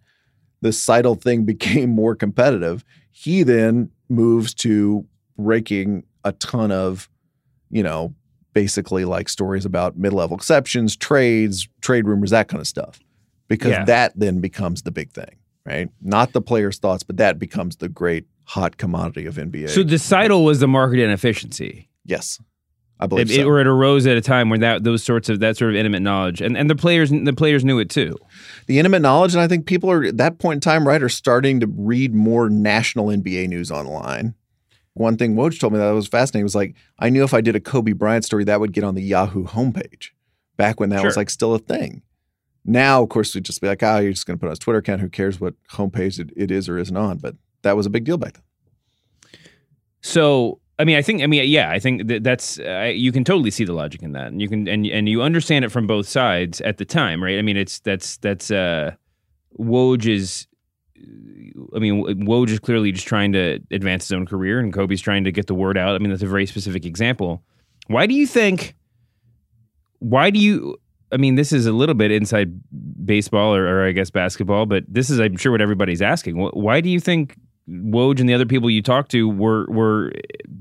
the 0.62 0.73
sidle 0.73 1.15
thing 1.15 1.45
became 1.45 1.89
more 1.89 2.15
competitive, 2.15 2.84
he 3.12 3.43
then 3.43 3.89
moves 4.10 4.53
to 4.56 5.06
breaking 5.38 6.03
a 6.25 6.32
ton 6.34 6.71
of, 6.71 7.10
you 7.69 7.84
know, 7.84 8.13
basically 8.53 9.03
like 9.06 9.29
stories 9.29 9.65
about 9.65 9.97
mid-level 9.97 10.36
exceptions, 10.38 10.95
trades, 10.95 11.67
trade 11.82 12.06
rumors, 12.06 12.29
that 12.29 12.47
kind 12.47 12.62
of 12.62 12.67
stuff. 12.67 12.99
Because 13.47 13.71
Yeah. 13.71 13.86
that 13.86 14.13
then 14.15 14.39
becomes 14.41 14.84
the 14.84 14.91
big 14.91 15.12
thing, 15.12 15.38
right? 15.65 15.89
Not 16.01 16.34
the 16.34 16.41
players' 16.41 16.77
thoughts, 16.77 17.03
but 17.03 17.17
that 17.17 17.39
becomes 17.39 17.77
the 17.77 17.89
great 17.89 18.25
hot 18.45 18.77
commodity 18.77 19.25
of 19.25 19.36
NBA. 19.38 19.69
So 19.69 19.84
the 19.84 19.97
sidle 19.97 20.43
was 20.43 20.60
the 20.60 20.67
market 20.67 20.99
inefficiency. 20.99 21.89
Yes, 22.05 22.39
I 22.99 23.07
believe 23.07 23.29
It, 23.31 23.39
it- 23.39 23.41
so. 23.43 23.47
or 23.47 23.59
it 23.59 23.67
arose 23.67 24.05
at 24.07 24.17
a 24.17 24.21
time 24.21 24.49
where 24.49 24.59
that 24.59 24.83
those 24.83 25.03
sorts 25.03 25.29
of 25.29 25.39
that 25.39 25.57
sort 25.57 25.71
of 25.71 25.75
intimate 25.75 26.01
knowledge 26.01 26.41
and, 26.41 26.55
and 26.57 26.69
the 26.69 26.75
players 26.75 27.09
the 27.09 27.33
players 27.33 27.63
knew 27.65 27.79
it 27.79 27.89
too. 27.89 28.15
the 28.67 28.79
intimate 28.79 29.01
knowledge, 29.01 29.33
and 29.33 29.41
I 29.41 29.47
think 29.47 29.65
people 29.65 29.89
are 29.91 30.03
at 30.03 30.17
that 30.17 30.39
point 30.39 30.57
in 30.57 30.61
time, 30.61 30.87
right, 30.87 31.01
are 31.01 31.09
starting 31.09 31.59
to 31.59 31.67
read 31.67 32.13
more 32.13 32.49
national 32.49 33.07
NBA 33.07 33.47
news 33.49 33.71
online. 33.71 34.35
One 34.95 35.17
thing 35.17 35.33
Woj 35.35 35.59
told 35.59 35.73
me 35.73 35.79
that 35.79 35.89
was 35.91 36.07
fascinating 36.07 36.43
was 36.45 36.53
like, 36.53 36.75
I 36.99 37.09
knew 37.09 37.23
if 37.23 37.33
I 37.33 37.41
did 37.41 37.55
a 37.55 37.59
Kobe 37.59 37.93
Bryant 37.93 38.25
story, 38.25 38.43
that 38.43 38.59
would 38.59 38.73
get 38.73 38.83
on 38.83 38.93
the 38.93 39.01
Yahoo 39.01 39.45
homepage 39.47 40.09
back 40.55 40.79
when 40.79 40.89
that 40.89 41.03
was 41.03 41.17
like 41.17 41.31
still 41.31 41.55
a 41.55 41.59
thing. 41.59 42.03
Now, 42.63 43.01
of 43.01 43.09
course, 43.09 43.33
we'd 43.33 43.43
just 43.43 43.59
be 43.59 43.67
like, 43.67 43.81
oh, 43.81 43.97
you're 43.97 44.13
just 44.13 44.27
going 44.27 44.37
to 44.37 44.39
put 44.39 44.45
on 44.45 44.51
his 44.51 44.59
Twitter 44.59 44.77
account. 44.79 45.01
Who 45.01 45.09
cares 45.09 45.41
what 45.41 45.55
homepage 45.71 46.19
it, 46.19 46.29
it 46.37 46.51
is 46.51 46.69
or 46.69 46.77
isn't 46.77 46.95
on? 46.95 47.17
But 47.17 47.35
that 47.63 47.75
was 47.75 47.87
a 47.87 47.89
big 47.89 48.03
deal 48.05 48.17
back 48.17 48.33
then. 48.33 48.43
So 50.01 50.59
I 50.79 50.86
mean, 50.86 50.97
I 50.97 51.01
think 51.01 51.21
I 51.21 51.27
mean, 51.27 51.47
yeah, 51.47 51.69
I 51.69 51.79
think 51.79 52.07
that 52.07 52.23
that's 52.23 52.59
uh, 52.59 52.91
you 52.93 53.12
can 53.12 53.23
totally 53.23 53.51
see 53.51 53.63
the 53.63 53.73
logic 53.73 54.01
in 54.01 54.13
that, 54.13 54.27
and 54.27 54.41
you 54.41 54.49
can 54.49 54.67
and 54.67 54.86
and 54.88 55.07
you 55.07 55.21
understand 55.21 55.63
it 55.65 55.69
from 55.69 55.86
both 55.86 56.07
sides 56.07 56.62
at 56.62 56.77
the 56.77 56.86
time, 56.86 57.23
right? 57.23 57.38
I 57.38 57.43
mean, 57.43 57.57
it's 57.57 57.79
that's 57.79 58.17
that's 58.17 58.49
uh, 58.49 58.95
Woj 59.59 60.07
is. 60.07 60.47
I 61.75 61.79
mean, 61.79 62.03
Woj 62.25 62.49
is 62.49 62.59
clearly 62.59 62.91
just 62.91 63.07
trying 63.07 63.33
to 63.33 63.59
advance 63.71 64.05
his 64.07 64.13
own 64.13 64.25
career, 64.25 64.59
and 64.59 64.73
Kobe's 64.73 65.01
trying 65.01 65.25
to 65.25 65.31
get 65.31 65.47
the 65.47 65.53
word 65.53 65.77
out. 65.77 65.95
I 65.95 65.99
mean, 65.99 66.09
that's 66.09 66.23
a 66.23 66.27
very 66.27 66.45
specific 66.45 66.86
example. 66.86 67.43
Why 67.88 68.07
do 68.07 68.15
you 68.15 68.25
think? 68.25 68.75
Why 69.99 70.31
do 70.31 70.39
you? 70.39 70.77
I 71.12 71.17
mean, 71.17 71.36
this 71.36 71.51
is 71.51 71.67
a 71.67 71.71
little 71.71 71.93
bit 71.93 72.09
inside 72.09 72.59
baseball 73.05 73.53
or, 73.53 73.67
or 73.67 73.88
I 73.88 73.91
guess 73.91 74.09
basketball, 74.09 74.65
but 74.65 74.83
this 74.88 75.12
is, 75.12 75.19
I'm 75.19 75.38
sure, 75.38 75.51
what 75.51 75.62
everybody's 75.62 76.01
asking. 76.01 76.36
Why 76.38 76.81
do 76.81 76.89
you 76.89 76.99
think 76.99 77.38
Woj 77.69 78.19
and 78.19 78.28
the 78.28 78.34
other 78.34 78.45
people 78.45 78.69
you 78.69 78.82
talked 78.82 79.12
to 79.12 79.28
were 79.30 79.65
were 79.69 80.12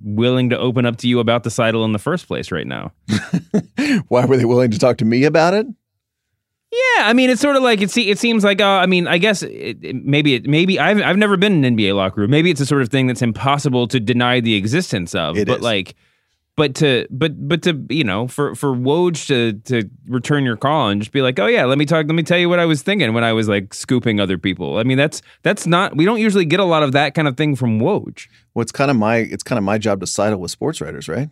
willing 0.05 0.51
to 0.51 0.59
open 0.59 0.87
up 0.87 0.97
to 0.99 1.09
you 1.09 1.19
about 1.21 1.43
the 1.45 1.51
sidle 1.51 1.85
in 1.85 1.93
the 1.93 1.99
first 1.99 2.27
place 2.29 2.53
right 2.53 2.67
now? 2.67 2.93
Why 4.09 4.25
were 4.25 4.37
they 4.37 4.45
willing 4.45 4.71
to 4.71 4.79
talk 4.79 4.99
to 4.99 5.05
me 5.05 5.25
about 5.25 5.55
it? 5.55 5.67
Yeah, 6.71 7.03
I 7.09 7.13
mean, 7.13 7.29
it's 7.29 7.41
sort 7.43 7.57
of 7.57 7.63
like 7.63 7.83
it. 7.83 7.91
Se- 7.91 8.09
it 8.09 8.19
seems 8.19 8.45
like, 8.45 8.61
uh, 8.61 8.67
I 8.67 8.87
mean, 8.87 9.07
I 9.07 9.19
guess 9.19 9.43
it, 9.43 9.79
it- 9.83 9.97
maybe 10.05 10.37
it, 10.37 10.47
maybe 10.47 10.79
I've 10.79 11.03
I've 11.03 11.19
never 11.19 11.37
been 11.37 11.53
in 11.53 11.65
an 11.65 11.77
NBA 11.77 11.95
locker 11.95 12.23
room. 12.23 12.31
Maybe 12.31 12.51
it's 12.51 12.61
a 12.61 12.67
sort 12.67 12.81
of 12.83 12.89
thing 12.89 13.07
that's 13.09 13.21
impossible 13.21 13.89
to 13.89 14.01
deny 14.01 14.41
the 14.41 14.55
existence 14.55 15.15
of. 15.15 15.37
It 15.37 15.47
but 15.49 15.59
is. 15.59 15.63
like, 15.63 15.95
but 16.57 16.75
to 16.77 17.07
but 17.11 17.49
but 17.49 17.63
to 17.63 17.85
you 17.89 18.05
know, 18.05 18.29
for 18.29 18.55
for 18.55 18.75
Woj 18.75 19.27
to 19.29 19.53
to 19.65 19.89
return 20.07 20.45
your 20.45 20.57
call 20.57 20.89
and 20.89 21.01
just 21.01 21.13
be 21.13 21.23
like, 21.23 21.39
oh 21.39 21.47
yeah, 21.47 21.65
let 21.65 21.79
me 21.79 21.87
talk, 21.87 22.07
let 22.07 22.15
me 22.15 22.23
tell 22.23 22.39
you 22.39 22.49
what 22.49 22.59
I 22.59 22.67
was 22.67 22.83
thinking 22.83 23.13
when 23.15 23.25
I 23.25 23.33
was 23.33 23.49
like 23.49 23.73
scooping 23.73 24.21
other 24.21 24.37
people. 24.37 24.79
I 24.79 24.83
mean, 24.83 24.99
that's 24.99 25.23
that's 25.43 25.67
not 25.67 25.97
we 25.97 26.05
don't 26.05 26.21
usually 26.21 26.45
get 26.45 26.61
a 26.61 26.65
lot 26.65 26.83
of 26.83 26.93
that 26.93 27.15
kind 27.15 27.27
of 27.27 27.37
thing 27.37 27.57
from 27.57 27.81
Woj. 27.81 28.29
Well, 28.55 28.63
it's 28.63 28.73
kind 28.73 28.91
of 28.91 28.97
my 28.97 29.17
it's 29.17 29.43
kind 29.43 29.59
of 29.59 29.65
my 29.65 29.79
job 29.79 30.01
to 30.01 30.07
sidle 30.07 30.39
with 30.39 30.51
sports 30.51 30.81
writers, 30.81 31.09
right? 31.09 31.31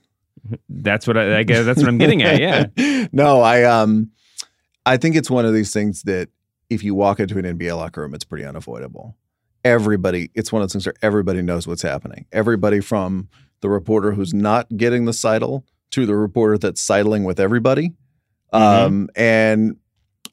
That's 0.70 1.06
what 1.06 1.18
I, 1.18 1.40
I 1.40 1.42
guess 1.42 1.66
that's 1.66 1.80
what 1.80 1.88
I'm 1.88 1.98
getting 1.98 2.22
at. 2.22 2.40
Yeah. 2.40 3.08
no, 3.12 3.42
I 3.42 3.64
um 3.64 4.10
I 4.86 4.96
think 4.96 5.16
it's 5.16 5.30
one 5.30 5.44
of 5.44 5.52
these 5.52 5.72
things 5.72 6.04
that 6.04 6.30
if 6.70 6.82
you 6.82 6.94
walk 6.94 7.20
into 7.20 7.36
an 7.38 7.44
NBA 7.44 7.76
locker 7.76 8.00
room, 8.00 8.14
it's 8.14 8.24
pretty 8.24 8.44
unavoidable. 8.44 9.16
Everybody, 9.64 10.30
it's 10.34 10.50
one 10.50 10.62
of 10.62 10.68
those 10.68 10.72
things 10.72 10.86
where 10.86 10.94
everybody 11.02 11.42
knows 11.42 11.66
what's 11.66 11.82
happening. 11.82 12.24
Everybody 12.32 12.80
from 12.80 13.28
the 13.60 13.68
reporter 13.68 14.12
who's 14.12 14.32
not 14.34 14.66
getting 14.76 15.04
the 15.04 15.12
sidle 15.12 15.64
to 15.90 16.06
the 16.06 16.14
reporter 16.16 16.56
that's 16.58 16.80
sidling 16.80 17.24
with 17.24 17.38
everybody. 17.40 17.92
Um, 18.52 19.08
and 19.14 19.76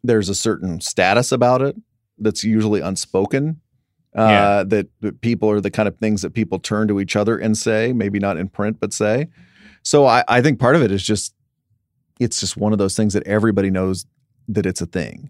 there's 0.03 0.29
a 0.29 0.35
certain 0.35 0.79
status 0.81 1.31
about 1.31 1.61
it 1.61 1.75
that's 2.17 2.43
usually 2.43 2.81
unspoken. 2.81 3.61
Uh, 4.17 4.21
Yeah. 4.21 4.63
that, 4.63 4.87
that 5.01 5.21
people 5.21 5.49
are 5.49 5.61
the 5.61 5.69
kind 5.69 5.87
of 5.87 5.97
things 5.97 6.21
that 6.23 6.33
people 6.33 6.57
turn 6.57 6.87
to 6.87 6.99
each 6.99 7.15
other 7.15 7.37
and 7.37 7.55
say, 7.57 7.93
maybe 7.93 8.17
not 8.17 8.37
in 8.37 8.47
print, 8.49 8.79
but 8.79 8.91
say. 8.93 9.27
So 9.83 10.05
I, 10.07 10.23
I 10.27 10.41
think 10.41 10.59
part 10.59 10.75
of 10.75 10.81
it 10.81 10.91
is 10.91 11.03
just 11.03 11.33
it's 12.19 12.39
just 12.39 12.57
one 12.57 12.71
of 12.73 12.79
those 12.79 12.95
things 12.95 13.13
that 13.13 13.27
everybody 13.27 13.69
knows 13.69 14.05
that 14.47 14.65
it's 14.65 14.81
a 14.81 14.87
thing. 14.87 15.29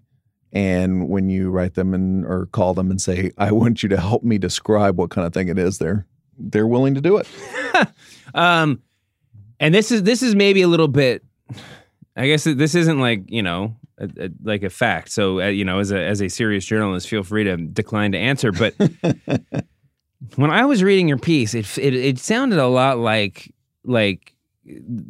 And 0.52 1.10
when 1.10 1.28
you 1.28 1.50
write 1.50 1.74
them 1.74 1.92
and 1.92 2.24
or 2.24 2.46
call 2.46 2.72
them 2.72 2.90
and 2.90 2.98
say, 3.00 3.30
I 3.36 3.52
want 3.52 3.82
you 3.82 3.90
to 3.90 4.00
help 4.00 4.22
me 4.22 4.38
describe 4.38 4.96
what 4.96 5.10
kind 5.10 5.26
of 5.26 5.34
thing 5.34 5.48
it 5.48 5.58
is, 5.58 5.76
they're 5.76 6.06
they're 6.38 6.66
willing 6.66 6.94
to 6.94 7.00
do 7.00 7.16
it. 7.18 7.28
Um, 8.34 8.82
and 9.60 9.74
this 9.74 9.90
is 9.90 10.02
this 10.02 10.22
is 10.22 10.34
maybe 10.34 10.62
a 10.62 10.68
little 10.68 10.88
bit. 10.88 11.24
I 12.16 12.26
guess 12.26 12.44
this 12.44 12.74
isn't 12.74 13.00
like 13.00 13.24
you 13.28 13.42
know 13.42 13.76
a, 13.98 14.08
a, 14.18 14.30
like 14.42 14.62
a 14.62 14.70
fact. 14.70 15.10
So 15.10 15.40
uh, 15.40 15.46
you 15.46 15.64
know, 15.64 15.78
as 15.78 15.90
a 15.92 15.98
as 15.98 16.20
a 16.20 16.28
serious 16.28 16.64
journalist, 16.64 17.08
feel 17.08 17.22
free 17.22 17.44
to 17.44 17.56
decline 17.56 18.12
to 18.12 18.18
answer. 18.18 18.52
But 18.52 18.74
when 20.36 20.50
I 20.50 20.64
was 20.64 20.82
reading 20.82 21.08
your 21.08 21.18
piece, 21.18 21.54
it 21.54 21.78
it, 21.78 21.94
it 21.94 22.18
sounded 22.18 22.58
a 22.58 22.68
lot 22.68 22.98
like 22.98 23.52
like 23.84 24.34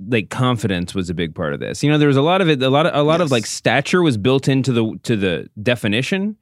like 0.09 0.31
confidence 0.31 0.95
was 0.95 1.11
a 1.11 1.15
big 1.15 1.35
part 1.35 1.53
of 1.53 1.61
this. 1.61 1.83
You 1.83 1.91
know, 1.91 1.99
there 1.99 2.09
was 2.09 2.17
a 2.17 2.23
lot 2.23 2.41
of 2.41 2.49
it. 2.49 2.63
A 2.63 2.71
lot 2.71 2.87
of 2.87 2.95
a 2.95 3.03
lot 3.03 3.21
of 3.21 3.31
like 3.31 3.47
stature 3.47 4.03
was 4.03 4.17
built 4.17 4.49
into 4.49 4.73
the 4.73 4.99
to 5.03 5.17
the 5.17 5.49
definition, 5.63 6.37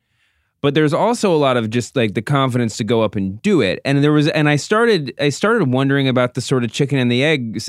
but 0.60 0.74
there's 0.74 0.94
also 0.94 1.34
a 1.34 1.36
lot 1.36 1.56
of 1.56 1.70
just 1.70 1.96
like 1.96 2.14
the 2.14 2.22
confidence 2.22 2.76
to 2.78 2.84
go 2.84 3.02
up 3.02 3.14
and 3.14 3.40
do 3.42 3.60
it. 3.60 3.80
And 3.84 4.02
there 4.02 4.12
was, 4.12 4.28
and 4.28 4.48
I 4.48 4.56
started 4.56 5.14
I 5.20 5.28
started 5.28 5.72
wondering 5.72 6.08
about 6.08 6.34
the 6.34 6.40
sort 6.40 6.64
of 6.64 6.72
chicken 6.72 6.98
and 6.98 7.10
the 7.10 7.22
egg 7.24 7.60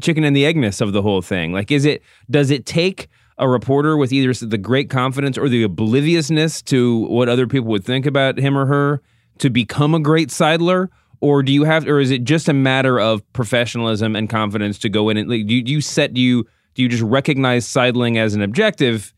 chicken 0.00 0.24
and 0.24 0.34
the 0.34 0.44
eggness 0.44 0.80
of 0.80 0.92
the 0.92 1.02
whole 1.02 1.22
thing. 1.22 1.52
Like, 1.52 1.70
is 1.70 1.84
it 1.84 2.02
does 2.30 2.50
it 2.50 2.66
take 2.66 3.08
a 3.38 3.48
reporter 3.48 3.96
with 3.96 4.12
either 4.12 4.32
the 4.46 4.58
great 4.58 4.90
confidence 4.90 5.36
or 5.36 5.48
the 5.48 5.62
obliviousness 5.62 6.62
to 6.62 7.00
what 7.06 7.28
other 7.28 7.46
people 7.46 7.68
would 7.68 7.84
think 7.84 8.06
about 8.06 8.38
him 8.38 8.56
or 8.56 8.66
her 8.66 9.02
to 9.38 9.50
become 9.50 9.94
a 9.94 10.00
great 10.00 10.28
sidler? 10.28 10.88
Or 11.20 11.42
do 11.42 11.52
you 11.52 11.64
have, 11.64 11.88
or 11.88 12.00
is 12.00 12.10
it 12.10 12.24
just 12.24 12.48
a 12.48 12.52
matter 12.52 13.00
of 13.00 13.22
professionalism 13.32 14.14
and 14.14 14.28
confidence 14.28 14.78
to 14.80 14.88
go 14.90 15.08
in 15.08 15.16
and 15.16 15.28
like, 15.28 15.46
do 15.46 15.54
you, 15.54 15.62
do 15.62 15.72
you 15.72 15.80
set, 15.80 16.12
do 16.12 16.20
you, 16.20 16.46
do 16.74 16.82
you 16.82 16.88
just 16.88 17.02
recognize 17.02 17.66
sidling 17.66 18.18
as 18.18 18.34
an 18.34 18.42
objective 18.42 19.13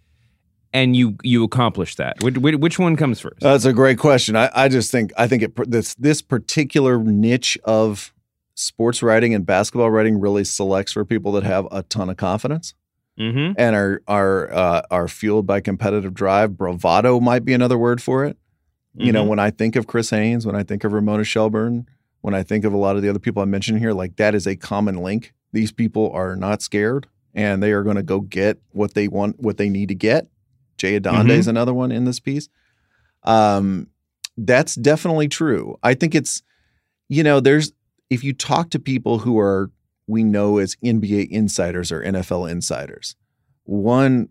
and 0.77 0.95
you, 0.95 1.17
you 1.23 1.43
accomplish 1.43 1.95
that? 1.97 2.23
Which, 2.23 2.37
which 2.37 2.79
one 2.79 2.97
comes 2.97 3.19
first? 3.21 3.41
That's 3.41 3.65
a 3.65 3.73
great 3.73 3.99
question. 3.99 4.37
I, 4.37 4.51
I 4.55 4.69
just 4.69 4.91
think 4.93 5.13
I 5.17 5.27
think 5.27 5.43
it 5.43 5.71
this 5.71 5.95
this 5.95 6.21
particular 6.21 6.99
niche 6.99 7.57
of 7.65 8.13
sports 8.55 9.03
writing 9.03 9.35
and 9.35 9.45
basketball 9.47 9.91
writing 9.91 10.21
really 10.21 10.45
selects 10.45 10.93
for 10.93 11.05
people 11.05 11.33
that 11.33 11.45
have 11.45 11.67
a 11.71 11.83
ton 11.83 12.11
of 12.11 12.17
confidence 12.17 12.75
mm-hmm. 13.19 13.53
and 13.57 13.77
are 13.77 14.03
are 14.07 14.53
uh, 14.53 14.83
are 14.91 15.09
fueled 15.09 15.47
by 15.47 15.61
competitive 15.61 16.13
drive. 16.15 16.57
Bravado 16.57 17.21
might 17.21 17.45
be 17.45 17.55
another 17.55 17.79
word 17.79 18.03
for 18.03 18.25
it. 18.25 18.37
You 18.99 19.13
know, 19.13 19.25
Mhm. 19.25 19.29
when 19.29 19.39
I 19.39 19.51
think 19.51 19.77
of 19.77 19.87
Chris 19.87 20.09
Haynes, 20.11 20.47
when 20.47 20.57
I 20.57 20.63
think 20.63 20.83
of 20.85 20.93
Ramona 20.93 21.25
Shelburne, 21.25 21.87
when 22.23 22.35
I 22.35 22.43
think 22.43 22.65
of 22.65 22.73
a 22.73 22.79
lot 22.79 22.97
of 22.97 23.03
the 23.03 23.11
other 23.11 23.19
people 23.19 23.43
I 23.43 23.47
mentioned 23.47 23.79
here, 23.79 23.93
like 23.93 24.17
that 24.17 24.35
is 24.35 24.47
a 24.47 24.57
common 24.57 24.97
link. 24.97 25.35
These 25.53 25.71
people 25.73 26.11
are 26.13 26.35
not 26.35 26.63
scared 26.63 27.07
and 27.35 27.63
they 27.63 27.73
are 27.73 27.83
going 27.83 27.97
to 27.97 28.03
go 28.03 28.21
get 28.21 28.59
what 28.73 28.95
they 28.95 29.07
want, 29.07 29.39
what 29.39 29.59
they 29.59 29.69
need 29.69 29.89
to 29.89 29.95
get. 29.95 30.29
Jay 30.77 30.97
Adonde 30.97 31.31
is 31.31 31.49
another 31.49 31.75
one 31.75 31.93
in 31.93 32.05
this 32.05 32.21
piece. 32.21 32.49
Um, 33.23 33.89
that's 34.37 34.75
definitely 34.75 35.29
true. 35.29 35.79
I 35.83 35.95
think 35.95 36.15
it's, 36.15 36.43
you 37.09 37.23
know, 37.23 37.41
there's 37.41 37.73
if 38.11 38.23
you 38.23 38.33
talk 38.33 38.71
to 38.71 38.79
people 38.79 39.19
who 39.19 39.39
are 39.39 39.71
we 40.07 40.23
know 40.23 40.59
as 40.59 40.77
NBA 40.77 41.29
insiders 41.31 41.91
or 41.91 42.03
NFL 42.03 42.51
insiders, 42.51 43.17
one 43.65 44.29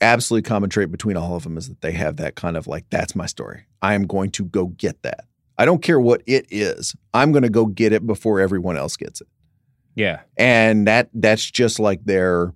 absolutely 0.00 0.46
common 0.46 0.70
trait 0.70 0.90
between 0.90 1.16
all 1.16 1.34
of 1.34 1.42
them 1.42 1.56
is 1.56 1.68
that 1.68 1.80
they 1.80 1.92
have 1.92 2.16
that 2.16 2.36
kind 2.36 2.56
of 2.56 2.66
like, 2.66 2.84
that's 2.90 3.16
my 3.16 3.26
story. 3.26 3.64
I 3.82 3.94
am 3.94 4.06
going 4.06 4.30
to 4.32 4.44
go 4.44 4.66
get 4.66 5.02
that. 5.02 5.24
I 5.58 5.64
don't 5.64 5.82
care 5.82 5.98
what 5.98 6.22
it 6.26 6.46
is. 6.50 6.94
I'm 7.14 7.32
going 7.32 7.42
to 7.42 7.48
go 7.48 7.66
get 7.66 7.92
it 7.92 8.06
before 8.06 8.40
everyone 8.40 8.76
else 8.76 8.96
gets 8.96 9.20
it. 9.20 9.28
Yeah. 9.94 10.20
And 10.36 10.86
that 10.86 11.08
that's 11.14 11.50
just 11.50 11.80
like 11.80 12.04
their 12.04 12.52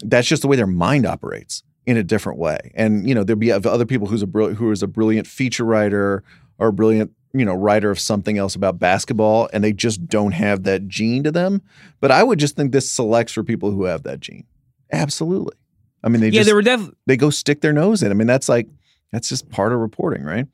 that's 0.00 0.26
just 0.26 0.42
the 0.42 0.48
way 0.48 0.56
their 0.56 0.66
mind 0.66 1.06
operates 1.06 1.62
in 1.86 1.96
a 1.96 2.02
different 2.02 2.38
way. 2.38 2.72
And 2.74 3.08
you 3.08 3.14
know, 3.14 3.24
there'd 3.24 3.38
be 3.38 3.52
other 3.52 3.86
people 3.86 4.08
who's 4.08 4.22
a 4.22 4.26
brill- 4.26 4.54
who 4.54 4.70
is 4.72 4.82
a 4.82 4.86
brilliant 4.86 5.26
feature 5.26 5.64
writer 5.64 6.22
or 6.58 6.68
a 6.68 6.72
brilliant 6.72 7.12
you 7.32 7.44
know 7.44 7.54
writer 7.54 7.90
of 7.90 8.00
something 8.00 8.38
else 8.38 8.54
about 8.54 8.78
basketball, 8.78 9.48
and 9.52 9.62
they 9.62 9.72
just 9.72 10.06
don't 10.08 10.32
have 10.32 10.64
that 10.64 10.88
gene 10.88 11.22
to 11.22 11.30
them. 11.30 11.62
But 12.00 12.10
I 12.10 12.22
would 12.22 12.38
just 12.38 12.56
think 12.56 12.72
this 12.72 12.90
selects 12.90 13.32
for 13.32 13.42
people 13.44 13.70
who 13.70 13.84
have 13.84 14.02
that 14.02 14.20
gene. 14.20 14.44
Absolutely. 14.92 15.56
I 16.02 16.08
mean, 16.08 16.20
they 16.20 16.28
yeah, 16.28 16.40
just 16.40 16.46
there 16.46 16.54
were 16.54 16.62
def- 16.62 16.90
they 17.06 17.16
go 17.16 17.30
stick 17.30 17.60
their 17.60 17.72
nose 17.72 18.02
in. 18.02 18.10
I 18.10 18.14
mean, 18.14 18.26
that's 18.26 18.48
like 18.48 18.68
that's 19.12 19.28
just 19.28 19.48
part 19.50 19.72
of 19.72 19.78
reporting, 19.78 20.24
right? 20.24 20.46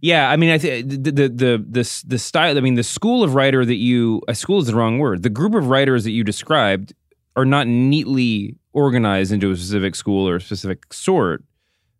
Yeah, 0.00 0.28
I 0.30 0.36
mean, 0.36 0.50
I 0.50 0.58
think 0.58 0.88
the, 0.88 0.96
the 0.96 1.28
the 1.28 1.64
the 1.68 2.02
the 2.06 2.18
style. 2.18 2.56
I 2.56 2.60
mean, 2.60 2.74
the 2.74 2.82
school 2.82 3.22
of 3.22 3.34
writer 3.34 3.64
that 3.64 3.76
you 3.76 4.20
a 4.28 4.34
school 4.34 4.58
is 4.58 4.66
the 4.66 4.74
wrong 4.74 4.98
word. 4.98 5.22
The 5.22 5.30
group 5.30 5.54
of 5.54 5.68
writers 5.68 6.04
that 6.04 6.10
you 6.10 6.24
described 6.24 6.92
are 7.36 7.44
not 7.44 7.66
neatly 7.66 8.56
organized 8.72 9.32
into 9.32 9.50
a 9.50 9.56
specific 9.56 9.94
school 9.94 10.28
or 10.28 10.36
a 10.36 10.40
specific 10.40 10.92
sort. 10.92 11.44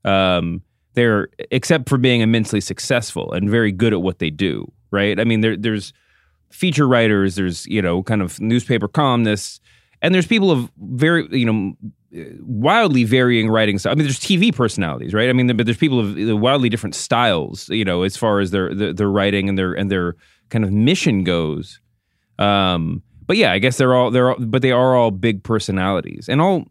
Um, 0.04 0.62
they're 0.94 1.28
except 1.50 1.88
for 1.88 1.98
being 1.98 2.20
immensely 2.20 2.60
successful 2.60 3.32
and 3.32 3.48
very 3.48 3.72
good 3.72 3.92
at 3.92 4.02
what 4.02 4.18
they 4.18 4.30
do. 4.30 4.70
Right? 4.90 5.18
I 5.18 5.24
mean, 5.24 5.40
there 5.40 5.56
there's 5.56 5.92
feature 6.50 6.86
writers. 6.86 7.34
There's 7.34 7.66
you 7.66 7.80
know 7.80 8.02
kind 8.02 8.22
of 8.22 8.40
newspaper 8.40 8.88
columnists, 8.88 9.60
and 10.02 10.14
there's 10.14 10.26
people 10.26 10.50
of 10.50 10.70
very 10.78 11.26
you 11.30 11.46
know 11.46 11.74
wildly 12.40 13.04
varying 13.04 13.48
writing 13.48 13.78
style. 13.78 13.92
I 13.92 13.94
mean, 13.94 14.04
there's 14.04 14.20
TV 14.20 14.54
personalities, 14.54 15.14
right? 15.14 15.28
I 15.28 15.32
mean, 15.32 15.54
but 15.56 15.66
there's 15.66 15.78
people 15.78 16.00
of 16.00 16.40
wildly 16.40 16.68
different 16.68 16.94
styles, 16.94 17.68
you 17.70 17.84
know, 17.84 18.02
as 18.02 18.16
far 18.16 18.40
as 18.40 18.50
their 18.50 18.74
their, 18.74 18.92
their 18.92 19.10
writing 19.10 19.48
and 19.48 19.58
their 19.58 19.72
and 19.72 19.90
their 19.90 20.16
kind 20.50 20.64
of 20.64 20.70
mission 20.70 21.24
goes. 21.24 21.80
Um, 22.38 23.02
but 23.32 23.38
yeah, 23.38 23.50
I 23.50 23.58
guess 23.60 23.78
they're 23.78 23.94
all 23.94 24.10
they're 24.10 24.32
all, 24.32 24.36
but 24.38 24.60
they 24.60 24.72
are 24.72 24.94
all 24.94 25.10
big 25.10 25.42
personalities 25.42 26.28
and 26.28 26.38
all. 26.38 26.66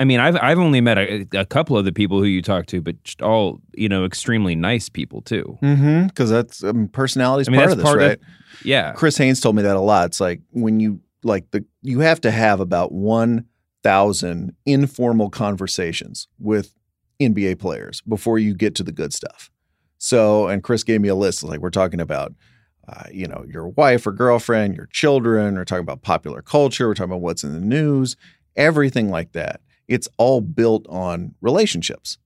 I 0.00 0.04
mean, 0.04 0.18
I've 0.18 0.34
I've 0.40 0.58
only 0.58 0.80
met 0.80 0.96
a, 0.96 1.26
a 1.34 1.44
couple 1.44 1.76
of 1.76 1.84
the 1.84 1.92
people 1.92 2.20
who 2.20 2.24
you 2.24 2.40
talk 2.40 2.64
to, 2.68 2.80
but 2.80 2.96
all 3.20 3.60
you 3.74 3.86
know, 3.86 4.06
extremely 4.06 4.54
nice 4.54 4.88
people 4.88 5.20
too. 5.20 5.58
Mm-hmm. 5.62 6.06
Because 6.06 6.30
that's 6.30 6.64
um, 6.64 6.88
personality 6.88 7.42
is 7.42 7.48
I 7.48 7.50
mean, 7.50 7.60
part 7.60 7.72
of 7.72 7.76
this, 7.76 7.84
part 7.84 8.00
of- 8.00 8.08
right? 8.08 8.18
Yeah, 8.64 8.92
Chris 8.92 9.18
Haynes 9.18 9.42
told 9.42 9.56
me 9.56 9.62
that 9.62 9.76
a 9.76 9.80
lot. 9.80 10.06
It's 10.06 10.18
like 10.18 10.40
when 10.52 10.80
you 10.80 11.00
like 11.22 11.50
the 11.50 11.66
you 11.82 12.00
have 12.00 12.22
to 12.22 12.30
have 12.30 12.60
about 12.60 12.92
one 12.92 13.44
thousand 13.82 14.56
informal 14.64 15.28
conversations 15.28 16.28
with 16.38 16.74
NBA 17.20 17.58
players 17.58 18.00
before 18.08 18.38
you 18.38 18.54
get 18.54 18.74
to 18.76 18.82
the 18.82 18.92
good 18.92 19.12
stuff. 19.12 19.50
So, 19.98 20.48
and 20.48 20.62
Chris 20.62 20.82
gave 20.82 21.02
me 21.02 21.08
a 21.08 21.14
list. 21.14 21.42
Like 21.42 21.60
we're 21.60 21.68
talking 21.68 22.00
about, 22.00 22.32
uh, 22.88 23.04
you 23.12 23.26
know, 23.26 23.44
your 23.48 23.68
wife 23.68 24.06
or 24.06 24.12
girlfriend, 24.12 24.76
your 24.76 24.86
children. 24.86 25.54
We're 25.54 25.64
talking 25.64 25.82
about 25.82 26.02
popular 26.02 26.42
culture. 26.42 26.88
We're 26.88 26.94
talking 26.94 27.10
about 27.10 27.22
what's 27.22 27.44
in 27.44 27.52
the 27.52 27.60
news, 27.60 28.16
everything 28.56 29.10
like 29.10 29.32
that. 29.32 29.60
It's 29.88 30.08
all 30.18 30.40
built 30.40 30.86
on 30.88 31.34
relationships. 31.40 32.18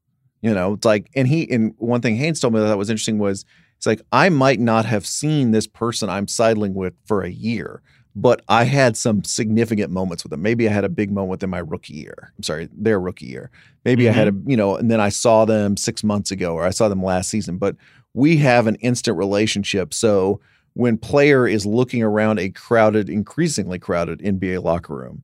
You 0.43 0.55
know, 0.55 0.75
it's 0.75 0.85
like, 0.85 1.11
and 1.15 1.29
he, 1.29 1.51
and 1.51 1.75
one 1.79 2.01
thing 2.01 2.17
Haynes 2.17 2.41
told 2.41 2.55
me 2.55 2.61
that 2.61 2.79
was 2.79 2.89
interesting 2.89 3.19
was 3.19 3.45
it's 3.77 3.87
like, 3.87 4.03
I 4.13 4.29
might 4.29 4.61
not 4.61 4.85
have 4.87 5.07
seen 5.07 5.51
this 5.51 5.67
person 5.67 6.09
I'm 6.09 6.29
sidling 6.29 6.75
with 6.75 6.95
for 7.07 7.23
a 7.23 7.31
year, 7.31 7.83
but 8.15 8.43
I 8.49 8.65
had 8.65 8.97
some 8.97 9.25
significant 9.25 9.91
moments 9.91 10.23
with 10.23 10.31
them. 10.31 10.43
Maybe 10.43 10.69
I 10.69 10.73
had 10.73 10.85
a 10.85 10.89
big 10.89 11.11
moment 11.11 11.31
with 11.31 11.41
them 11.41 11.51
my 11.51 11.59
rookie 11.59 11.95
year. 11.95 12.33
I'm 12.37 12.43
sorry, 12.43 12.69
their 12.73 13.01
rookie 13.01 13.27
year. 13.27 13.51
Maybe 13.85 14.09
I 14.09 14.13
had 14.13 14.29
a, 14.29 14.35
you 14.47 14.57
know, 14.57 14.77
and 14.77 14.91
then 14.91 15.01
I 15.01 15.09
saw 15.09 15.45
them 15.45 15.77
six 15.77 16.05
months 16.05 16.31
ago 16.31 16.55
or 16.55 16.65
I 16.65 16.71
saw 16.71 16.89
them 16.89 17.03
last 17.03 17.31
season, 17.31 17.57
but 17.57 17.77
we 18.15 18.37
have 18.39 18.67
an 18.67 18.77
instant 18.77 19.17
relationship. 19.17 19.95
So 19.95 20.41
when 20.75 20.99
player 20.99 21.47
is 21.47 21.67
looking 21.67 22.03
around 22.03 22.39
a 22.39 22.51
crowded, 22.51 23.09
increasingly 23.09 23.79
crowded 23.79 24.21
NBA 24.21 24.63
locker 24.63 24.95
room 24.95 25.23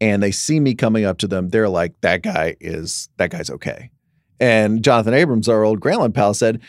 and 0.00 0.22
they 0.22 0.30
see 0.30 0.60
me 0.60 0.74
coming 0.74 1.04
up 1.04 1.18
to 1.18 1.28
them, 1.28 1.48
they're 1.48 1.68
like, 1.68 2.00
that 2.00 2.22
guy 2.22 2.56
is, 2.60 3.08
that 3.16 3.30
guy's 3.30 3.50
okay. 3.50 3.90
And 4.38 4.82
Jonathan 4.82 5.14
Abrams, 5.14 5.48
our 5.48 5.64
old 5.64 5.80
Grantland 5.80 6.14
pal, 6.14 6.32
said, 6.32 6.60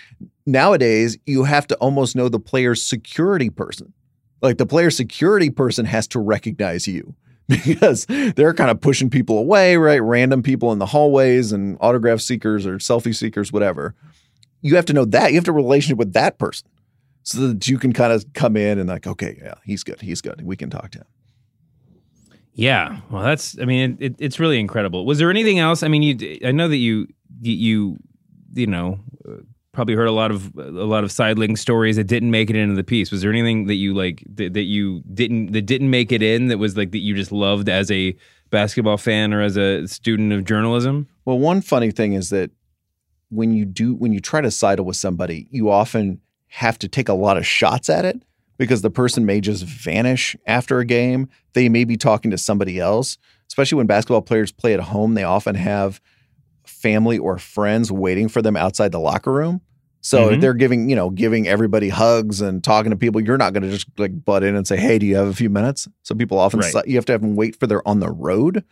nowadays 0.46 1.18
you 1.26 1.44
have 1.46 1.68
to 1.68 1.76
almost 1.76 2.16
know 2.16 2.28
the 2.28 2.40
player's 2.40 2.84
security 2.84 3.50
person. 3.50 3.94
Like 4.42 4.58
the 4.58 4.66
player 4.66 4.92
security 4.92 5.50
person 5.50 5.86
has 5.86 6.08
to 6.10 6.20
recognize 6.20 6.88
you 6.88 7.16
because 7.48 8.06
they're 8.36 8.54
kind 8.54 8.72
of 8.72 8.82
pushing 8.82 9.10
people 9.10 9.38
away, 9.38 9.78
right? 9.78 10.02
Random 10.02 10.44
people 10.44 10.72
in 10.72 10.80
the 10.80 10.86
hallways 10.86 11.52
and 11.52 11.78
autograph 11.80 12.20
seekers 12.20 12.66
or 12.66 12.78
selfie 12.78 13.16
seekers, 13.16 13.54
whatever. 13.54 13.96
You 14.62 14.76
have 14.76 14.86
to 14.86 14.94
know 14.94 15.06
that. 15.06 15.32
You 15.32 15.38
have 15.38 15.46
to 15.46 15.52
relationship 15.52 15.98
with 15.98 16.14
that 16.14 16.38
person 16.38 16.68
so 17.24 17.48
that 17.48 17.68
you 17.68 17.78
can 17.78 17.94
kind 17.94 18.14
of 18.14 18.26
come 18.34 18.56
in 18.58 18.80
and 18.80 18.90
like, 18.90 19.08
okay, 19.08 19.40
yeah, 19.42 19.56
he's 19.64 19.84
good. 19.84 20.02
He's 20.02 20.22
good. 20.22 20.42
We 20.44 20.56
can 20.56 20.70
talk 20.70 20.92
to 20.92 21.00
him. 21.00 21.08
Yeah, 22.54 23.00
well, 23.10 23.24
that's. 23.24 23.58
I 23.60 23.66
mean, 23.66 23.98
it, 24.00 24.16
it's 24.20 24.40
really 24.40 24.60
incredible. 24.60 25.06
Was 25.06 25.20
there 25.20 25.30
anything 25.30 25.60
else? 25.60 25.84
I 25.84 25.88
mean, 25.88 26.04
you. 26.04 26.40
I 26.46 26.52
know 26.52 26.68
that 26.68 26.78
you, 26.78 27.08
you, 27.42 27.98
you, 28.54 28.68
know, 28.68 29.00
uh, 29.28 29.38
probably 29.72 29.96
heard 29.96 30.08
a 30.08 30.12
lot 30.12 30.32
of 30.32 30.54
a 30.58 30.86
lot 30.86 31.06
of 31.06 31.12
sidling 31.14 31.56
stories 31.56 31.96
that 31.96 32.06
didn't 32.06 32.30
make 32.30 32.50
it 32.50 32.58
into 32.58 32.76
the 32.76 32.84
piece. 32.84 33.10
Was 33.10 33.22
there 33.22 33.32
anything 33.32 33.68
that 33.68 33.76
you 33.76 33.94
like 33.94 34.24
that, 34.36 34.54
that 34.54 34.64
you 34.64 35.02
didn't 35.14 35.54
that 35.54 35.62
didn't 35.62 35.90
make 35.90 36.12
it 36.12 36.22
in 36.22 36.48
that 36.48 36.58
was 36.58 36.76
like 36.76 36.92
that 36.92 37.00
you 37.00 37.16
just 37.16 37.32
loved 37.32 37.70
as 37.70 37.90
a 37.90 38.16
basketball 38.50 38.98
fan 38.98 39.34
or 39.34 39.42
as 39.42 39.56
a 39.56 39.88
student 39.88 40.34
of 40.34 40.44
journalism? 40.44 41.08
Well, 41.24 41.40
one 41.40 41.62
funny 41.62 41.92
thing 41.92 42.14
is 42.14 42.32
that 42.32 42.52
when 43.32 43.54
you 43.54 43.66
do 43.66 43.96
when 43.96 44.14
you 44.14 44.20
try 44.20 44.42
to 44.42 44.52
sidle 44.52 44.86
with 44.86 44.98
somebody, 44.98 45.48
you 45.50 45.70
often 45.70 46.20
have 46.48 46.78
to 46.80 46.88
take 46.88 47.10
a 47.10 47.14
lot 47.14 47.38
of 47.38 47.46
shots 47.48 47.90
at 47.90 48.04
it 48.06 48.22
because 48.58 48.82
the 48.82 48.90
person 48.92 49.26
may 49.26 49.40
just 49.42 49.64
vanish 49.64 50.36
after 50.46 50.80
a 50.80 50.86
game. 50.86 51.28
They 51.54 51.70
may 51.70 51.86
be 51.86 51.96
talking 51.98 52.30
to 52.32 52.38
somebody 52.38 52.80
else. 52.80 53.18
Especially 53.48 53.78
when 53.78 53.88
basketball 53.88 54.22
players 54.22 54.52
play 54.52 54.74
at 54.74 54.80
home, 54.82 55.14
they 55.14 55.24
often 55.24 55.56
have 55.56 56.00
family 56.66 57.18
or 57.18 57.38
friends 57.38 57.92
waiting 57.92 58.28
for 58.28 58.42
them 58.42 58.56
outside 58.56 58.92
the 58.92 59.00
locker 59.00 59.32
room. 59.32 59.62
So 60.02 60.30
Mhm. 60.32 60.42
they're 60.42 60.54
giving, 60.54 60.90
you 60.90 60.96
know, 60.96 61.10
giving 61.10 61.48
everybody 61.48 61.90
hugs 61.90 62.42
and 62.42 62.64
talking 62.64 62.90
to 62.92 62.96
people, 62.98 63.22
you're 63.22 63.38
not 63.38 63.54
going 63.54 63.64
to 63.64 63.70
just 63.70 63.88
like 63.98 64.26
butt 64.26 64.44
in 64.44 64.56
and 64.56 64.68
say, 64.68 64.78
"Hey, 64.78 64.98
do 65.00 65.06
you 65.06 65.16
have 65.16 65.28
a 65.28 65.34
few 65.34 65.50
minutes?" 65.50 65.88
So 66.04 66.16
people 66.16 66.38
often 66.40 66.60
Right. 66.60 66.72
si- 66.74 66.82
you 66.92 66.96
have 66.96 67.06
to 67.06 67.12
have 67.14 67.22
them 67.22 67.36
wait 67.36 67.56
for 67.56 67.68
their 67.68 67.88
on 67.88 68.00
the 68.00 68.10
road. 68.12 68.64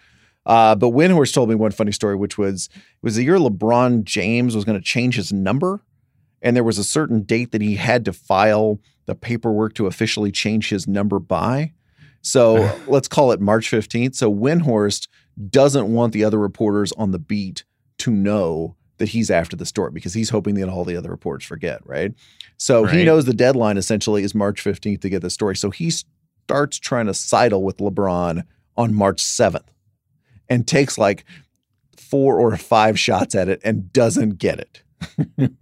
Uh, 0.50 0.74
but 0.74 0.88
Windhorst 0.88 1.32
told 1.32 1.48
me 1.48 1.54
one 1.54 1.70
funny 1.70 1.92
story, 1.92 2.16
which 2.16 2.36
was 2.36 2.70
it 2.76 3.04
was 3.04 3.16
the 3.16 3.24
year 3.24 3.38
LeBron 3.38 4.04
James 4.04 4.56
was 4.56 4.66
going 4.66 4.80
to 4.80 4.84
change 4.84 5.16
his 5.16 5.32
number, 5.32 5.82
and 6.42 6.56
there 6.56 6.64
was 6.64 6.80
a 6.80 6.84
certain 6.84 7.22
date 7.22 7.52
that 7.52 7.62
he 7.62 7.76
had 7.76 8.04
to 8.06 8.12
file 8.12 8.80
the 9.06 9.14
paperwork 9.14 9.76
to 9.76 9.86
officially 9.86 10.32
change 10.32 10.70
his 10.70 10.88
number 10.88 11.20
by. 11.20 11.74
So 12.22 12.76
let's 12.88 13.08
call 13.08 13.32
it 13.32 13.40
March 13.40 13.70
15th. 13.70 14.16
So 14.16 14.34
Windhorst 14.34 15.08
doesn't 15.52 15.94
want 15.94 16.14
the 16.14 16.24
other 16.24 16.40
reporters 16.40 16.92
on 16.94 17.12
the 17.12 17.20
beat 17.20 17.64
to 18.00 18.10
know 18.10 18.76
that 18.98 19.10
he's 19.10 19.30
after 19.30 19.56
the 19.56 19.68
story 19.68 19.92
because 19.92 20.16
he's 20.16 20.32
hoping 20.32 20.56
that 20.56 20.68
all 20.68 20.84
the 20.84 20.98
other 20.98 21.12
reporters 21.12 21.46
forget, 21.46 21.80
right? 21.86 22.12
So 22.58 22.86
he 22.86 23.04
knows 23.04 23.26
the 23.26 23.36
deadline 23.36 23.78
essentially 23.78 24.24
is 24.24 24.34
March 24.34 24.64
15th 24.64 25.02
to 25.02 25.10
get 25.10 25.22
the 25.22 25.30
story. 25.30 25.56
So 25.56 25.70
he 25.70 25.92
starts 25.92 26.80
trying 26.80 27.06
to 27.06 27.14
sidle 27.14 27.62
with 27.62 27.78
LeBron 27.78 28.44
on 28.76 28.96
March 28.96 29.22
7th 29.22 29.68
and 30.50 30.68
takes 30.68 30.98
like 30.98 31.26
four 31.98 32.40
or 32.40 32.58
five 32.58 33.00
shots 33.00 33.36
at 33.36 33.50
it 33.50 33.62
and 33.64 33.92
doesn't 33.94 34.38
get 34.38 34.60
it. 34.60 34.84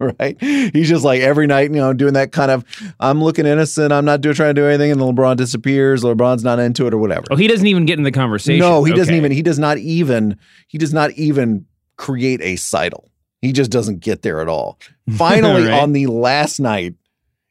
right? 0.00 0.36
He's 0.40 0.88
just 0.88 1.04
like 1.04 1.20
every 1.20 1.46
night, 1.46 1.70
you 1.70 1.76
know, 1.76 1.92
doing 1.92 2.14
that 2.14 2.32
kind 2.32 2.50
of 2.50 2.64
I'm 2.98 3.22
looking 3.22 3.46
innocent, 3.46 3.92
I'm 3.92 4.04
not 4.04 4.20
doing 4.20 4.34
trying 4.34 4.54
to 4.54 4.60
do 4.60 4.66
anything, 4.66 4.90
and 4.90 5.00
then 5.00 5.14
LeBron 5.14 5.36
disappears, 5.36 6.02
LeBron's 6.02 6.42
not 6.42 6.58
into 6.58 6.86
it 6.86 6.94
or 6.94 6.98
whatever. 6.98 7.24
Oh, 7.30 7.36
he 7.36 7.46
doesn't 7.46 7.66
even 7.66 7.86
get 7.86 7.98
in 7.98 8.02
the 8.04 8.10
conversation. 8.10 8.58
No, 8.60 8.82
he 8.84 8.92
doesn't 8.92 9.14
even 9.14 9.30
he 9.30 9.42
does 9.42 9.58
not 9.58 9.78
even 9.78 10.38
he 10.66 10.78
does 10.78 10.92
not 10.92 11.12
even 11.12 11.66
create 11.96 12.40
a 12.42 12.56
sidle. 12.56 13.10
He 13.40 13.52
just 13.52 13.70
doesn't 13.70 14.00
get 14.00 14.22
there 14.22 14.40
at 14.40 14.48
all. 14.48 14.78
Finally, 15.16 15.66
Right. 15.66 15.80
on 15.80 15.92
the 15.92 16.06
last 16.08 16.58
night, 16.58 16.94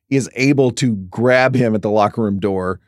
is 0.10 0.30
able 0.36 0.72
to 0.72 0.96
grab 0.96 1.54
him 1.56 1.76
at 1.76 1.82
the 1.82 1.90
locker 1.92 2.22
room 2.22 2.40
door, 2.40 2.80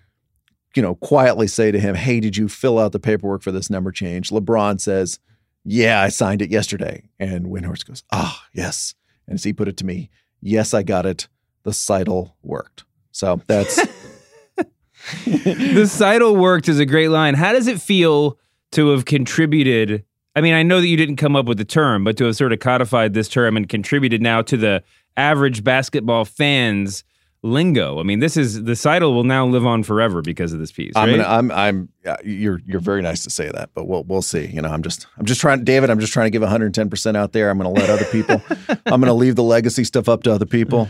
you 0.75 0.81
know, 0.81 0.95
quietly 0.95 1.47
say 1.47 1.71
to 1.71 1.79
him, 1.79 1.95
Hey, 1.95 2.19
did 2.19 2.37
you 2.37 2.47
fill 2.47 2.79
out 2.79 2.91
the 2.91 2.99
paperwork 2.99 3.41
for 3.41 3.51
this 3.51 3.69
number 3.69 3.91
change? 3.91 4.29
LeBron 4.29 4.79
says, 4.79 5.19
Yeah, 5.63 6.01
I 6.01 6.09
signed 6.09 6.41
it 6.41 6.51
yesterday. 6.51 7.09
And 7.19 7.47
Windhorst 7.47 7.85
goes, 7.85 8.03
Ah, 8.11 8.45
yes. 8.53 8.95
And 9.27 9.35
as 9.35 9.43
he 9.43 9.53
put 9.53 9.67
it 9.67 9.77
to 9.77 9.85
me, 9.85 10.09
Yes, 10.41 10.73
I 10.73 10.83
got 10.83 11.05
it. 11.05 11.27
The 11.63 11.73
sidle 11.73 12.37
worked. 12.43 12.85
So 13.11 13.41
that's 13.47 13.75
the 15.25 15.87
sidle 15.87 16.35
worked 16.35 16.69
is 16.69 16.79
a 16.79 16.85
great 16.85 17.09
line. 17.09 17.33
How 17.33 17.51
does 17.51 17.67
it 17.67 17.81
feel 17.81 18.37
to 18.71 18.89
have 18.89 19.05
contributed? 19.05 20.05
I 20.35 20.41
mean, 20.41 20.53
I 20.53 20.63
know 20.63 20.79
that 20.79 20.87
you 20.87 20.95
didn't 20.95 21.17
come 21.17 21.35
up 21.35 21.47
with 21.47 21.57
the 21.57 21.65
term, 21.65 22.03
but 22.03 22.15
to 22.17 22.25
have 22.25 22.35
sort 22.35 22.53
of 22.53 22.59
codified 22.59 23.13
this 23.13 23.27
term 23.27 23.57
and 23.57 23.67
contributed 23.67 24.21
now 24.21 24.41
to 24.43 24.55
the 24.55 24.83
average 25.17 25.63
basketball 25.63 26.23
fans 26.23 27.03
lingo. 27.41 27.99
I 27.99 28.03
mean, 28.03 28.19
this 28.19 28.37
is 28.37 28.63
the 28.63 28.75
sidle 28.75 29.13
will 29.13 29.23
now 29.23 29.45
live 29.45 29.65
on 29.65 29.83
forever 29.83 30.21
because 30.21 30.53
of 30.53 30.59
this 30.59 30.71
piece. 30.71 30.93
I'm 30.95 31.09
gonna, 31.09 31.27
I'm 31.27 31.51
I'm 31.51 31.89
uh, 32.05 32.17
you're 32.23 32.61
you're 32.65 32.79
very 32.79 33.01
nice 33.01 33.23
to 33.23 33.29
say 33.29 33.49
that, 33.49 33.69
but 33.73 33.87
we'll 33.87 34.03
we'll 34.03 34.21
see. 34.21 34.47
You 34.47 34.61
know, 34.61 34.69
I'm 34.69 34.83
just 34.83 35.07
I'm 35.17 35.25
just 35.25 35.41
trying, 35.41 35.63
David. 35.63 35.89
I'm 35.89 35.99
just 35.99 36.13
trying 36.13 36.27
to 36.27 36.31
give 36.31 36.41
110 36.41 36.89
percent 36.89 37.17
out 37.17 37.31
there. 37.31 37.49
I'm 37.49 37.57
going 37.57 37.73
to 37.73 37.81
let 37.81 37.89
other 37.89 38.05
people. 38.05 38.41
I'm 38.85 39.01
going 39.01 39.05
to 39.05 39.13
leave 39.13 39.35
the 39.35 39.43
legacy 39.43 39.83
stuff 39.83 40.09
up 40.09 40.23
to 40.23 40.33
other 40.33 40.45
people. 40.45 40.89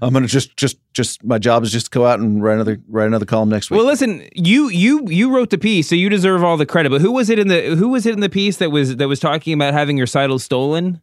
I'm 0.00 0.12
going 0.12 0.24
to 0.24 0.28
just 0.28 0.56
just 0.56 0.78
just 0.94 1.22
my 1.24 1.38
job 1.38 1.62
is 1.62 1.70
just 1.70 1.86
to 1.86 1.90
go 1.90 2.06
out 2.06 2.18
and 2.18 2.42
write 2.42 2.54
another 2.54 2.80
write 2.88 3.06
another 3.06 3.26
column 3.26 3.48
next 3.48 3.70
week. 3.70 3.78
Well, 3.78 3.86
listen, 3.86 4.28
you 4.34 4.68
you 4.68 5.08
you 5.08 5.34
wrote 5.34 5.50
the 5.50 5.58
piece, 5.58 5.88
so 5.88 5.94
you 5.94 6.08
deserve 6.08 6.42
all 6.42 6.56
the 6.56 6.66
credit. 6.66 6.90
But 6.90 7.00
who 7.00 7.12
was 7.12 7.30
it 7.30 7.38
in 7.38 7.48
the 7.48 7.76
who 7.76 7.88
was 7.88 8.06
it 8.06 8.14
in 8.14 8.20
the 8.20 8.30
piece 8.30 8.56
that 8.56 8.70
was 8.70 8.96
that 8.96 9.06
was 9.08 9.20
talking 9.20 9.52
about 9.52 9.74
having 9.74 9.96
your 9.96 10.08
sidle 10.08 10.38
stolen? 10.38 11.00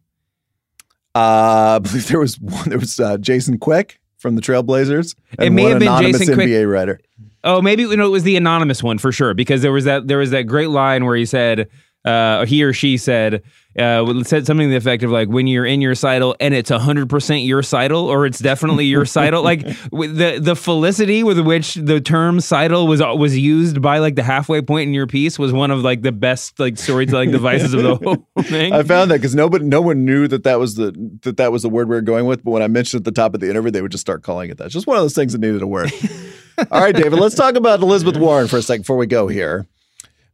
uh, 1.14 1.76
I 1.76 1.78
believe 1.78 2.06
there 2.08 2.20
was 2.20 2.38
one. 2.38 2.68
There 2.68 2.78
was 2.78 3.00
uh, 3.00 3.18
Jason 3.18 3.58
Quick 3.58 4.00
from 4.20 4.36
the 4.36 4.42
Trailblazers. 4.42 5.16
It 5.38 5.50
may 5.50 5.64
have 5.64 5.78
been 5.78 5.88
anonymous 5.88 6.18
Jason 6.20 6.34
Quick. 6.34 6.48
NBA 6.48 6.70
writer. 6.70 7.00
Oh, 7.42 7.62
maybe 7.62 7.82
you 7.82 7.96
know, 7.96 8.06
it 8.06 8.10
was 8.10 8.22
the 8.22 8.36
anonymous 8.36 8.82
one 8.82 8.98
for 8.98 9.10
sure 9.10 9.34
because 9.34 9.62
there 9.62 9.72
was 9.72 9.84
that 9.86 10.06
there 10.06 10.18
was 10.18 10.30
that 10.30 10.42
great 10.42 10.68
line 10.68 11.06
where 11.06 11.16
he 11.16 11.24
said, 11.24 11.68
uh, 12.04 12.46
he 12.46 12.62
or 12.62 12.72
she 12.72 12.96
said, 12.96 13.42
uh, 13.78 14.22
said 14.24 14.46
something 14.46 14.66
to 14.66 14.70
the 14.70 14.76
effect 14.76 15.02
of 15.02 15.10
like, 15.10 15.28
when 15.28 15.46
you're 15.46 15.66
in 15.66 15.80
your 15.80 15.94
sidle 15.94 16.34
and 16.40 16.54
it's 16.54 16.70
hundred 16.70 17.08
percent 17.08 17.42
your 17.42 17.62
sidle 17.62 18.06
or 18.06 18.26
it's 18.26 18.38
definitely 18.38 18.86
your 18.86 19.04
sidle. 19.04 19.42
Like 19.42 19.62
the 19.90 20.38
the 20.40 20.56
felicity 20.56 21.22
with 21.22 21.38
which 21.40 21.74
the 21.74 22.00
term 22.00 22.40
sidle 22.40 22.86
was 22.86 23.00
was 23.00 23.36
used 23.38 23.80
by 23.80 23.98
like 23.98 24.16
the 24.16 24.22
halfway 24.22 24.62
point 24.62 24.88
in 24.88 24.94
your 24.94 25.06
piece 25.06 25.38
was 25.38 25.52
one 25.52 25.70
of 25.70 25.82
like 25.82 26.02
the 26.02 26.12
best 26.12 26.58
like 26.58 26.78
storytelling 26.78 27.30
devices 27.30 27.74
of 27.74 27.82
the 27.82 27.96
whole 27.96 28.26
thing. 28.44 28.72
I 28.72 28.82
found 28.82 29.10
that 29.10 29.18
because 29.18 29.34
nobody, 29.34 29.64
no 29.64 29.80
one 29.80 30.04
knew 30.04 30.26
that 30.28 30.44
that 30.44 30.58
was 30.58 30.74
the 30.76 30.92
that 31.22 31.36
that 31.36 31.52
was 31.52 31.62
the 31.62 31.68
word 31.68 31.88
we 31.88 31.94
were 31.94 32.00
going 32.00 32.26
with. 32.26 32.42
But 32.42 32.52
when 32.52 32.62
I 32.62 32.68
mentioned 32.68 33.02
at 33.02 33.04
the 33.04 33.12
top 33.12 33.34
of 33.34 33.40
the 33.40 33.50
interview, 33.50 33.70
they 33.70 33.82
would 33.82 33.92
just 33.92 34.02
start 34.02 34.22
calling 34.22 34.50
it 34.50 34.58
that. 34.58 34.64
It's 34.64 34.74
just 34.74 34.86
one 34.86 34.96
of 34.96 35.04
those 35.04 35.14
things 35.14 35.32
that 35.32 35.40
needed 35.40 35.62
a 35.62 35.66
word. 35.66 35.92
All 36.70 36.80
right, 36.80 36.94
David, 36.94 37.18
let's 37.18 37.34
talk 37.34 37.54
about 37.54 37.80
Elizabeth 37.80 38.16
Warren 38.16 38.48
for 38.48 38.58
a 38.58 38.62
second 38.62 38.82
before 38.82 38.96
we 38.96 39.06
go 39.06 39.28
here. 39.28 39.66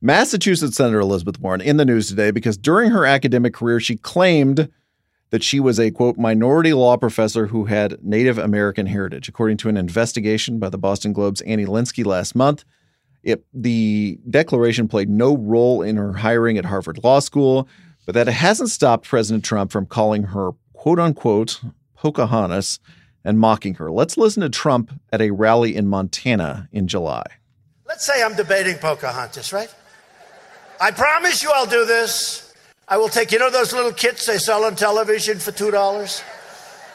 Massachusetts 0.07 0.77
Senator 0.77 1.01
Elizabeth 1.01 1.41
Warren 1.41 1.61
in 1.61 1.79
the 1.79 1.85
news 1.85 2.09
today 2.09 2.31
because 2.31 2.57
during 2.57 2.93
her 2.93 3.05
academic 3.05 3.53
career, 3.53 3.81
she 3.81 3.97
claimed 3.97 4.71
that 5.31 5.43
she 5.43 5.59
was 5.59 5.81
a 5.81 5.91
quote 5.91 6.17
minority 6.17 6.73
law 6.73 6.97
professor 6.97 7.49
who 7.49 7.65
had 7.65 7.99
Native 8.05 8.39
American 8.39 8.87
heritage, 8.87 9.29
according 9.29 9.57
to 9.57 9.69
an 9.69 9.77
investigation 9.77 10.61
by 10.61 10.69
the 10.69 10.79
Boston 10.79 11.13
Globe's 11.13 11.41
Annie 11.41 11.67
Linskey 11.67 12.07
last 12.07 12.37
month. 12.37 12.65
It, 13.25 13.45
the 13.53 14.21
declaration 14.31 14.87
played 14.87 15.09
no 15.09 15.37
role 15.37 15.83
in 15.83 15.97
her 15.97 16.13
hiring 16.13 16.57
at 16.57 16.67
Harvard 16.67 17.03
Law 17.03 17.19
School, 17.19 17.69
but 18.05 18.15
that 18.15 18.29
hasn't 18.29 18.71
stopped 18.71 19.09
President 19.09 19.45
Trump 19.45 19.73
from 19.73 19.87
calling 19.87 20.23
her 20.23 20.53
quote 20.73 21.01
unquote 21.01 21.61
Pocahontas 21.97 22.79
and 23.25 23.41
mocking 23.41 23.75
her. 23.75 23.91
Let's 23.91 24.17
listen 24.17 24.43
to 24.43 24.51
Trump 24.51 24.93
at 25.13 25.21
a 25.21 25.33
rally 25.33 25.75
in 25.75 25.89
Montana 25.89 26.69
in 26.71 26.87
July. 26.87 27.25
Let's 27.89 28.07
say 28.07 28.23
I'm 28.23 28.37
debating 28.37 28.77
Pocahontas, 28.77 29.53
right? 29.53 29.75
I 30.81 30.91
promise 30.91 31.43
you 31.43 31.51
I'll 31.55 31.67
do 31.67 31.85
this. 31.85 32.55
I 32.89 32.99
will 32.99 33.09
take, 33.09 33.33
you 33.33 33.39
know, 33.39 33.51
those 33.51 33.73
little 33.73 33.93
kits 33.93 34.27
they 34.27 34.39
sell 34.39 34.65
on 34.65 34.77
television 34.77 35.39
for 35.39 35.51
$2? 35.51 36.23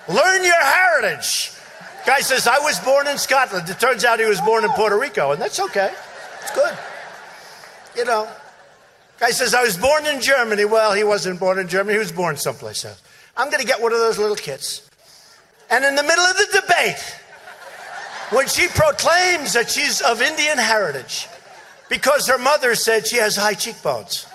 Learn 0.08 0.44
your 0.44 0.64
heritage. 0.64 1.52
Guy 2.06 2.20
says, 2.22 2.48
I 2.48 2.60
was 2.60 2.80
born 2.80 3.08
in 3.08 3.18
Scotland. 3.18 3.70
It 3.70 3.80
turns 3.80 4.06
out 4.06 4.20
he 4.20 4.26
was 4.26 4.42
born 4.42 4.64
in 4.64 4.72
Puerto 4.72 4.98
Rico, 4.98 5.32
and 5.32 5.42
that's 5.42 5.60
okay. 5.60 5.92
It's 6.42 6.52
good. 6.52 6.78
You 7.96 8.06
know. 8.06 8.28
Guy 9.20 9.32
says, 9.32 9.54
I 9.54 9.62
was 9.62 9.78
born 9.78 10.06
in 10.08 10.22
Germany. 10.22 10.66
Well, 10.66 10.94
he 10.94 11.04
wasn't 11.04 11.40
born 11.40 11.60
in 11.60 11.68
Germany, 11.68 11.94
he 11.94 12.00
was 12.00 12.12
born 12.12 12.38
someplace 12.38 12.86
else. 12.86 13.02
I'm 13.38 13.50
going 13.50 13.62
to 13.62 13.68
get 13.68 13.82
one 13.82 13.94
of 13.94 14.00
those 14.00 14.18
little 14.18 14.36
kits. 14.36 14.90
And 15.70 15.86
in 15.86 15.96
the 15.96 16.04
middle 16.04 16.24
of 16.24 16.38
the 16.38 16.62
debate, 16.62 17.22
when 18.32 18.48
she 18.48 18.68
proclaims 18.68 19.54
that 19.54 19.70
she's 19.70 20.02
of 20.02 20.22
Indian 20.22 20.58
heritage 20.58 21.28
because 21.92 22.26
her 22.26 22.38
mother 22.38 22.74
said 22.74 23.06
she 23.06 23.18
has 23.18 23.36
high 23.36 23.54
cheekbones. 23.54 24.26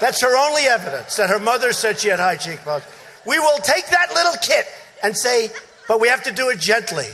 That's 0.00 0.22
her 0.22 0.34
only 0.34 0.62
evidence 0.62 1.16
that 1.16 1.28
her 1.28 1.38
mother 1.38 1.74
said 1.74 1.98
she 1.98 2.08
had 2.08 2.18
high 2.18 2.36
cheekbones. 2.36 2.84
We 3.26 3.38
will 3.38 3.58
take 3.58 3.86
that 3.88 4.14
little 4.14 4.32
kit 4.40 4.64
and 5.02 5.14
say, 5.14 5.50
but 5.86 6.00
we 6.00 6.08
have 6.08 6.22
to 6.22 6.32
do 6.32 6.48
it 6.48 6.58
gently. 6.58 7.08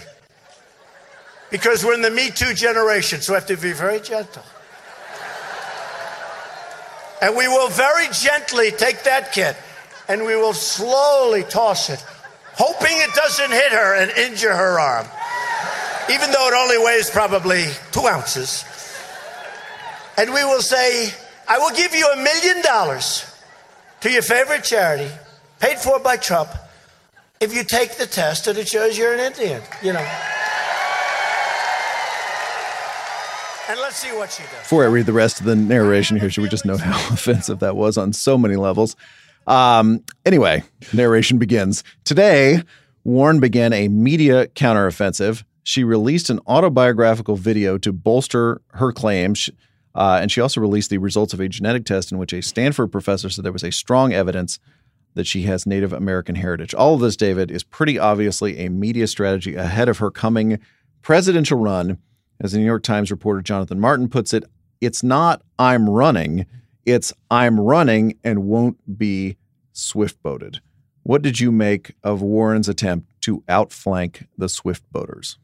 Because 1.51 1.85
we're 1.85 1.95
in 1.95 2.03
the 2.03 2.11
Me 2.11 2.31
Too 2.31 2.55
generation, 2.55 3.21
so 3.21 3.33
we 3.33 3.35
have 3.35 3.49
to 3.49 3.57
be 3.57 3.73
very 3.73 3.99
gentle. 3.99 4.45
And 7.21 7.37
we 7.37 7.49
will 7.49 7.69
very 7.69 8.07
gently 8.13 8.71
take 8.71 9.03
that 9.03 9.33
kit 9.33 9.57
and 10.07 10.25
we 10.25 10.37
will 10.37 10.55
slowly 10.55 11.43
toss 11.43 11.91
it, 11.91 12.05
hoping 12.55 12.93
it 12.93 13.13
doesn't 13.15 13.51
hit 13.51 13.73
her 13.73 13.97
and 13.97 14.13
injure 14.13 14.55
her 14.55 14.79
arm, 14.79 15.09
even 16.11 16.31
though 16.31 16.49
it 16.49 16.55
only 16.55 16.79
weighs 16.85 17.11
probably 17.11 17.65
two 17.93 18.07
ounces. 18.07 18.65
And 20.17 20.33
we 20.33 20.45
will 20.45 20.63
say, 20.63 21.11
I 21.49 21.59
will 21.59 21.75
give 21.77 21.95
you 21.95 22.09
a 22.13 22.17
million 22.17 22.63
dollars 22.63 23.33
to 24.01 24.11
your 24.11 24.23
favorite 24.23 24.65
charity, 24.65 25.11
paid 25.61 25.79
for 25.79 25.99
by 26.01 26.17
Trump, 26.17 26.51
if 27.41 27.55
you 27.55 27.65
take 27.65 27.97
the 27.97 28.07
test 28.07 28.47
and 28.47 28.59
it 28.59 28.69
shows 28.69 28.97
you're 28.97 29.13
an 29.13 29.21
Indian, 29.21 29.63
you 29.83 29.93
know. 29.93 30.07
And 33.69 33.81
let's 33.81 33.97
see 33.97 34.17
what 34.17 34.31
she 34.31 34.45
does. 34.45 34.61
Before 34.61 34.85
I 34.85 34.87
read 34.87 35.07
the 35.07 35.13
rest 35.13 35.41
of 35.41 35.47
the 35.47 35.57
narration 35.57 36.19
here, 36.19 36.31
should 36.31 36.43
we 36.43 36.49
just 36.49 36.65
note 36.65 36.81
how 36.81 36.97
offensive 37.15 37.59
that 37.61 37.75
was 37.77 37.99
on 37.99 38.13
so 38.13 38.39
many 38.39 38.57
levels? 38.57 38.97
Um, 39.47 40.03
anyway, 40.25 40.63
narration 40.93 41.39
begins. 41.39 41.85
Today, 42.05 42.63
Warren 43.05 43.41
began 43.41 43.73
a 43.73 43.89
media 43.89 44.47
counteroffensive. 44.49 45.45
She 45.69 45.83
released 45.83 46.31
an 46.31 46.39
autobiographical 46.47 47.35
video 47.35 47.77
to 47.77 47.93
bolster 47.93 48.63
her 48.75 48.93
claims. 48.93 49.51
Uh, 49.97 50.21
and 50.23 50.31
she 50.31 50.41
also 50.41 50.61
released 50.61 50.91
the 50.91 50.99
results 50.99 51.35
of 51.35 51.41
a 51.41 51.49
genetic 51.49 51.85
test 51.85 52.13
in 52.13 52.19
which 52.19 52.33
a 52.33 52.41
Stanford 52.41 52.93
professor 52.93 53.29
said 53.29 53.45
there 53.45 53.53
was 53.53 53.65
a 53.65 53.73
strong 53.73 54.13
evidence 54.13 54.61
that 55.15 55.27
she 55.27 55.43
has 55.43 55.67
Native 55.67 55.93
American 55.93 56.37
heritage. 56.37 56.73
All 56.73 56.95
of 56.95 57.01
this, 57.01 57.17
David, 57.17 57.51
is 57.51 57.65
pretty 57.65 57.99
obviously 57.99 58.59
a 58.59 58.71
media 58.71 59.09
strategy 59.09 59.57
ahead 59.57 59.89
of 59.89 59.99
her 59.99 60.09
coming 60.09 60.61
presidential 61.03 61.59
run. 61.59 61.99
As 62.41 62.53
the 62.53 62.59
New 62.59 62.65
York 62.65 62.85
Times 62.85 63.11
reporter 63.11 63.43
Jonathan 63.43 63.81
Martin 63.81 64.09
puts 64.09 64.33
it, 64.33 64.45
it's 64.81 65.03
not 65.03 65.43
I'm 65.59 65.91
running, 65.91 66.47
it's 66.85 67.13
I'm 67.29 67.59
running 67.59 68.17
and 68.23 68.45
won't 68.45 68.99
be 68.99 69.37
swift 69.73 70.23
boated. 70.23 70.61
What 71.03 71.23
did 71.23 71.41
you 71.41 71.51
make 71.51 71.97
of 72.05 72.23
Warren's 72.23 72.69
attempt 72.69 73.09
to 73.23 73.43
outflank 73.49 74.29
the 74.39 74.49
swift 74.49 74.85
boaters? 74.93 75.39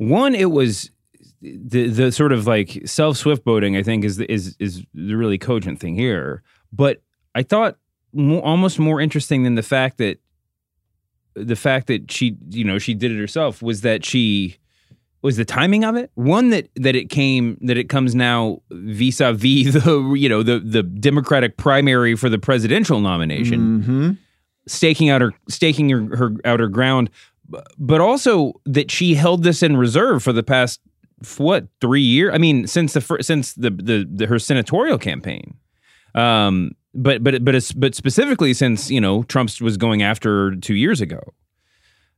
One, 0.00 0.34
it 0.34 0.50
was 0.50 0.90
the 1.42 1.88
the 1.88 2.10
sort 2.10 2.32
of 2.32 2.46
like 2.46 2.82
self 2.86 3.18
swift 3.18 3.44
boating. 3.44 3.76
I 3.76 3.82
think 3.82 4.02
is 4.02 4.18
is 4.18 4.56
is 4.58 4.82
the 4.94 5.14
really 5.14 5.36
cogent 5.36 5.78
thing 5.78 5.94
here. 5.94 6.42
But 6.72 7.02
I 7.34 7.42
thought 7.42 7.76
more, 8.14 8.42
almost 8.42 8.78
more 8.78 8.98
interesting 9.00 9.42
than 9.42 9.56
the 9.56 9.62
fact 9.62 9.98
that 9.98 10.18
the 11.34 11.54
fact 11.56 11.86
that 11.88 12.10
she 12.10 12.36
you 12.48 12.64
know 12.64 12.78
she 12.78 12.94
did 12.94 13.12
it 13.12 13.18
herself 13.18 13.60
was 13.60 13.82
that 13.82 14.02
she 14.04 14.56
was 15.22 15.36
the 15.36 15.44
timing 15.44 15.84
of 15.84 15.96
it 15.96 16.10
one 16.14 16.48
that 16.48 16.70
that 16.76 16.96
it 16.96 17.10
came 17.10 17.58
that 17.60 17.76
it 17.76 17.90
comes 17.90 18.14
now 18.14 18.62
vis-a-vis 18.70 19.72
the 19.84 20.14
you 20.16 20.30
know 20.30 20.42
the 20.42 20.58
the 20.60 20.82
democratic 20.82 21.58
primary 21.58 22.16
for 22.16 22.30
the 22.30 22.38
presidential 22.38 23.00
nomination 23.00 23.60
Mm-hmm. 23.82 24.10
staking 24.66 25.10
out 25.10 25.20
her 25.20 25.32
staking 25.48 25.90
her, 25.90 26.16
her 26.16 26.32
out 26.44 26.58
her 26.58 26.68
ground 26.68 27.10
but 27.78 28.00
also 28.00 28.52
that 28.64 28.90
she 28.90 29.14
held 29.14 29.42
this 29.42 29.62
in 29.62 29.76
reserve 29.76 30.22
for 30.22 30.32
the 30.32 30.42
past 30.42 30.80
what 31.36 31.66
3 31.80 32.00
years 32.00 32.34
i 32.34 32.38
mean 32.38 32.66
since 32.66 32.94
the 32.94 33.18
since 33.20 33.54
the, 33.54 33.70
the 33.70 34.08
the 34.10 34.26
her 34.26 34.38
senatorial 34.38 34.98
campaign 34.98 35.54
um 36.14 36.72
but 36.94 37.22
but 37.22 37.44
but 37.44 37.72
but 37.76 37.94
specifically 37.94 38.54
since 38.54 38.90
you 38.90 39.00
know 39.00 39.22
Trump 39.24 39.50
was 39.60 39.76
going 39.76 40.02
after 40.02 40.56
2 40.56 40.74
years 40.74 41.00
ago 41.00 41.20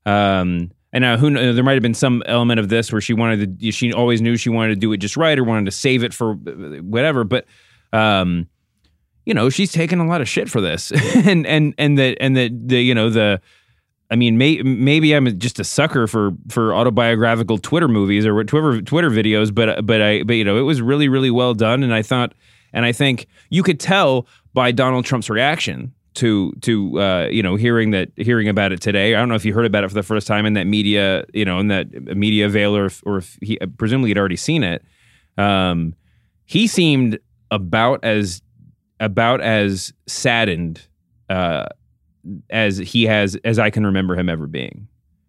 um 0.07 0.71
and 0.93 1.03
now, 1.03 1.17
who 1.17 1.31
there 1.31 1.65
might 1.65 1.73
have 1.73 1.83
been 1.83 1.95
some 1.95 2.23
element 2.27 2.61
of 2.61 2.69
this 2.69 2.93
where 2.93 3.01
she 3.01 3.15
wanted 3.15 3.59
to. 3.61 3.73
She 3.73 3.93
always 3.93 4.21
knew 4.21 4.37
she 4.37 4.51
wanted 4.51 4.75
to 4.75 4.77
do 4.77 4.93
it 4.93 4.99
just 4.99 5.17
right, 5.17 5.39
or 5.39 5.45
wanted 5.45 5.65
to 5.65 5.71
save 5.71 6.05
it 6.05 6.13
for 6.13 6.33
uh, 6.33 6.83
whatever. 6.83 7.25
But, 7.25 7.47
um, 7.95 8.47
you 9.25 9.33
know, 9.33 9.49
she's 9.49 9.73
taken 9.73 10.01
a 10.01 10.07
lot 10.07 10.21
of 10.21 10.29
shit 10.29 10.51
for 10.51 10.61
this, 10.61 10.93
and 11.15 11.47
and 11.47 11.75
and 11.79 11.99
the 11.99 12.17
and 12.21 12.37
the 12.37 12.51
the 12.53 12.83
you 12.83 12.95
know 12.95 13.09
the. 13.09 13.41
I 14.13 14.17
mean, 14.17 14.37
may, 14.37 14.61
maybe 14.61 15.15
I'm 15.15 15.39
just 15.39 15.59
a 15.59 15.65
sucker 15.65 16.07
for 16.07 16.33
for 16.51 16.75
autobiographical 16.75 17.57
Twitter 17.57 17.89
movies 17.89 18.27
or 18.27 18.45
Twitter 18.45 18.83
Twitter 18.83 19.09
videos, 19.09 19.53
but 19.53 19.87
but 19.87 20.03
I 20.03 20.23
but 20.23 20.35
you 20.35 20.45
know 20.45 20.59
it 20.59 20.63
was 20.63 20.83
really 20.83 21.09
really 21.09 21.31
well 21.31 21.55
done, 21.55 21.83
and 21.83 21.95
I 21.95 22.03
thought, 22.03 22.35
and 22.75 22.85
I 22.85 22.93
think 22.93 23.27
you 23.49 23.63
could 23.63 23.81
tell 23.81 24.27
by 24.53 24.71
Donald 24.71 25.07
Trump's 25.07 25.31
reaction 25.31 25.95
to 26.15 26.53
to 26.61 27.01
uh, 27.01 27.29
you 27.31 27.43
know 27.43 27.57
hearing 27.57 27.93
that 27.93 28.11
hearing 28.17 28.49
about 28.49 28.71
it 28.71 28.83
today. 28.83 29.15
I 29.15 29.19
don't 29.19 29.31
know 29.31 29.35
if 29.35 29.47
you 29.47 29.55
heard 29.55 29.65
about 29.65 29.83
it 29.83 29.89
for 29.89 29.95
the 29.95 30.03
first 30.03 30.27
time 30.27 30.45
in 30.45 30.53
that 30.53 30.67
media 30.67 31.25
you 31.33 31.47
know 31.47 31.59
in 31.59 31.69
that 31.69 31.91
media 32.15 32.51
veil 32.51 32.77
or 32.77 32.85
if, 32.85 33.03
or 33.07 33.17
if 33.17 33.39
he 33.41 33.57
presumably 33.79 34.11
had 34.11 34.19
already 34.19 34.37
seen 34.37 34.63
it. 34.63 34.85
Um, 35.39 35.95
he 36.45 36.67
seemed 36.67 37.19
about 37.51 38.05
as 38.05 38.43
about 39.01 39.41
as 39.41 39.95
saddened 40.07 40.87
uh, 41.31 41.65
as 42.51 42.79
he 42.79 43.05
has 43.05 43.37
as 43.45 43.59
I 43.59 43.71
can 43.71 43.87
remember 43.87 44.17
him 44.17 44.29
ever 44.29 44.47
being. 44.47 44.89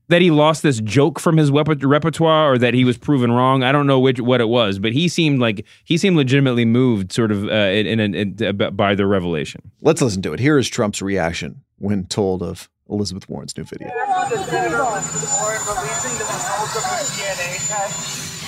That 0.10 0.22
he 0.22 0.32
lost 0.32 0.64
this 0.64 0.82
joke 0.82 1.20
from 1.20 1.38
his 1.38 1.50
wepa- 1.50 1.84
repertoire, 1.84 2.52
or 2.54 2.58
that 2.58 2.74
he 2.74 2.84
was 2.84 2.98
proven 2.98 3.32
wrong. 3.32 3.64
I 3.64 3.72
don't 3.72 3.88
know 3.88 4.00
which 4.00 4.20
what 4.20 4.42
it 4.42 4.50
was, 4.50 4.78
but 4.78 4.92
he 4.92 5.08
seemed 5.08 5.40
like 5.40 5.66
he 5.86 5.98
seemed 5.98 6.18
legitimately 6.18 6.66
moved, 6.66 7.14
sort 7.14 7.32
of 7.32 7.46
uh, 7.46 7.48
in, 7.48 8.00
in, 8.00 8.14
in, 8.14 8.58
by 8.76 8.96
the 8.96 9.08
revelation. 9.08 9.72
Let's 9.82 10.02
listen 10.02 10.22
to 10.24 10.34
it. 10.34 10.40
Here 10.40 10.58
is 10.58 10.68
Trump's 10.70 11.02
reaction 11.02 11.62
when 11.80 12.06
told 12.06 12.44
of 12.44 12.70
Elizabeth 12.90 13.30
Warren's 13.30 13.56
new 13.58 13.64
video. 13.64 13.90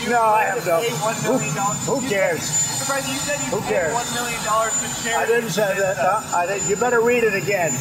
No, 0.09 0.21
I 0.21 0.43
have 0.43 0.65
no. 0.65 0.81
Who, 0.81 1.37
who 1.99 2.09
cares? 2.09 2.43
Surprised 2.43 3.07
you 3.07 3.15
said 3.15 3.39
you 3.39 3.57
Who 3.57 3.61
cares? 3.67 3.93
I 3.95 5.25
didn't 5.25 5.49
say 5.49 5.77
that. 5.79 5.97
Uh, 5.97 6.21
I 6.35 6.45
didn't, 6.45 6.69
you 6.69 6.75
better 6.75 7.01
read 7.01 7.23
it 7.23 7.33
again. 7.33 7.71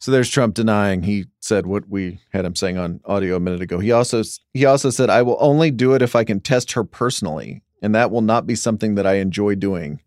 So 0.00 0.10
there's 0.10 0.30
Trump 0.30 0.54
denying 0.54 1.02
he 1.02 1.26
said 1.40 1.66
what 1.66 1.88
we 1.88 2.20
had 2.32 2.44
him 2.44 2.54
saying 2.54 2.78
on 2.78 3.00
audio 3.04 3.36
a 3.36 3.40
minute 3.40 3.60
ago. 3.60 3.78
He 3.78 3.92
also 3.92 4.22
he 4.54 4.64
also 4.64 4.90
said, 4.90 5.10
"I 5.10 5.22
will 5.22 5.36
only 5.40 5.70
do 5.70 5.94
it 5.94 6.02
if 6.02 6.16
I 6.16 6.24
can 6.24 6.40
test 6.40 6.72
her 6.72 6.84
personally, 6.84 7.62
and 7.82 7.94
that 7.94 8.10
will 8.10 8.22
not 8.22 8.46
be 8.46 8.54
something 8.54 8.94
that 8.94 9.06
I 9.06 9.14
enjoy 9.14 9.54
doing." 9.54 10.00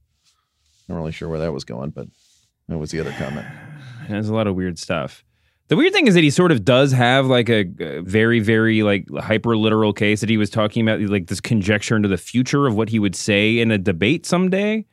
Not 0.87 0.97
really 0.97 1.11
sure 1.11 1.29
where 1.29 1.39
that 1.39 1.53
was 1.53 1.63
going, 1.63 1.91
but 1.91 2.07
that 2.67 2.77
was 2.77 2.91
the 2.91 2.99
other 2.99 3.11
comment. 3.13 3.47
There's 4.09 4.29
a 4.29 4.33
lot 4.33 4.47
of 4.47 4.55
weird 4.55 4.79
stuff. 4.79 5.23
The 5.71 5.77
weird 5.77 5.93
thing 5.93 6.05
is 6.05 6.15
that 6.15 6.23
he 6.23 6.31
sort 6.31 6.51
of 6.51 6.65
does 6.65 6.91
have 6.91 7.27
like 7.27 7.47
a, 7.47 7.61
a 7.79 8.01
very, 8.01 8.41
very 8.41 8.83
like 8.83 9.07
hyper 9.19 9.55
literal 9.55 9.93
case 9.93 10.19
that 10.19 10.29
he 10.29 10.35
was 10.35 10.49
talking 10.49 10.85
about, 10.85 10.99
like 10.99 11.27
this 11.27 11.39
conjecture 11.39 11.95
into 11.95 12.09
the 12.09 12.17
future 12.17 12.67
of 12.67 12.75
what 12.75 12.89
he 12.89 12.99
would 12.99 13.15
say 13.15 13.57
in 13.57 13.71
a 13.71 13.77
debate 13.77 14.25
someday. 14.25 14.85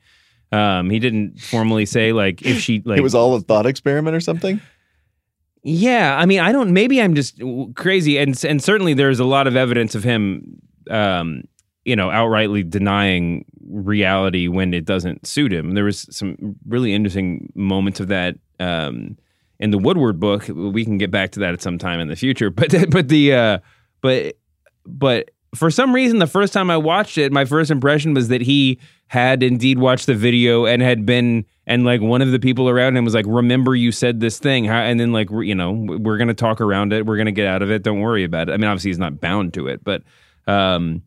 Um, 0.52 0.88
he 0.88 1.00
didn't 1.00 1.40
formally 1.40 1.84
say 1.84 2.12
like 2.12 2.42
if 2.42 2.60
she 2.60 2.80
like 2.84 2.96
it 2.96 3.02
was 3.02 3.12
all 3.12 3.34
a 3.34 3.40
thought 3.40 3.66
experiment 3.66 4.14
or 4.14 4.20
something. 4.20 4.60
Yeah, 5.64 6.16
I 6.16 6.26
mean, 6.26 6.38
I 6.38 6.52
don't. 6.52 6.72
Maybe 6.72 7.02
I'm 7.02 7.16
just 7.16 7.42
crazy, 7.74 8.16
and 8.16 8.40
and 8.44 8.62
certainly 8.62 8.94
there's 8.94 9.18
a 9.18 9.24
lot 9.24 9.48
of 9.48 9.56
evidence 9.56 9.96
of 9.96 10.04
him, 10.04 10.62
um, 10.92 11.42
you 11.84 11.96
know, 11.96 12.06
outrightly 12.06 12.70
denying 12.70 13.46
reality 13.68 14.46
when 14.46 14.72
it 14.72 14.84
doesn't 14.84 15.26
suit 15.26 15.52
him. 15.52 15.72
There 15.72 15.86
was 15.86 16.06
some 16.16 16.54
really 16.68 16.94
interesting 16.94 17.52
moments 17.56 17.98
of 17.98 18.06
that 18.06 18.36
um, 18.60 19.16
in 19.60 19.70
the 19.70 19.78
Woodward 19.78 20.20
book. 20.20 20.48
We 20.48 20.84
can 20.84 20.98
get 20.98 21.10
back 21.10 21.32
to 21.32 21.40
that 21.40 21.54
at 21.54 21.62
some 21.62 21.78
time 21.78 22.00
in 22.00 22.08
the 22.08 22.16
future, 22.16 22.50
but 22.50 22.74
but 22.90 23.08
the 23.08 23.34
uh, 23.34 23.58
but 24.00 24.36
but 24.86 25.30
for 25.54 25.70
some 25.70 25.94
reason, 25.94 26.18
the 26.18 26.26
first 26.26 26.52
time 26.52 26.70
I 26.70 26.76
watched 26.76 27.18
it, 27.18 27.32
my 27.32 27.44
first 27.44 27.70
impression 27.70 28.14
was 28.14 28.28
that 28.28 28.42
he 28.42 28.78
had 29.06 29.42
indeed 29.42 29.78
watched 29.78 30.06
the 30.06 30.14
video 30.14 30.66
and 30.66 30.82
had 30.82 31.06
been 31.06 31.46
and 31.68 31.84
like 31.84 32.00
one 32.00 32.22
of 32.22 32.30
the 32.32 32.38
people 32.38 32.68
around 32.68 32.96
him 32.96 33.04
was 33.04 33.14
like, 33.14 33.26
"Remember, 33.28 33.76
you 33.76 33.92
said 33.92 34.20
this 34.20 34.38
thing," 34.38 34.66
and 34.68 34.98
then 34.98 35.12
like 35.12 35.30
you 35.30 35.54
know, 35.54 35.72
we're 35.72 36.16
gonna 36.16 36.34
talk 36.34 36.62
around 36.62 36.94
it, 36.94 37.04
we're 37.04 37.18
gonna 37.18 37.30
get 37.30 37.46
out 37.46 37.62
of 37.62 37.70
it. 37.70 37.82
Don't 37.82 38.00
worry 38.00 38.24
about 38.24 38.48
it. 38.48 38.52
I 38.52 38.56
mean, 38.56 38.64
obviously, 38.64 38.88
he's 38.88 38.98
not 38.98 39.20
bound 39.20 39.52
to 39.54 39.68
it, 39.68 39.84
but 39.84 40.02
um, 40.46 41.02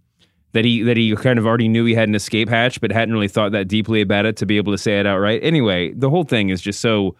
that 0.53 0.63
he 0.63 0.83
that 0.83 0.97
he 0.97 1.15
kind 1.15 1.39
of 1.39 1.47
already 1.47 1.67
knew 1.67 1.83
he 1.85 1.95
had 1.95 2.07
an 2.07 2.15
escape 2.15 2.47
hatch, 2.47 2.79
but 2.79 2.91
hadn't 2.91 3.13
really 3.13 3.27
thought 3.27 3.53
that 3.53 3.67
deeply 3.67 4.01
about 4.01 4.27
it 4.27 4.37
to 4.37 4.45
be 4.45 4.57
able 4.57 4.71
to 4.71 4.77
say 4.77 4.99
it 4.99 5.07
outright. 5.07 5.39
Anyway, 5.43 5.93
the 5.93 6.11
whole 6.11 6.23
thing 6.23 6.49
is 6.49 6.61
just 6.61 6.79
so. 6.79 7.15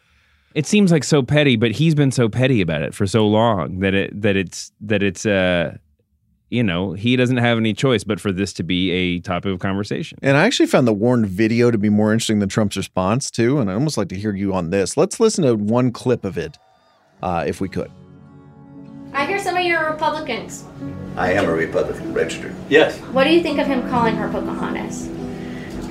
It 0.53 0.65
seems 0.65 0.91
like 0.91 1.03
so 1.03 1.23
petty, 1.23 1.55
but 1.55 1.71
he's 1.71 1.95
been 1.95 2.11
so 2.11 2.27
petty 2.27 2.61
about 2.61 2.81
it 2.81 2.93
for 2.93 3.07
so 3.07 3.25
long 3.25 3.79
that 3.79 3.93
it 3.93 4.21
that 4.21 4.35
it's 4.35 4.71
that 4.81 5.01
it's 5.01 5.25
uh 5.25 5.77
you 6.49 6.61
know, 6.63 6.91
he 6.91 7.15
doesn't 7.15 7.37
have 7.37 7.57
any 7.57 7.73
choice 7.73 8.03
but 8.03 8.19
for 8.19 8.31
this 8.31 8.51
to 8.53 8.63
be 8.63 8.91
a 8.91 9.19
topic 9.21 9.53
of 9.53 9.59
conversation. 9.59 10.19
And 10.21 10.35
I 10.35 10.45
actually 10.45 10.65
found 10.67 10.85
the 10.85 10.93
Warren 10.93 11.25
video 11.25 11.71
to 11.71 11.77
be 11.77 11.87
more 11.89 12.11
interesting 12.11 12.39
than 12.39 12.49
Trump's 12.49 12.75
response 12.75 13.31
too. 13.31 13.59
And 13.59 13.71
I 13.71 13.73
almost 13.73 13.97
like 13.97 14.09
to 14.09 14.17
hear 14.17 14.35
you 14.35 14.53
on 14.53 14.69
this. 14.69 14.97
Let's 14.97 15.19
listen 15.21 15.45
to 15.45 15.55
one 15.55 15.91
clip 15.91 16.25
of 16.25 16.37
it, 16.37 16.57
uh, 17.23 17.45
if 17.47 17.61
we 17.61 17.69
could. 17.69 17.89
I 19.13 19.25
hear 19.25 19.39
some 19.39 19.55
of 19.55 19.63
you 19.63 19.75
are 19.75 19.91
Republicans. 19.91 20.65
I 21.15 21.31
am 21.33 21.45
a 21.45 21.53
Republican 21.53 22.13
registered. 22.13 22.53
Yes. 22.69 22.97
What 23.13 23.23
do 23.23 23.31
you 23.31 23.41
think 23.41 23.59
of 23.59 23.67
him 23.67 23.89
calling 23.89 24.15
her 24.15 24.29
Pocahontas? 24.29 25.09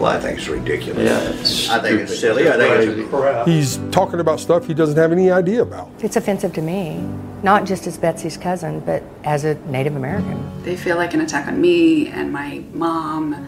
Well, 0.00 0.10
I 0.10 0.18
think 0.18 0.38
it's 0.38 0.48
ridiculous. 0.48 1.04
Yeah, 1.04 1.40
it's 1.40 1.68
I 1.68 1.78
think 1.78 2.00
it's 2.00 2.18
silly. 2.18 2.48
I 2.48 2.56
think 2.56 2.98
it's 2.98 3.10
crap. 3.10 3.46
He's 3.46 3.76
talking 3.90 4.18
about 4.18 4.40
stuff 4.40 4.66
he 4.66 4.72
doesn't 4.72 4.96
have 4.96 5.12
any 5.12 5.30
idea 5.30 5.60
about. 5.60 5.90
It's 5.98 6.16
offensive 6.16 6.54
to 6.54 6.62
me, 6.62 7.06
not 7.42 7.66
just 7.66 7.86
as 7.86 7.98
Betsy's 7.98 8.38
cousin, 8.38 8.80
but 8.80 9.02
as 9.24 9.44
a 9.44 9.56
Native 9.66 9.96
American. 9.96 10.62
They 10.62 10.74
feel 10.74 10.96
like 10.96 11.12
an 11.12 11.20
attack 11.20 11.46
on 11.48 11.60
me 11.60 12.08
and 12.08 12.32
my 12.32 12.64
mom, 12.72 13.46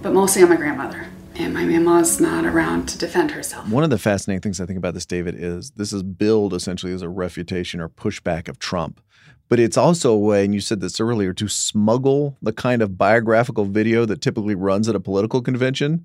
but 0.00 0.12
mostly 0.12 0.44
on 0.44 0.50
my 0.50 0.56
grandmother. 0.56 1.08
And 1.34 1.52
my 1.52 1.64
mama's 1.64 2.20
not 2.20 2.44
around 2.44 2.86
to 2.90 2.98
defend 2.98 3.32
herself. 3.32 3.68
One 3.68 3.82
of 3.82 3.90
the 3.90 3.98
fascinating 3.98 4.40
things 4.40 4.60
I 4.60 4.66
think 4.66 4.78
about 4.78 4.94
this, 4.94 5.06
David, 5.06 5.34
is 5.36 5.72
this 5.72 5.92
is 5.92 6.04
billed 6.04 6.54
essentially 6.54 6.92
as 6.92 7.02
a 7.02 7.08
refutation 7.08 7.80
or 7.80 7.88
pushback 7.88 8.48
of 8.48 8.60
Trump. 8.60 9.00
But 9.48 9.58
it's 9.58 9.76
also 9.76 10.12
a 10.12 10.18
way, 10.18 10.44
and 10.44 10.54
you 10.54 10.60
said 10.60 10.80
this 10.80 11.00
earlier, 11.00 11.32
to 11.32 11.48
smuggle 11.48 12.36
the 12.42 12.52
kind 12.52 12.82
of 12.82 12.98
biographical 12.98 13.64
video 13.64 14.04
that 14.04 14.20
typically 14.20 14.54
runs 14.54 14.88
at 14.88 14.94
a 14.94 15.00
political 15.00 15.40
convention 15.40 16.04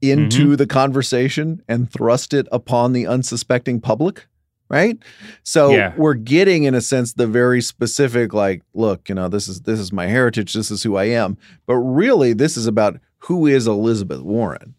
into 0.00 0.44
mm-hmm. 0.44 0.54
the 0.54 0.66
conversation 0.66 1.62
and 1.68 1.90
thrust 1.90 2.32
it 2.32 2.46
upon 2.52 2.92
the 2.92 3.06
unsuspecting 3.06 3.80
public. 3.80 4.26
Right. 4.70 4.98
So 5.44 5.70
Yeah. 5.70 5.94
we're 5.96 6.12
getting, 6.12 6.64
in 6.64 6.74
a 6.74 6.82
sense, 6.82 7.14
the 7.14 7.26
very 7.26 7.62
specific, 7.62 8.34
like, 8.34 8.62
look, 8.74 9.08
you 9.08 9.14
know, 9.14 9.28
this 9.28 9.48
is 9.48 9.62
this 9.62 9.80
is 9.80 9.94
my 9.94 10.06
heritage, 10.06 10.52
this 10.52 10.70
is 10.70 10.82
who 10.82 10.96
I 10.96 11.04
am. 11.04 11.38
But 11.66 11.76
really, 11.76 12.34
this 12.34 12.56
is 12.58 12.66
about 12.66 13.00
who 13.20 13.46
is 13.46 13.66
Elizabeth 13.66 14.20
Warren 14.20 14.74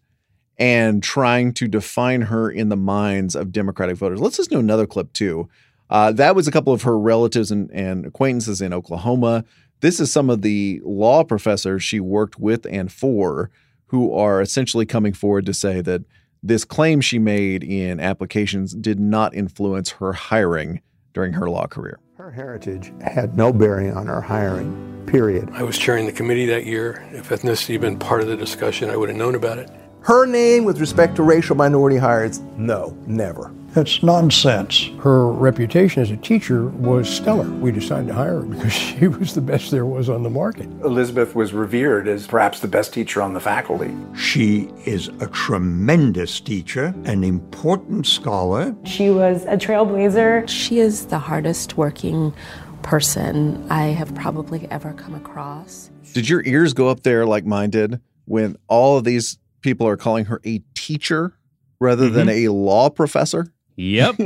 and 0.58 1.02
trying 1.02 1.52
to 1.54 1.66
define 1.66 2.20
her 2.20 2.50
in 2.50 2.68
the 2.68 2.76
minds 2.76 3.34
of 3.34 3.50
Democratic 3.50 3.96
voters. 3.96 4.20
Let's 4.20 4.36
just 4.36 4.50
do 4.50 4.60
another 4.60 4.86
clip 4.86 5.12
too. 5.12 5.48
Uh, 5.90 6.12
that 6.12 6.36
was 6.36 6.46
a 6.46 6.52
couple 6.52 6.72
of 6.72 6.82
her 6.82 6.98
relatives 6.98 7.50
and, 7.50 7.70
and 7.72 8.06
acquaintances 8.06 8.62
in 8.62 8.72
Oklahoma. 8.72 9.44
This 9.80 9.98
is 9.98 10.12
some 10.12 10.30
of 10.30 10.42
the 10.42 10.80
law 10.84 11.24
professors 11.24 11.82
she 11.82 12.00
worked 12.00 12.38
with 12.38 12.66
and 12.70 12.92
for 12.92 13.50
who 13.86 14.14
are 14.14 14.40
essentially 14.40 14.86
coming 14.86 15.12
forward 15.12 15.44
to 15.46 15.54
say 15.54 15.80
that 15.80 16.02
this 16.42 16.64
claim 16.64 17.00
she 17.00 17.18
made 17.18 17.64
in 17.64 17.98
applications 17.98 18.74
did 18.74 19.00
not 19.00 19.34
influence 19.34 19.90
her 19.90 20.12
hiring 20.12 20.80
during 21.12 21.32
her 21.32 21.50
law 21.50 21.66
career. 21.66 21.98
Her 22.16 22.30
heritage 22.30 22.92
had 23.02 23.36
no 23.36 23.52
bearing 23.52 23.92
on 23.92 24.06
her 24.06 24.20
hiring, 24.20 25.04
period. 25.06 25.50
I 25.52 25.64
was 25.64 25.76
chairing 25.76 26.06
the 26.06 26.12
committee 26.12 26.46
that 26.46 26.66
year. 26.66 27.04
If 27.12 27.30
ethnicity 27.30 27.72
had 27.72 27.80
been 27.80 27.98
part 27.98 28.20
of 28.20 28.28
the 28.28 28.36
discussion, 28.36 28.90
I 28.90 28.96
would 28.96 29.08
have 29.08 29.18
known 29.18 29.34
about 29.34 29.58
it. 29.58 29.70
Her 30.02 30.24
name 30.24 30.64
with 30.64 30.80
respect 30.80 31.16
to 31.16 31.22
racial 31.22 31.56
minority 31.56 31.96
hires, 31.96 32.38
no, 32.56 32.96
never. 33.06 33.52
That's 33.72 34.02
nonsense. 34.02 34.90
Her 34.98 35.30
reputation 35.30 36.02
as 36.02 36.10
a 36.10 36.16
teacher 36.16 36.66
was 36.66 37.08
stellar. 37.08 37.48
We 37.48 37.70
decided 37.70 38.08
to 38.08 38.14
hire 38.14 38.40
her 38.40 38.42
because 38.42 38.72
she 38.98 39.06
was 39.06 39.34
the 39.34 39.40
best 39.40 39.70
there 39.70 39.86
was 39.86 40.08
on 40.08 40.24
the 40.24 40.30
market. 40.30 40.66
Elizabeth 40.82 41.36
was 41.36 41.52
revered 41.52 42.08
as 42.08 42.26
perhaps 42.26 42.58
the 42.60 42.68
best 42.68 42.92
teacher 42.92 43.22
on 43.22 43.32
the 43.32 43.40
faculty. 43.40 43.94
She 44.16 44.68
is 44.86 45.08
a 45.20 45.28
tremendous 45.28 46.40
teacher, 46.40 46.92
an 47.04 47.22
important 47.22 48.08
scholar. 48.08 48.74
She 48.84 49.10
was 49.10 49.44
a 49.44 49.56
trailblazer. 49.56 50.48
She 50.48 50.80
is 50.80 51.06
the 51.06 51.20
hardest 51.20 51.76
working 51.76 52.34
person 52.82 53.64
I 53.70 53.86
have 53.88 54.12
probably 54.16 54.66
ever 54.72 54.94
come 54.94 55.14
across. 55.14 55.90
Did 56.12 56.28
your 56.28 56.42
ears 56.44 56.74
go 56.74 56.88
up 56.88 57.04
there 57.04 57.24
like 57.24 57.44
mine 57.44 57.70
did 57.70 58.00
when 58.24 58.56
all 58.66 58.98
of 58.98 59.04
these 59.04 59.38
people 59.60 59.86
are 59.86 59.96
calling 59.96 60.24
her 60.24 60.40
a 60.44 60.58
teacher 60.74 61.34
rather 61.78 62.08
than 62.08 62.26
mm-hmm. 62.26 62.48
a 62.48 62.52
law 62.52 62.90
professor? 62.90 63.46
Yep. 63.76 64.16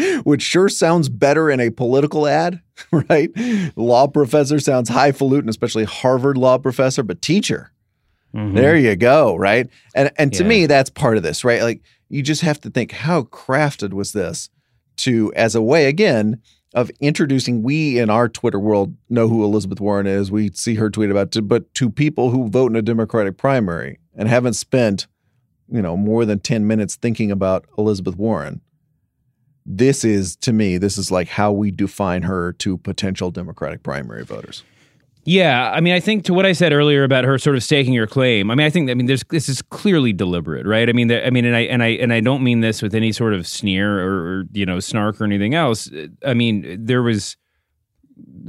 Which 0.24 0.42
sure 0.42 0.68
sounds 0.68 1.08
better 1.08 1.50
in 1.50 1.60
a 1.60 1.70
political 1.70 2.26
ad, 2.26 2.60
right? 2.92 3.30
Law 3.76 4.06
professor 4.08 4.58
sounds 4.58 4.88
highfalutin, 4.88 5.48
especially 5.48 5.84
Harvard 5.84 6.36
law 6.36 6.58
professor, 6.58 7.02
but 7.02 7.22
teacher. 7.22 7.72
Mm-hmm. 8.34 8.54
There 8.54 8.76
you 8.76 8.96
go, 8.96 9.36
right? 9.36 9.68
And 9.94 10.10
and 10.18 10.32
to 10.34 10.42
Yeah. 10.42 10.48
me, 10.48 10.66
that's 10.66 10.90
part 10.90 11.16
of 11.16 11.22
this, 11.22 11.44
right? 11.44 11.62
Like 11.62 11.82
you 12.08 12.22
just 12.22 12.42
have 12.42 12.60
to 12.62 12.70
think 12.70 12.92
how 12.92 13.22
crafted 13.22 13.92
was 13.92 14.12
this 14.12 14.50
to 14.96 15.32
as 15.34 15.54
a 15.54 15.62
way 15.62 15.86
again 15.86 16.40
of 16.74 16.90
introducing 17.00 17.62
we 17.62 17.98
in 17.98 18.10
our 18.10 18.28
Twitter 18.28 18.58
world 18.58 18.94
know 19.08 19.28
who 19.28 19.44
Elizabeth 19.44 19.80
Warren 19.80 20.06
is. 20.06 20.30
We 20.30 20.50
see 20.52 20.74
her 20.74 20.90
tweet 20.90 21.10
about 21.10 21.34
it, 21.34 21.42
but 21.42 21.72
to 21.74 21.88
people 21.88 22.30
who 22.30 22.48
vote 22.50 22.70
in 22.72 22.76
a 22.76 22.82
Democratic 22.82 23.38
primary 23.38 23.98
and 24.14 24.28
haven't 24.28 24.54
spent, 24.54 25.06
you 25.70 25.80
know, 25.80 25.96
more 25.96 26.24
than 26.26 26.40
10 26.40 26.66
minutes 26.66 26.96
thinking 26.96 27.30
about 27.30 27.64
Elizabeth 27.78 28.16
Warren. 28.16 28.60
This 29.66 30.04
is 30.04 30.36
to 30.36 30.52
me, 30.52 30.78
this 30.78 30.96
is 30.96 31.10
like 31.10 31.28
how 31.28 31.52
we 31.52 31.70
define 31.70 32.22
her 32.22 32.52
to 32.54 32.78
potential 32.78 33.30
Democratic 33.30 33.82
primary 33.82 34.24
voters. 34.24 34.62
Yeah, 35.28 35.72
I 35.72 35.80
mean, 35.80 35.92
I 35.92 35.98
think 35.98 36.24
to 36.26 36.34
what 36.34 36.46
I 36.46 36.52
said 36.52 36.72
earlier 36.72 37.02
about 37.02 37.24
her 37.24 37.36
sort 37.36 37.56
of 37.56 37.64
staking 37.64 37.94
her 37.94 38.06
claim. 38.06 38.48
I 38.48 38.54
mean, 38.54 38.64
I 38.64 38.70
think 38.70 38.88
I 38.90 38.94
mean, 38.94 39.06
there's 39.06 39.24
this 39.28 39.48
is 39.48 39.60
clearly 39.60 40.12
deliberate, 40.12 40.64
right? 40.66 40.88
I 40.88 40.92
mean, 40.92 41.08
there, 41.08 41.24
I 41.26 41.30
mean, 41.30 41.44
and 41.44 41.56
I 41.56 41.62
and 41.62 41.82
I 41.82 41.88
and 41.88 42.12
I 42.12 42.20
don't 42.20 42.44
mean 42.44 42.60
this 42.60 42.80
with 42.80 42.94
any 42.94 43.10
sort 43.10 43.34
of 43.34 43.44
sneer 43.44 43.98
or, 43.98 44.12
or 44.14 44.44
you 44.52 44.64
know 44.64 44.78
snark 44.78 45.20
or 45.20 45.24
anything 45.24 45.54
else. 45.54 45.90
I 46.24 46.32
mean, 46.32 46.84
there 46.86 47.02
was 47.02 47.36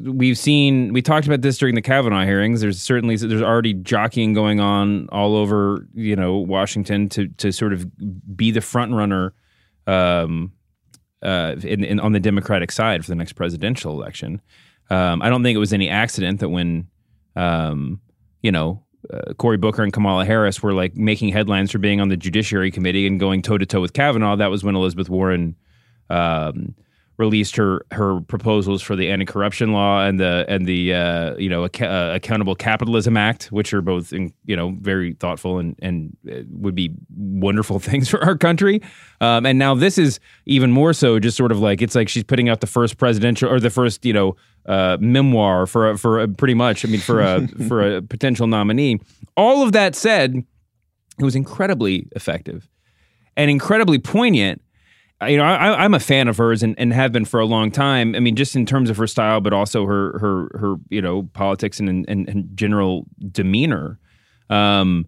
we've 0.04 0.38
seen 0.38 0.94
we 0.94 1.02
talked 1.02 1.26
about 1.26 1.42
this 1.42 1.58
during 1.58 1.74
the 1.74 1.82
Kavanaugh 1.82 2.26
hearings. 2.26 2.62
There's 2.62 2.80
certainly 2.80 3.16
there's 3.16 3.42
already 3.42 3.74
jockeying 3.74 4.34
going 4.34 4.60
on 4.60 5.10
all 5.12 5.36
over 5.36 5.88
you 5.96 6.16
know 6.16 6.38
Washington 6.38 7.10
to 7.10 7.28
to 7.28 7.52
sort 7.52 7.74
of 7.74 7.88
be 8.38 8.52
the 8.52 8.62
front 8.62 8.94
runner. 8.94 9.34
Um, 9.88 10.52
uh, 11.24 11.56
in, 11.64 11.84
in, 11.84 12.00
on 12.00 12.12
the 12.12 12.20
Democratic 12.20 12.72
side 12.72 13.04
for 13.04 13.12
the 13.12 13.16
next 13.16 13.34
presidential 13.34 13.92
election. 13.94 14.42
Um, 14.90 15.22
I 15.22 15.30
don't 15.30 15.44
think 15.44 15.56
it 15.56 15.60
was 15.60 15.74
any 15.74 15.90
accident 15.90 16.40
that 16.40 16.50
when, 16.50 16.88
um, 17.36 18.00
you 18.42 18.52
know, 18.52 18.84
uh, 19.12 19.34
Cory 19.34 19.58
Booker 19.58 19.84
and 19.84 19.94
Kamala 19.94 20.26
Harris 20.26 20.62
were 20.62 20.74
like 20.74 20.96
making 20.96 21.30
headlines 21.30 21.72
for 21.72 21.78
being 21.78 22.02
on 22.02 22.10
the 22.10 22.18
Judiciary 22.18 22.72
Committee 22.72 23.08
and 23.08 23.20
going 23.20 23.42
toe 23.42 23.58
to 23.58 23.66
toe 23.66 23.82
with 23.82 23.94
Kavanaugh. 23.94 24.36
That 24.36 24.52
was 24.52 24.64
when 24.64 24.76
Elizabeth 24.76 25.10
Warren 25.10 25.56
um, 26.10 26.76
released 27.18 27.56
her 27.56 27.86
her 27.92 28.22
proposals 28.22 28.82
for 28.82 28.96
the 28.96 29.10
anti 29.10 29.26
corruption 29.26 29.74
law 29.74 30.06
and 30.06 30.20
the 30.20 30.46
and 30.48 30.68
the 30.68 30.94
uh, 30.94 31.36
you 31.38 31.50
know 31.50 31.66
Ac- 31.66 31.86
uh, 31.86 32.14
Accountable 32.16 32.56
Capitalism 32.56 33.18
Act, 33.18 33.46
which 33.46 33.74
are 33.74 33.82
both 33.82 34.14
in, 34.14 34.32
you 34.46 34.56
know 34.56 34.76
very 34.80 35.14
thoughtful 35.14 35.58
and 35.58 35.76
and 35.82 36.16
uh, 36.32 36.42
would 36.50 36.76
be 36.76 36.94
wonderful 37.16 37.80
things 37.88 38.08
for 38.08 38.24
our 38.24 38.38
country. 38.38 38.82
Um, 39.20 39.46
and 39.46 39.58
now 39.58 39.74
this 39.74 39.98
is 39.98 40.20
even 40.46 40.72
more 40.72 40.94
so, 40.94 41.20
just 41.20 41.38
sort 41.38 41.52
of 41.52 41.60
like 41.60 41.82
it's 41.82 41.96
like 41.96 42.10
she's 42.10 42.24
putting 42.24 42.50
out 42.50 42.62
the 42.62 42.68
first 42.68 42.98
presidential 42.98 43.52
or 43.52 43.60
the 43.60 43.72
first 43.72 44.06
you 44.06 44.14
know 44.14 44.36
uh, 44.68 44.98
memoir 45.00 45.66
for 45.66 45.92
a, 45.92 45.98
for 45.98 46.20
a, 46.20 46.28
pretty 46.28 46.54
much. 46.54 46.86
I 46.86 46.88
mean 46.88 47.00
for 47.00 47.22
a 47.22 47.48
for 47.68 47.96
a 47.98 48.02
potential 48.02 48.48
nominee. 48.48 49.00
All 49.36 49.64
of 49.64 49.72
that 49.72 49.96
said, 49.96 50.36
it 51.20 51.24
was 51.24 51.36
incredibly 51.36 52.08
effective 52.16 52.70
and 53.36 53.50
incredibly 53.50 54.00
poignant. 54.00 54.62
You 55.26 55.38
know, 55.38 55.44
I, 55.44 55.84
I'm 55.84 55.96
a 55.96 56.00
fan 56.00 56.28
of 56.28 56.38
hers 56.38 56.62
and, 56.62 56.76
and 56.78 56.94
have 56.94 57.12
been 57.12 57.26
for 57.26 57.40
a 57.40 57.46
long 57.46 57.72
time. 57.72 58.16
I 58.16 58.20
mean, 58.20 58.36
just 58.36 58.56
in 58.56 58.68
terms 58.68 58.90
of 58.90 58.98
her 58.98 59.08
style, 59.08 59.42
but 59.42 59.52
also 59.52 59.86
her 59.86 60.20
her 60.20 60.60
her 60.60 60.76
you 60.90 61.02
know 61.02 61.24
politics 61.34 61.80
and 61.80 61.90
and, 62.08 62.30
and 62.30 62.50
general 62.56 63.06
demeanor. 63.32 64.00
Um, 64.50 65.08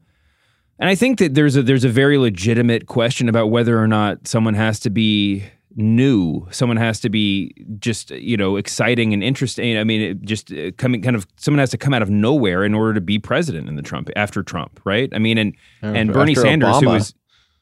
and 0.80 0.90
I 0.90 0.96
think 0.96 1.20
that 1.20 1.36
there's 1.36 1.56
a 1.56 1.62
there's 1.62 1.84
a 1.84 1.90
very 1.90 2.18
legitimate 2.18 2.88
question 2.88 3.30
about 3.30 3.48
whether 3.48 3.78
or 3.78 3.88
not 3.88 4.28
someone 4.28 4.56
has 4.56 4.80
to 4.82 4.90
be 4.90 5.44
new, 5.76 6.48
someone 6.52 6.78
has 6.78 7.00
to 7.02 7.10
be 7.10 7.54
just 7.80 8.12
you 8.12 8.38
know 8.38 8.56
exciting 8.56 9.14
and 9.14 9.24
interesting. 9.24 9.78
I 9.78 9.84
mean, 9.84 10.02
it 10.02 10.22
just 10.22 10.52
uh, 10.52 10.72
coming 10.78 11.02
kind 11.02 11.16
of 11.16 11.28
someone 11.38 11.60
has 11.60 11.70
to 11.72 11.78
come 11.78 11.94
out 11.94 12.02
of 12.02 12.10
nowhere 12.10 12.64
in 12.64 12.74
order 12.74 12.94
to 12.94 13.02
be 13.02 13.20
president 13.20 13.68
in 13.68 13.76
the 13.76 13.82
Trump 13.82 14.10
after 14.16 14.42
Trump, 14.42 14.80
right? 14.86 15.10
I 15.14 15.20
mean, 15.20 15.38
and 15.38 15.56
and 15.82 16.10
After 16.10 16.14
Bernie 16.14 16.36
Sanders, 16.36 16.80
who 16.80 16.88
was 16.88 17.14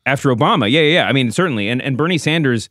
after 0.07 0.33
Obama, 0.33 0.71
yeah, 0.71 0.81
yeah, 0.81 0.93
yeah. 0.93 1.07
I 1.07 1.11
mean, 1.11 1.31
certainly, 1.31 1.67
and 1.69 1.81
and 1.81 1.97
Bernie 1.97 2.17
Sanders. 2.17 2.69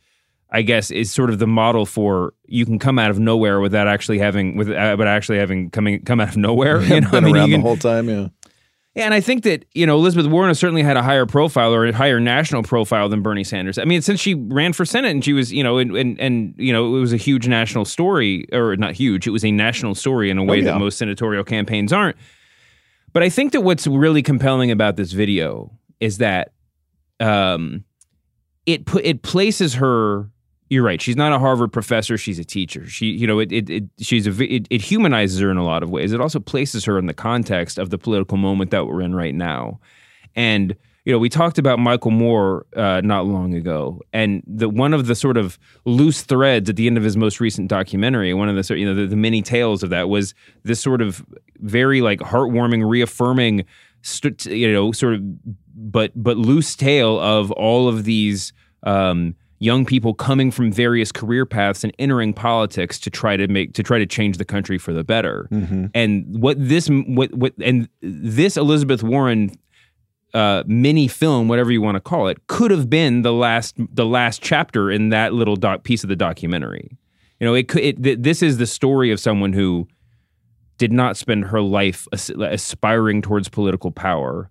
I 0.49 0.63
guess 0.63 0.93
is 0.93 1.13
sort 1.13 1.31
of 1.31 1.41
the 1.41 1.47
model 1.49 1.87
for 1.87 2.33
you 2.47 2.65
can 2.65 2.79
come 2.79 3.01
out 3.01 3.11
of 3.11 3.19
nowhere 3.19 3.59
without 3.61 3.89
actually 3.89 4.21
having 4.21 4.57
with 4.57 4.71
uh, 4.71 4.97
but 4.97 5.09
actually 5.09 5.39
having 5.39 5.71
coming 5.71 6.05
come 6.05 6.21
out 6.21 6.29
of 6.29 6.37
nowhere. 6.37 6.81
You 6.83 7.01
know, 7.01 7.11
Been 7.11 7.25
I 7.25 7.27
mean, 7.27 7.37
around 7.37 7.51
you 7.51 7.57
the 7.57 7.63
whole 7.63 7.77
time, 7.77 8.09
yeah. 8.09 8.29
yeah, 8.95 9.07
and 9.07 9.13
I 9.13 9.21
think 9.21 9.43
that 9.43 9.65
you 9.75 9.87
know 9.87 9.97
Elizabeth 9.97 10.31
Warren 10.31 10.49
has 10.49 10.61
certainly 10.61 10.85
had 10.85 10.97
a 10.97 11.03
higher 11.03 11.27
profile 11.27 11.75
or 11.75 11.85
a 11.85 11.93
higher 11.93 12.21
national 12.21 12.63
profile 12.63 13.09
than 13.09 13.23
Bernie 13.23 13.43
Sanders. 13.43 13.77
I 13.77 13.85
mean, 13.85 14.03
since 14.03 14.21
she 14.21 14.35
ran 14.35 14.73
for 14.73 14.85
Senate 14.85 15.11
and 15.11 15.25
she 15.25 15.33
was, 15.33 15.53
you 15.53 15.65
know, 15.65 15.79
and 15.79 15.97
and, 15.97 16.19
and 16.21 16.55
you 16.59 16.73
know, 16.73 16.97
it 16.97 17.01
was 17.01 17.13
a 17.13 17.19
huge 17.19 17.49
national 17.49 17.85
story, 17.85 18.47
or 18.53 18.77
not 18.77 18.95
huge. 18.95 19.27
It 19.27 19.33
was 19.33 19.45
a 19.45 19.51
national 19.51 19.97
story 19.97 20.31
in 20.31 20.39
a 20.39 20.45
way 20.45 20.59
yeah. 20.59 20.71
that 20.71 20.79
most 20.79 20.97
senatorial 20.97 21.43
campaigns 21.43 21.93
aren't. 21.93 22.17
But 23.13 23.25
I 23.25 23.31
think 23.31 23.51
that 23.53 23.63
what's 23.63 23.89
really 23.89 24.23
compelling 24.23 24.71
about 24.71 24.95
this 24.95 25.11
video 25.11 25.73
is 26.01 26.19
that 26.19 26.53
um, 27.21 27.85
it 28.67 28.87
put 28.87 29.05
it 29.05 29.23
places 29.23 29.75
her. 29.75 30.31
You're 30.69 30.83
right. 30.83 31.01
She's 31.01 31.17
not 31.17 31.33
a 31.33 31.39
Harvard 31.39 31.73
professor. 31.73 32.19
She's 32.19 32.41
a 32.41 32.45
teacher. 32.45 32.89
She, 32.89 33.07
you 33.07 33.27
know, 33.27 33.39
it 33.39 33.53
it, 33.53 33.71
it 33.71 33.85
she's 34.01 34.27
a 34.27 34.43
it, 34.43 34.67
it 34.69 34.83
humanizes 34.83 35.41
her 35.41 35.51
in 35.51 35.57
a 35.57 35.65
lot 35.65 35.83
of 35.83 35.91
ways. 35.91 36.13
It 36.13 36.21
also 36.21 36.41
places 36.41 36.85
her 36.85 36.99
in 36.99 37.07
the 37.07 37.15
context 37.15 37.79
of 37.79 37.91
the 37.91 37.99
political 37.99 38.37
moment 38.37 38.73
that 38.73 38.87
we're 38.87 39.01
in 39.01 39.15
right 39.15 39.35
now. 39.35 39.81
And 40.35 40.77
you 41.07 41.13
know, 41.13 41.21
we 41.21 41.29
talked 41.29 41.57
about 41.57 41.79
Michael 41.79 42.11
Moore 42.11 42.67
uh, 42.75 43.01
not 43.03 43.27
long 43.27 43.55
ago, 43.55 44.03
and 44.13 44.43
the 44.45 44.69
one 44.69 44.93
of 44.93 45.07
the 45.07 45.15
sort 45.15 45.37
of 45.37 45.57
loose 45.85 46.23
threads 46.23 46.69
at 46.69 46.75
the 46.75 46.89
end 46.89 46.99
of 46.99 47.05
his 47.05 47.17
most 47.17 47.39
recent 47.39 47.69
documentary, 47.69 48.35
one 48.35 48.49
of 48.49 48.57
the 48.57 48.77
you 48.77 48.85
know 48.85 48.93
the, 48.93 49.07
the 49.07 49.17
many 49.17 49.41
tales 49.41 49.85
of 49.85 49.91
that 49.91 50.09
was 50.09 50.35
this 50.65 50.81
sort 50.81 51.01
of 51.01 51.25
very 51.61 52.01
like 52.01 52.19
heartwarming, 52.19 52.89
reaffirming, 52.91 53.65
st- 54.03 54.47
you 54.47 54.73
know, 54.73 54.93
sort 54.93 55.15
of 55.15 55.23
but 55.75 56.13
but 56.15 56.37
loose 56.37 56.75
tale 56.77 57.19
of 57.21 57.51
all 57.53 57.89
of 57.89 58.05
these 58.05 58.53
um, 58.83 59.35
young 59.59 59.85
people 59.87 60.15
coming 60.15 60.51
from 60.51 60.71
various 60.71 61.11
career 61.13 61.47
paths 61.47 61.83
and 61.83 61.93
entering 61.99 62.33
politics 62.33 62.99
to 63.01 63.11
try 63.11 63.37
to 63.37 63.49
make 63.49 63.73
to 63.75 63.83
try 63.83 63.99
to 63.99 64.07
change 64.07 64.39
the 64.39 64.45
country 64.45 64.79
for 64.79 64.93
the 64.93 65.05
better. 65.05 65.49
And 65.95 66.25
what 66.41 66.57
this 66.59 66.89
what 66.89 67.33
what 67.35 67.53
and 67.63 67.89
this 68.01 68.57
Elizabeth 68.57 69.03
Warren 69.03 69.51
uh, 70.35 70.63
mini 70.67 71.09
film, 71.09 71.49
whatever 71.49 71.73
you 71.73 71.81
want 71.81 71.95
to 71.97 72.01
call 72.01 72.29
it, 72.29 72.47
could 72.47 72.71
have 72.71 72.91
been 72.91 73.23
the 73.23 73.33
last 73.33 73.75
the 73.79 74.05
last 74.05 74.43
chapter 74.43 74.91
in 74.91 75.09
that 75.09 75.33
little 75.33 75.57
doc, 75.57 75.83
piece 75.83 76.03
of 76.03 76.09
the 76.09 76.17
documentary. 76.17 76.97
You 77.41 77.47
know, 77.47 77.55
it 77.55 77.69
could. 77.69 77.83
It, 77.83 78.03
th- 78.03 78.19
this 78.21 78.43
is 78.43 78.59
the 78.59 78.67
story 78.67 79.11
of 79.11 79.21
someone 79.21 79.53
who 79.53 79.89
did 80.79 80.93
not 80.93 81.17
spend 81.17 81.45
her 81.47 81.61
life 81.61 82.07
as- 82.13 82.31
aspiring 82.31 83.23
towards 83.23 83.49
political 83.49 83.91
power, 83.91 84.51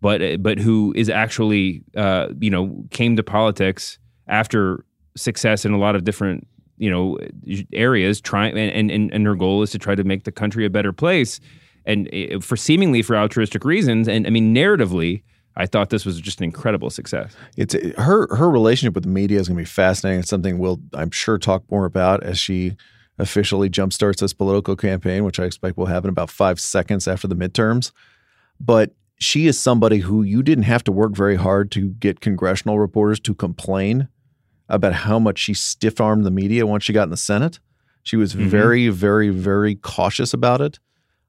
but 0.00 0.42
but 0.42 0.58
who 0.58 0.92
is 0.96 1.08
actually 1.10 1.82
uh, 1.96 2.28
you 2.40 2.50
know 2.50 2.84
came 2.90 3.16
to 3.16 3.22
politics 3.22 3.98
after 4.28 4.84
success 5.16 5.64
in 5.64 5.72
a 5.72 5.78
lot 5.78 5.96
of 5.96 6.04
different 6.04 6.46
you 6.78 6.90
know 6.90 7.18
areas. 7.72 8.20
Trying 8.20 8.56
and 8.58 8.90
and 8.90 9.12
and 9.12 9.26
her 9.26 9.34
goal 9.34 9.62
is 9.62 9.70
to 9.72 9.78
try 9.78 9.94
to 9.94 10.04
make 10.04 10.24
the 10.24 10.32
country 10.32 10.64
a 10.64 10.70
better 10.70 10.92
place, 10.92 11.40
and 11.84 12.08
uh, 12.14 12.40
for 12.40 12.56
seemingly 12.56 13.02
for 13.02 13.16
altruistic 13.16 13.64
reasons. 13.64 14.08
And 14.08 14.26
I 14.26 14.30
mean, 14.30 14.54
narratively, 14.54 15.22
I 15.56 15.66
thought 15.66 15.90
this 15.90 16.04
was 16.04 16.20
just 16.20 16.40
an 16.40 16.44
incredible 16.44 16.90
success. 16.90 17.34
It's 17.56 17.74
her 17.98 18.34
her 18.34 18.50
relationship 18.50 18.94
with 18.94 19.04
the 19.04 19.10
media 19.10 19.40
is 19.40 19.48
going 19.48 19.56
to 19.56 19.62
be 19.62 19.66
fascinating. 19.66 20.20
It's 20.20 20.30
something 20.30 20.58
we'll 20.58 20.80
I'm 20.94 21.10
sure 21.10 21.38
talk 21.38 21.64
more 21.70 21.86
about 21.86 22.22
as 22.22 22.38
she 22.38 22.76
officially 23.18 23.70
jumpstarts 23.70 24.18
this 24.18 24.32
political 24.32 24.76
campaign, 24.76 25.24
which 25.24 25.40
I 25.40 25.44
expect 25.44 25.76
will 25.76 25.86
happen 25.86 26.10
about 26.10 26.30
five 26.30 26.60
seconds 26.60 27.08
after 27.08 27.26
the 27.26 27.36
midterms. 27.36 27.92
But 28.60 28.94
she 29.18 29.46
is 29.46 29.58
somebody 29.58 29.98
who 29.98 30.22
you 30.22 30.42
didn't 30.42 30.64
have 30.64 30.84
to 30.84 30.92
work 30.92 31.14
very 31.14 31.36
hard 31.36 31.70
to 31.72 31.88
get 31.90 32.20
congressional 32.20 32.78
reporters 32.78 33.18
to 33.20 33.34
complain 33.34 34.08
about 34.68 34.92
how 34.92 35.18
much 35.18 35.38
she 35.38 35.54
stiff 35.54 36.00
armed 36.00 36.26
the 36.26 36.30
media 36.30 36.66
once 36.66 36.84
she 36.84 36.92
got 36.92 37.04
in 37.04 37.10
the 37.10 37.16
Senate. 37.16 37.58
She 38.02 38.16
was 38.16 38.34
Mhm. 38.34 38.48
very, 38.48 38.88
very, 38.88 39.30
very 39.30 39.74
cautious 39.76 40.34
about 40.34 40.60
it. 40.60 40.78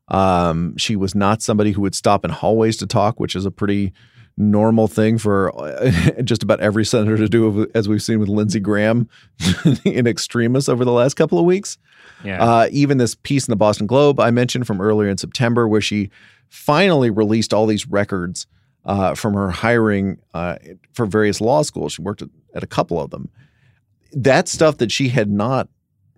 Um, 0.10 0.76
she 0.78 0.96
was 0.96 1.14
not 1.16 1.42
somebody 1.42 1.72
who 1.74 1.82
would 1.82 1.96
stop 1.96 2.24
in 2.26 2.32
hallways 2.32 2.78
to 2.78 2.88
talk, 2.88 3.20
which 3.20 3.36
is 3.36 3.46
a 3.46 3.52
pretty 3.52 3.94
normal 4.38 4.88
thing 4.88 5.18
for 5.18 5.52
uh, 5.60 5.92
just 6.24 6.44
about 6.44 6.60
every 6.60 6.86
senator 6.86 7.18
to 7.18 7.28
do, 7.28 7.68
as 7.74 7.90
we've 7.90 8.04
seen 8.04 8.20
with 8.20 8.30
Lindsey 8.30 8.60
Graham 8.60 9.10
in 9.84 10.08
extremis 10.08 10.70
over 10.70 10.86
the 10.86 10.92
last 10.92 11.16
couple 11.16 11.40
of 11.40 11.46
weeks. 11.46 11.78
Yeah. 12.24 12.44
Uh, 12.44 12.68
even 12.72 12.98
this 12.98 13.16
piece 13.16 13.48
in 13.48 13.52
the 13.52 13.58
Boston 13.58 13.88
Globe 13.88 14.20
I 14.20 14.32
mentioned 14.32 14.68
from 14.68 14.80
earlier 14.80 15.10
in 15.10 15.18
September, 15.18 15.68
where 15.68 15.82
she 15.82 16.10
finally 16.50 17.10
released 17.10 17.54
all 17.54 17.66
these 17.66 17.88
records 17.88 18.48
uh, 18.86 19.16
from 19.16 19.34
her 19.34 19.50
hiring 19.50 20.18
uh, 20.34 20.58
for 20.94 21.06
various 21.06 21.42
law 21.42 21.62
schools. 21.62 21.94
She 21.94 22.02
worked 22.02 22.22
at, 22.22 22.30
at 22.54 22.64
a 22.64 22.68
couple 22.68 23.02
of 23.02 23.10
them. 23.10 23.30
That 24.14 24.48
stuff 24.48 24.78
that 24.78 24.92
she 24.92 25.10
had 25.10 25.30
not 25.30 25.68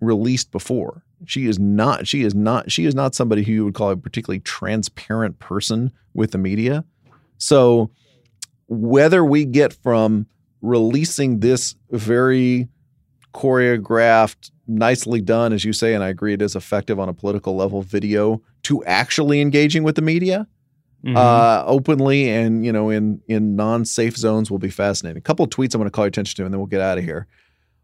released 0.00 0.50
before 0.50 1.02
She 1.26 1.46
is 1.46 1.58
not. 1.58 2.06
She 2.06 2.22
is 2.22 2.34
not. 2.34 2.70
She 2.70 2.86
is 2.86 2.94
not 2.94 3.14
somebody 3.14 3.42
who 3.42 3.52
you 3.52 3.64
would 3.64 3.74
call 3.74 3.90
a 3.90 3.96
particularly 3.96 4.40
transparent 4.40 5.38
person 5.38 5.92
with 6.14 6.30
the 6.30 6.38
media. 6.38 6.84
So 7.36 7.90
whether 8.70 9.22
we 9.24 9.44
get 9.44 9.72
from 9.72 10.26
releasing 10.62 11.40
this 11.40 11.74
very 11.90 12.68
choreographed, 13.34 14.50
nicely 14.66 15.20
done, 15.20 15.52
as 15.52 15.64
you 15.64 15.72
say, 15.72 15.94
and 15.94 16.02
I 16.04 16.08
agree 16.08 16.32
it 16.32 16.42
is 16.42 16.54
effective 16.56 16.98
on 16.98 17.08
a 17.08 17.12
political 17.12 17.56
level 17.56 17.82
video, 17.82 18.40
to 18.64 18.84
actually 18.84 19.40
engaging 19.40 19.82
with 19.82 19.96
the 19.96 20.02
media 20.02 20.46
Mhm. 21.04 21.16
uh, 21.16 21.64
openly 21.66 22.28
and 22.28 22.62
you 22.64 22.70
know 22.70 22.90
in 22.90 23.20
in 23.26 23.56
non-safe 23.56 24.16
zones 24.18 24.50
will 24.50 24.58
be 24.58 24.68
fascinating. 24.68 25.16
A 25.18 25.22
couple 25.22 25.44
of 25.44 25.50
tweets 25.50 25.74
I'm 25.74 25.78
going 25.80 25.86
to 25.86 25.90
call 25.90 26.04
your 26.04 26.08
attention 26.08 26.36
to, 26.36 26.44
and 26.44 26.52
then 26.52 26.58
we'll 26.60 26.66
get 26.66 26.82
out 26.82 26.98
of 26.98 27.04
here. 27.04 27.26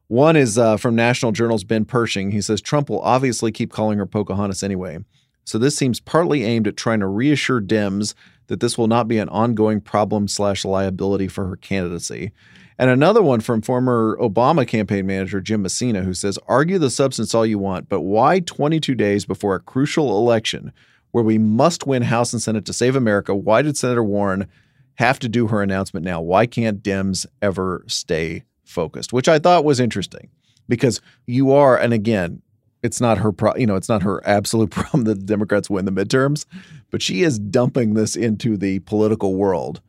One 0.08 0.36
is 0.36 0.56
uh, 0.58 0.76
from 0.76 0.94
National 0.94 1.32
Journal's 1.32 1.64
Ben 1.64 1.84
Pershing. 1.86 2.30
He 2.30 2.40
says 2.42 2.60
Trump 2.60 2.90
will 2.90 3.00
obviously 3.00 3.50
keep 3.50 3.72
calling 3.72 3.98
her 3.98 4.06
Pocahontas 4.06 4.62
anyway. 4.62 4.98
So 5.46 5.58
this 5.58 5.76
seems 5.76 6.00
partly 6.00 6.44
aimed 6.44 6.66
at 6.66 6.76
trying 6.76 7.00
to 7.00 7.06
reassure 7.06 7.60
Dems 7.60 8.14
that 8.48 8.60
this 8.60 8.76
will 8.76 8.88
not 8.88 9.08
be 9.08 9.18
an 9.18 9.28
ongoing 9.28 9.80
problem 9.80 10.28
slash 10.28 10.64
liability 10.64 11.28
for 11.28 11.46
her 11.46 11.56
candidacy. 11.56 12.32
And 12.78 12.90
another 12.90 13.22
one 13.22 13.40
from 13.40 13.62
former 13.62 14.18
Obama 14.20 14.66
campaign 14.66 15.06
manager 15.06 15.40
Jim 15.40 15.62
Messina, 15.62 16.02
who 16.02 16.14
says, 16.14 16.38
argue 16.46 16.78
the 16.78 16.90
substance 16.90 17.34
all 17.34 17.46
you 17.46 17.58
want, 17.58 17.88
but 17.88 18.02
why 18.02 18.40
22 18.40 18.94
days 18.94 19.24
before 19.24 19.54
a 19.54 19.60
crucial 19.60 20.18
election 20.18 20.72
where 21.12 21.24
we 21.24 21.38
must 21.38 21.86
win 21.86 22.02
House 22.02 22.32
and 22.32 22.42
Senate 22.42 22.66
to 22.66 22.72
save 22.72 22.96
America? 22.96 23.34
Why 23.34 23.62
did 23.62 23.76
Senator 23.76 24.04
Warren 24.04 24.48
have 24.96 25.18
to 25.20 25.28
do 25.28 25.46
her 25.46 25.62
announcement 25.62 26.04
now? 26.04 26.20
Why 26.20 26.46
can't 26.46 26.82
Dems 26.82 27.24
ever 27.40 27.84
stay 27.86 28.42
focused? 28.64 29.12
Which 29.12 29.28
I 29.28 29.38
thought 29.38 29.64
was 29.64 29.80
interesting 29.80 30.28
because 30.68 31.00
you 31.26 31.52
are, 31.52 31.78
and 31.78 31.92
again, 31.92 32.42
it's 32.82 33.00
not 33.00 33.18
her 33.18 33.32
pro, 33.32 33.54
you 33.56 33.66
know, 33.66 33.76
it's 33.76 33.88
not 33.88 34.02
her 34.02 34.26
absolute 34.26 34.70
problem 34.70 35.04
that 35.04 35.20
the 35.20 35.24
Democrats 35.26 35.70
win 35.70 35.84
the 35.84 35.92
midterms, 35.92 36.46
but 36.90 37.02
she 37.02 37.22
is 37.22 37.38
dumping 37.38 37.94
this 37.94 38.16
into 38.16 38.56
the 38.56 38.80
political 38.80 39.34
world 39.34 39.80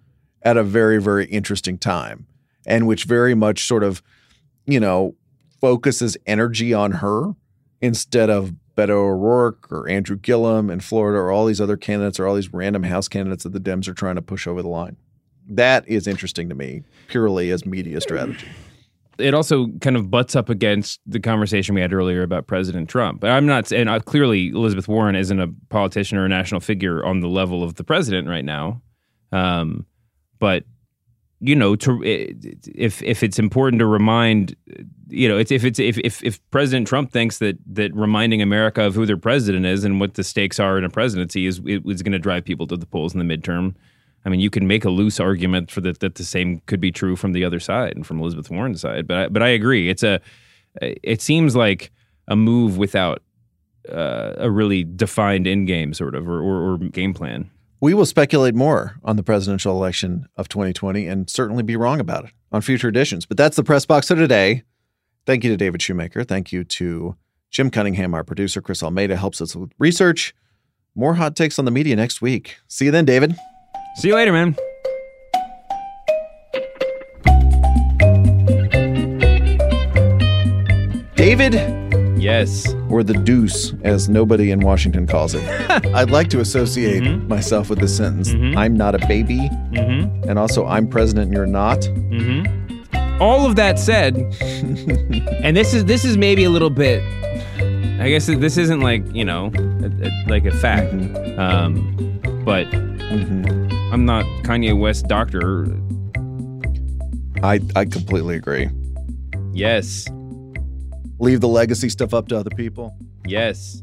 at 0.44 0.58
a 0.58 0.64
very, 0.64 1.02
very 1.02 1.26
interesting 1.26 1.78
time, 1.78 2.28
and 2.66 2.88
which 2.88 3.04
very 3.04 3.36
much 3.36 3.66
sort 3.66 3.84
of, 3.84 4.02
you 4.66 4.80
know, 4.80 5.16
focuses 5.60 6.18
energy 6.26 6.74
on 6.74 6.94
her 6.94 7.34
instead 7.82 8.30
of 8.30 8.54
Beto 8.76 8.92
O'Rourke 8.92 9.72
or 9.72 9.90
Andrew 9.90 10.16
Gillum 10.16 10.70
in 10.70 10.80
Florida 10.80 11.18
or 11.18 11.32
all 11.32 11.48
these 11.48 11.60
other 11.60 11.78
candidates 11.78 12.20
or 12.20 12.28
all 12.28 12.36
these 12.36 12.54
random 12.54 12.84
House 12.84 13.08
candidates 13.08 13.44
that 13.44 13.54
the 13.54 13.60
Dems 13.60 13.88
are 13.88 13.94
trying 13.94 14.16
to 14.16 14.22
push 14.22 14.46
over 14.46 14.62
the 14.62 14.68
line. 14.70 14.98
That 15.50 15.88
is 15.88 16.08
interesting 16.08 16.50
to 16.50 16.56
me, 16.56 16.84
purely 17.08 17.50
as 17.50 17.66
media 17.66 18.02
strategy. 18.02 18.48
It 19.20 19.34
also 19.34 19.68
kind 19.82 19.96
of 19.96 20.10
butts 20.10 20.36
up 20.36 20.50
against 20.50 21.00
the 21.06 21.20
conversation 21.20 21.76
we 21.76 21.82
had 21.82 21.94
earlier 21.94 22.24
about 22.24 22.48
President 22.48 22.90
Trump. 22.90 23.24
I'm 23.24 23.46
not, 23.46 23.72
and 23.72 23.90
uh, 23.90 24.00
clearly 24.00 24.50
Elizabeth 24.50 24.88
Warren 24.88 25.16
isn't 25.16 25.40
a 25.40 25.48
politician 25.70 26.18
or 26.18 26.26
a 26.26 26.30
national 26.30 26.62
figure 26.62 27.06
on 27.06 27.20
the 27.22 27.28
level 27.28 27.64
of 27.64 27.76
the 27.76 27.84
president 27.84 28.28
right 28.28 28.46
now. 28.46 28.82
Um, 29.32 29.86
but 30.40 30.64
you 31.40 31.56
know, 31.56 31.76
to 31.76 32.02
if 32.04 33.04
if 33.04 33.22
it's 33.22 33.38
important 33.38 33.80
to 33.80 33.86
remind, 33.86 34.56
you 35.08 35.28
know, 35.28 35.38
it's 35.38 35.52
if 35.52 35.64
it's 35.64 35.80
if 35.80 35.98
if 36.00 36.24
if 36.24 36.40
President 36.50 36.88
Trump 36.88 37.12
thinks 37.12 37.38
that 37.38 37.58
that 37.68 37.94
reminding 37.96 38.42
America 38.42 38.82
of 38.82 38.96
who 38.96 39.06
their 39.06 39.18
president 39.18 39.66
is 39.66 39.84
and 39.84 40.00
what 40.00 40.16
the 40.16 40.24
stakes 40.24 40.60
are 40.60 40.78
in 40.78 40.84
a 40.84 40.90
presidency 40.90 41.46
is 41.46 41.62
is 41.66 42.02
going 42.02 42.12
to 42.12 42.20
drive 42.20 42.44
people 42.44 42.66
to 42.68 42.78
the 42.78 42.88
polls 42.88 43.14
in 43.14 43.26
the 43.26 43.38
midterm. 43.38 43.76
I 44.26 44.30
mean, 44.30 44.40
you 44.40 44.50
can 44.50 44.68
make 44.68 44.84
a 44.84 44.90
loose 44.90 45.20
argument 45.20 45.72
for 45.72 45.82
that 45.82 46.00
that 46.00 46.16
the 46.16 46.24
same 46.24 46.62
could 46.66 46.82
be 46.82 46.92
true 46.92 47.16
from 47.16 47.32
the 47.32 47.44
other 47.46 47.60
side 47.60 47.96
and 47.96 48.06
from 48.06 48.20
Elizabeth 48.20 48.50
Warren's 48.50 48.82
side. 48.82 49.08
But 49.08 49.18
I, 49.18 49.28
but 49.30 49.42
I 49.42 49.50
agree. 49.50 49.90
It's 49.90 50.04
a 50.04 50.20
it 50.82 51.22
seems 51.22 51.56
like 51.56 51.92
a 52.28 52.36
move 52.36 52.78
without 52.78 53.22
uh, 53.90 54.34
a 54.38 54.52
really 54.52 54.84
defined 54.84 55.48
end 55.48 55.68
game, 55.68 55.94
sort 55.94 56.16
of, 56.16 56.28
or, 56.28 56.42
or, 56.42 56.74
or 56.74 56.78
game 56.78 57.14
plan. 57.14 57.50
We 57.80 57.94
will 57.94 58.06
speculate 58.06 58.56
more 58.56 58.98
on 59.04 59.16
the 59.16 59.24
presidential 59.24 59.74
election 59.74 60.28
of 60.36 60.50
2020 60.50 61.08
and 61.08 61.30
certainly 61.30 61.64
be 61.64 61.76
wrong 61.76 62.00
about 62.00 62.26
it 62.26 62.32
on 62.52 62.62
future 62.62 62.88
editions. 62.88 63.26
But 63.26 63.38
that's 63.38 63.56
the 63.56 63.64
press 63.64 63.86
box 63.86 64.08
for 64.08 64.16
today. 64.16 64.64
Thank 65.26 65.44
you 65.44 65.52
to 65.52 65.58
David 65.58 65.82
Shoemaker. 65.82 66.24
Thank 66.24 66.52
you 66.52 66.64
to 66.64 67.16
Jim 67.52 67.70
Cunningham, 67.70 68.14
our 68.14 68.24
producer. 68.24 68.62
Chris 68.62 68.82
Almeida 68.82 69.16
helps 69.16 69.42
us 69.42 69.56
with 69.56 69.72
research. 69.78 70.34
More 70.96 71.16
hot 71.16 71.36
takes 71.36 71.60
on 71.60 71.66
the 71.66 71.72
media 71.72 71.96
next 71.96 72.22
week. 72.22 72.58
See 72.68 72.86
you 72.86 72.92
then, 72.92 73.06
David. 73.06 73.36
See 73.98 74.10
you 74.10 74.16
later, 74.16 74.32
man. 74.32 74.56
David? 81.16 81.54
Yes. 82.22 82.74
Or 82.90 83.04
the 83.04 83.14
deuce, 83.14 83.74
as 83.84 84.08
nobody 84.10 84.52
in 84.52 84.60
Washington 84.62 85.08
calls 85.08 85.34
it. 85.36 85.44
I'd 85.96 86.10
like 86.12 86.30
to 86.30 86.40
associate 86.40 87.04
Mm-hmm. 87.04 87.28
myself 87.28 87.70
with 87.70 87.80
this 87.80 87.96
sentence 87.96 88.34
I'm 88.56 88.76
not 88.76 88.96
a 88.96 89.00
baby. 89.08 89.50
Mhm. 89.72 90.26
And 90.30 90.40
also, 90.40 90.66
I'm 90.66 90.88
president 90.88 91.26
and 91.28 91.34
you're 91.34 91.46
not. 91.46 91.80
Mm-hmm. 91.80 93.22
All 93.22 93.46
of 93.46 93.56
that 93.56 93.80
said, 93.80 94.16
and 94.42 95.56
this 95.58 95.74
is 95.74 95.86
this 95.86 96.06
is 96.06 96.18
maybe 96.18 96.44
a 96.44 96.50
little 96.50 96.70
bit. 96.70 97.02
I 98.00 98.10
guess 98.10 98.28
this 98.28 98.58
isn't 98.58 98.82
like 98.82 99.04
you 99.14 99.26
know, 99.26 99.52
a, 99.56 100.08
a, 100.08 100.12
like 100.30 100.46
a 100.46 100.52
fact, 100.52 100.94
um, 101.40 102.22
but 102.46 102.68
I'm 103.98 104.06
not 104.06 104.26
Kanye 104.44 104.78
West 104.78 105.08
doctor. 105.08 105.66
I, 107.42 107.60
I 107.76 107.86
completely 107.86 108.36
agree. 108.36 108.70
Yes. 109.54 110.08
Leave 111.18 111.42
the 111.42 111.48
legacy 111.48 111.90
stuff 111.90 112.14
up 112.14 112.28
to 112.28 112.38
other 112.38 112.52
people. 112.52 112.96
Yes. 113.26 113.82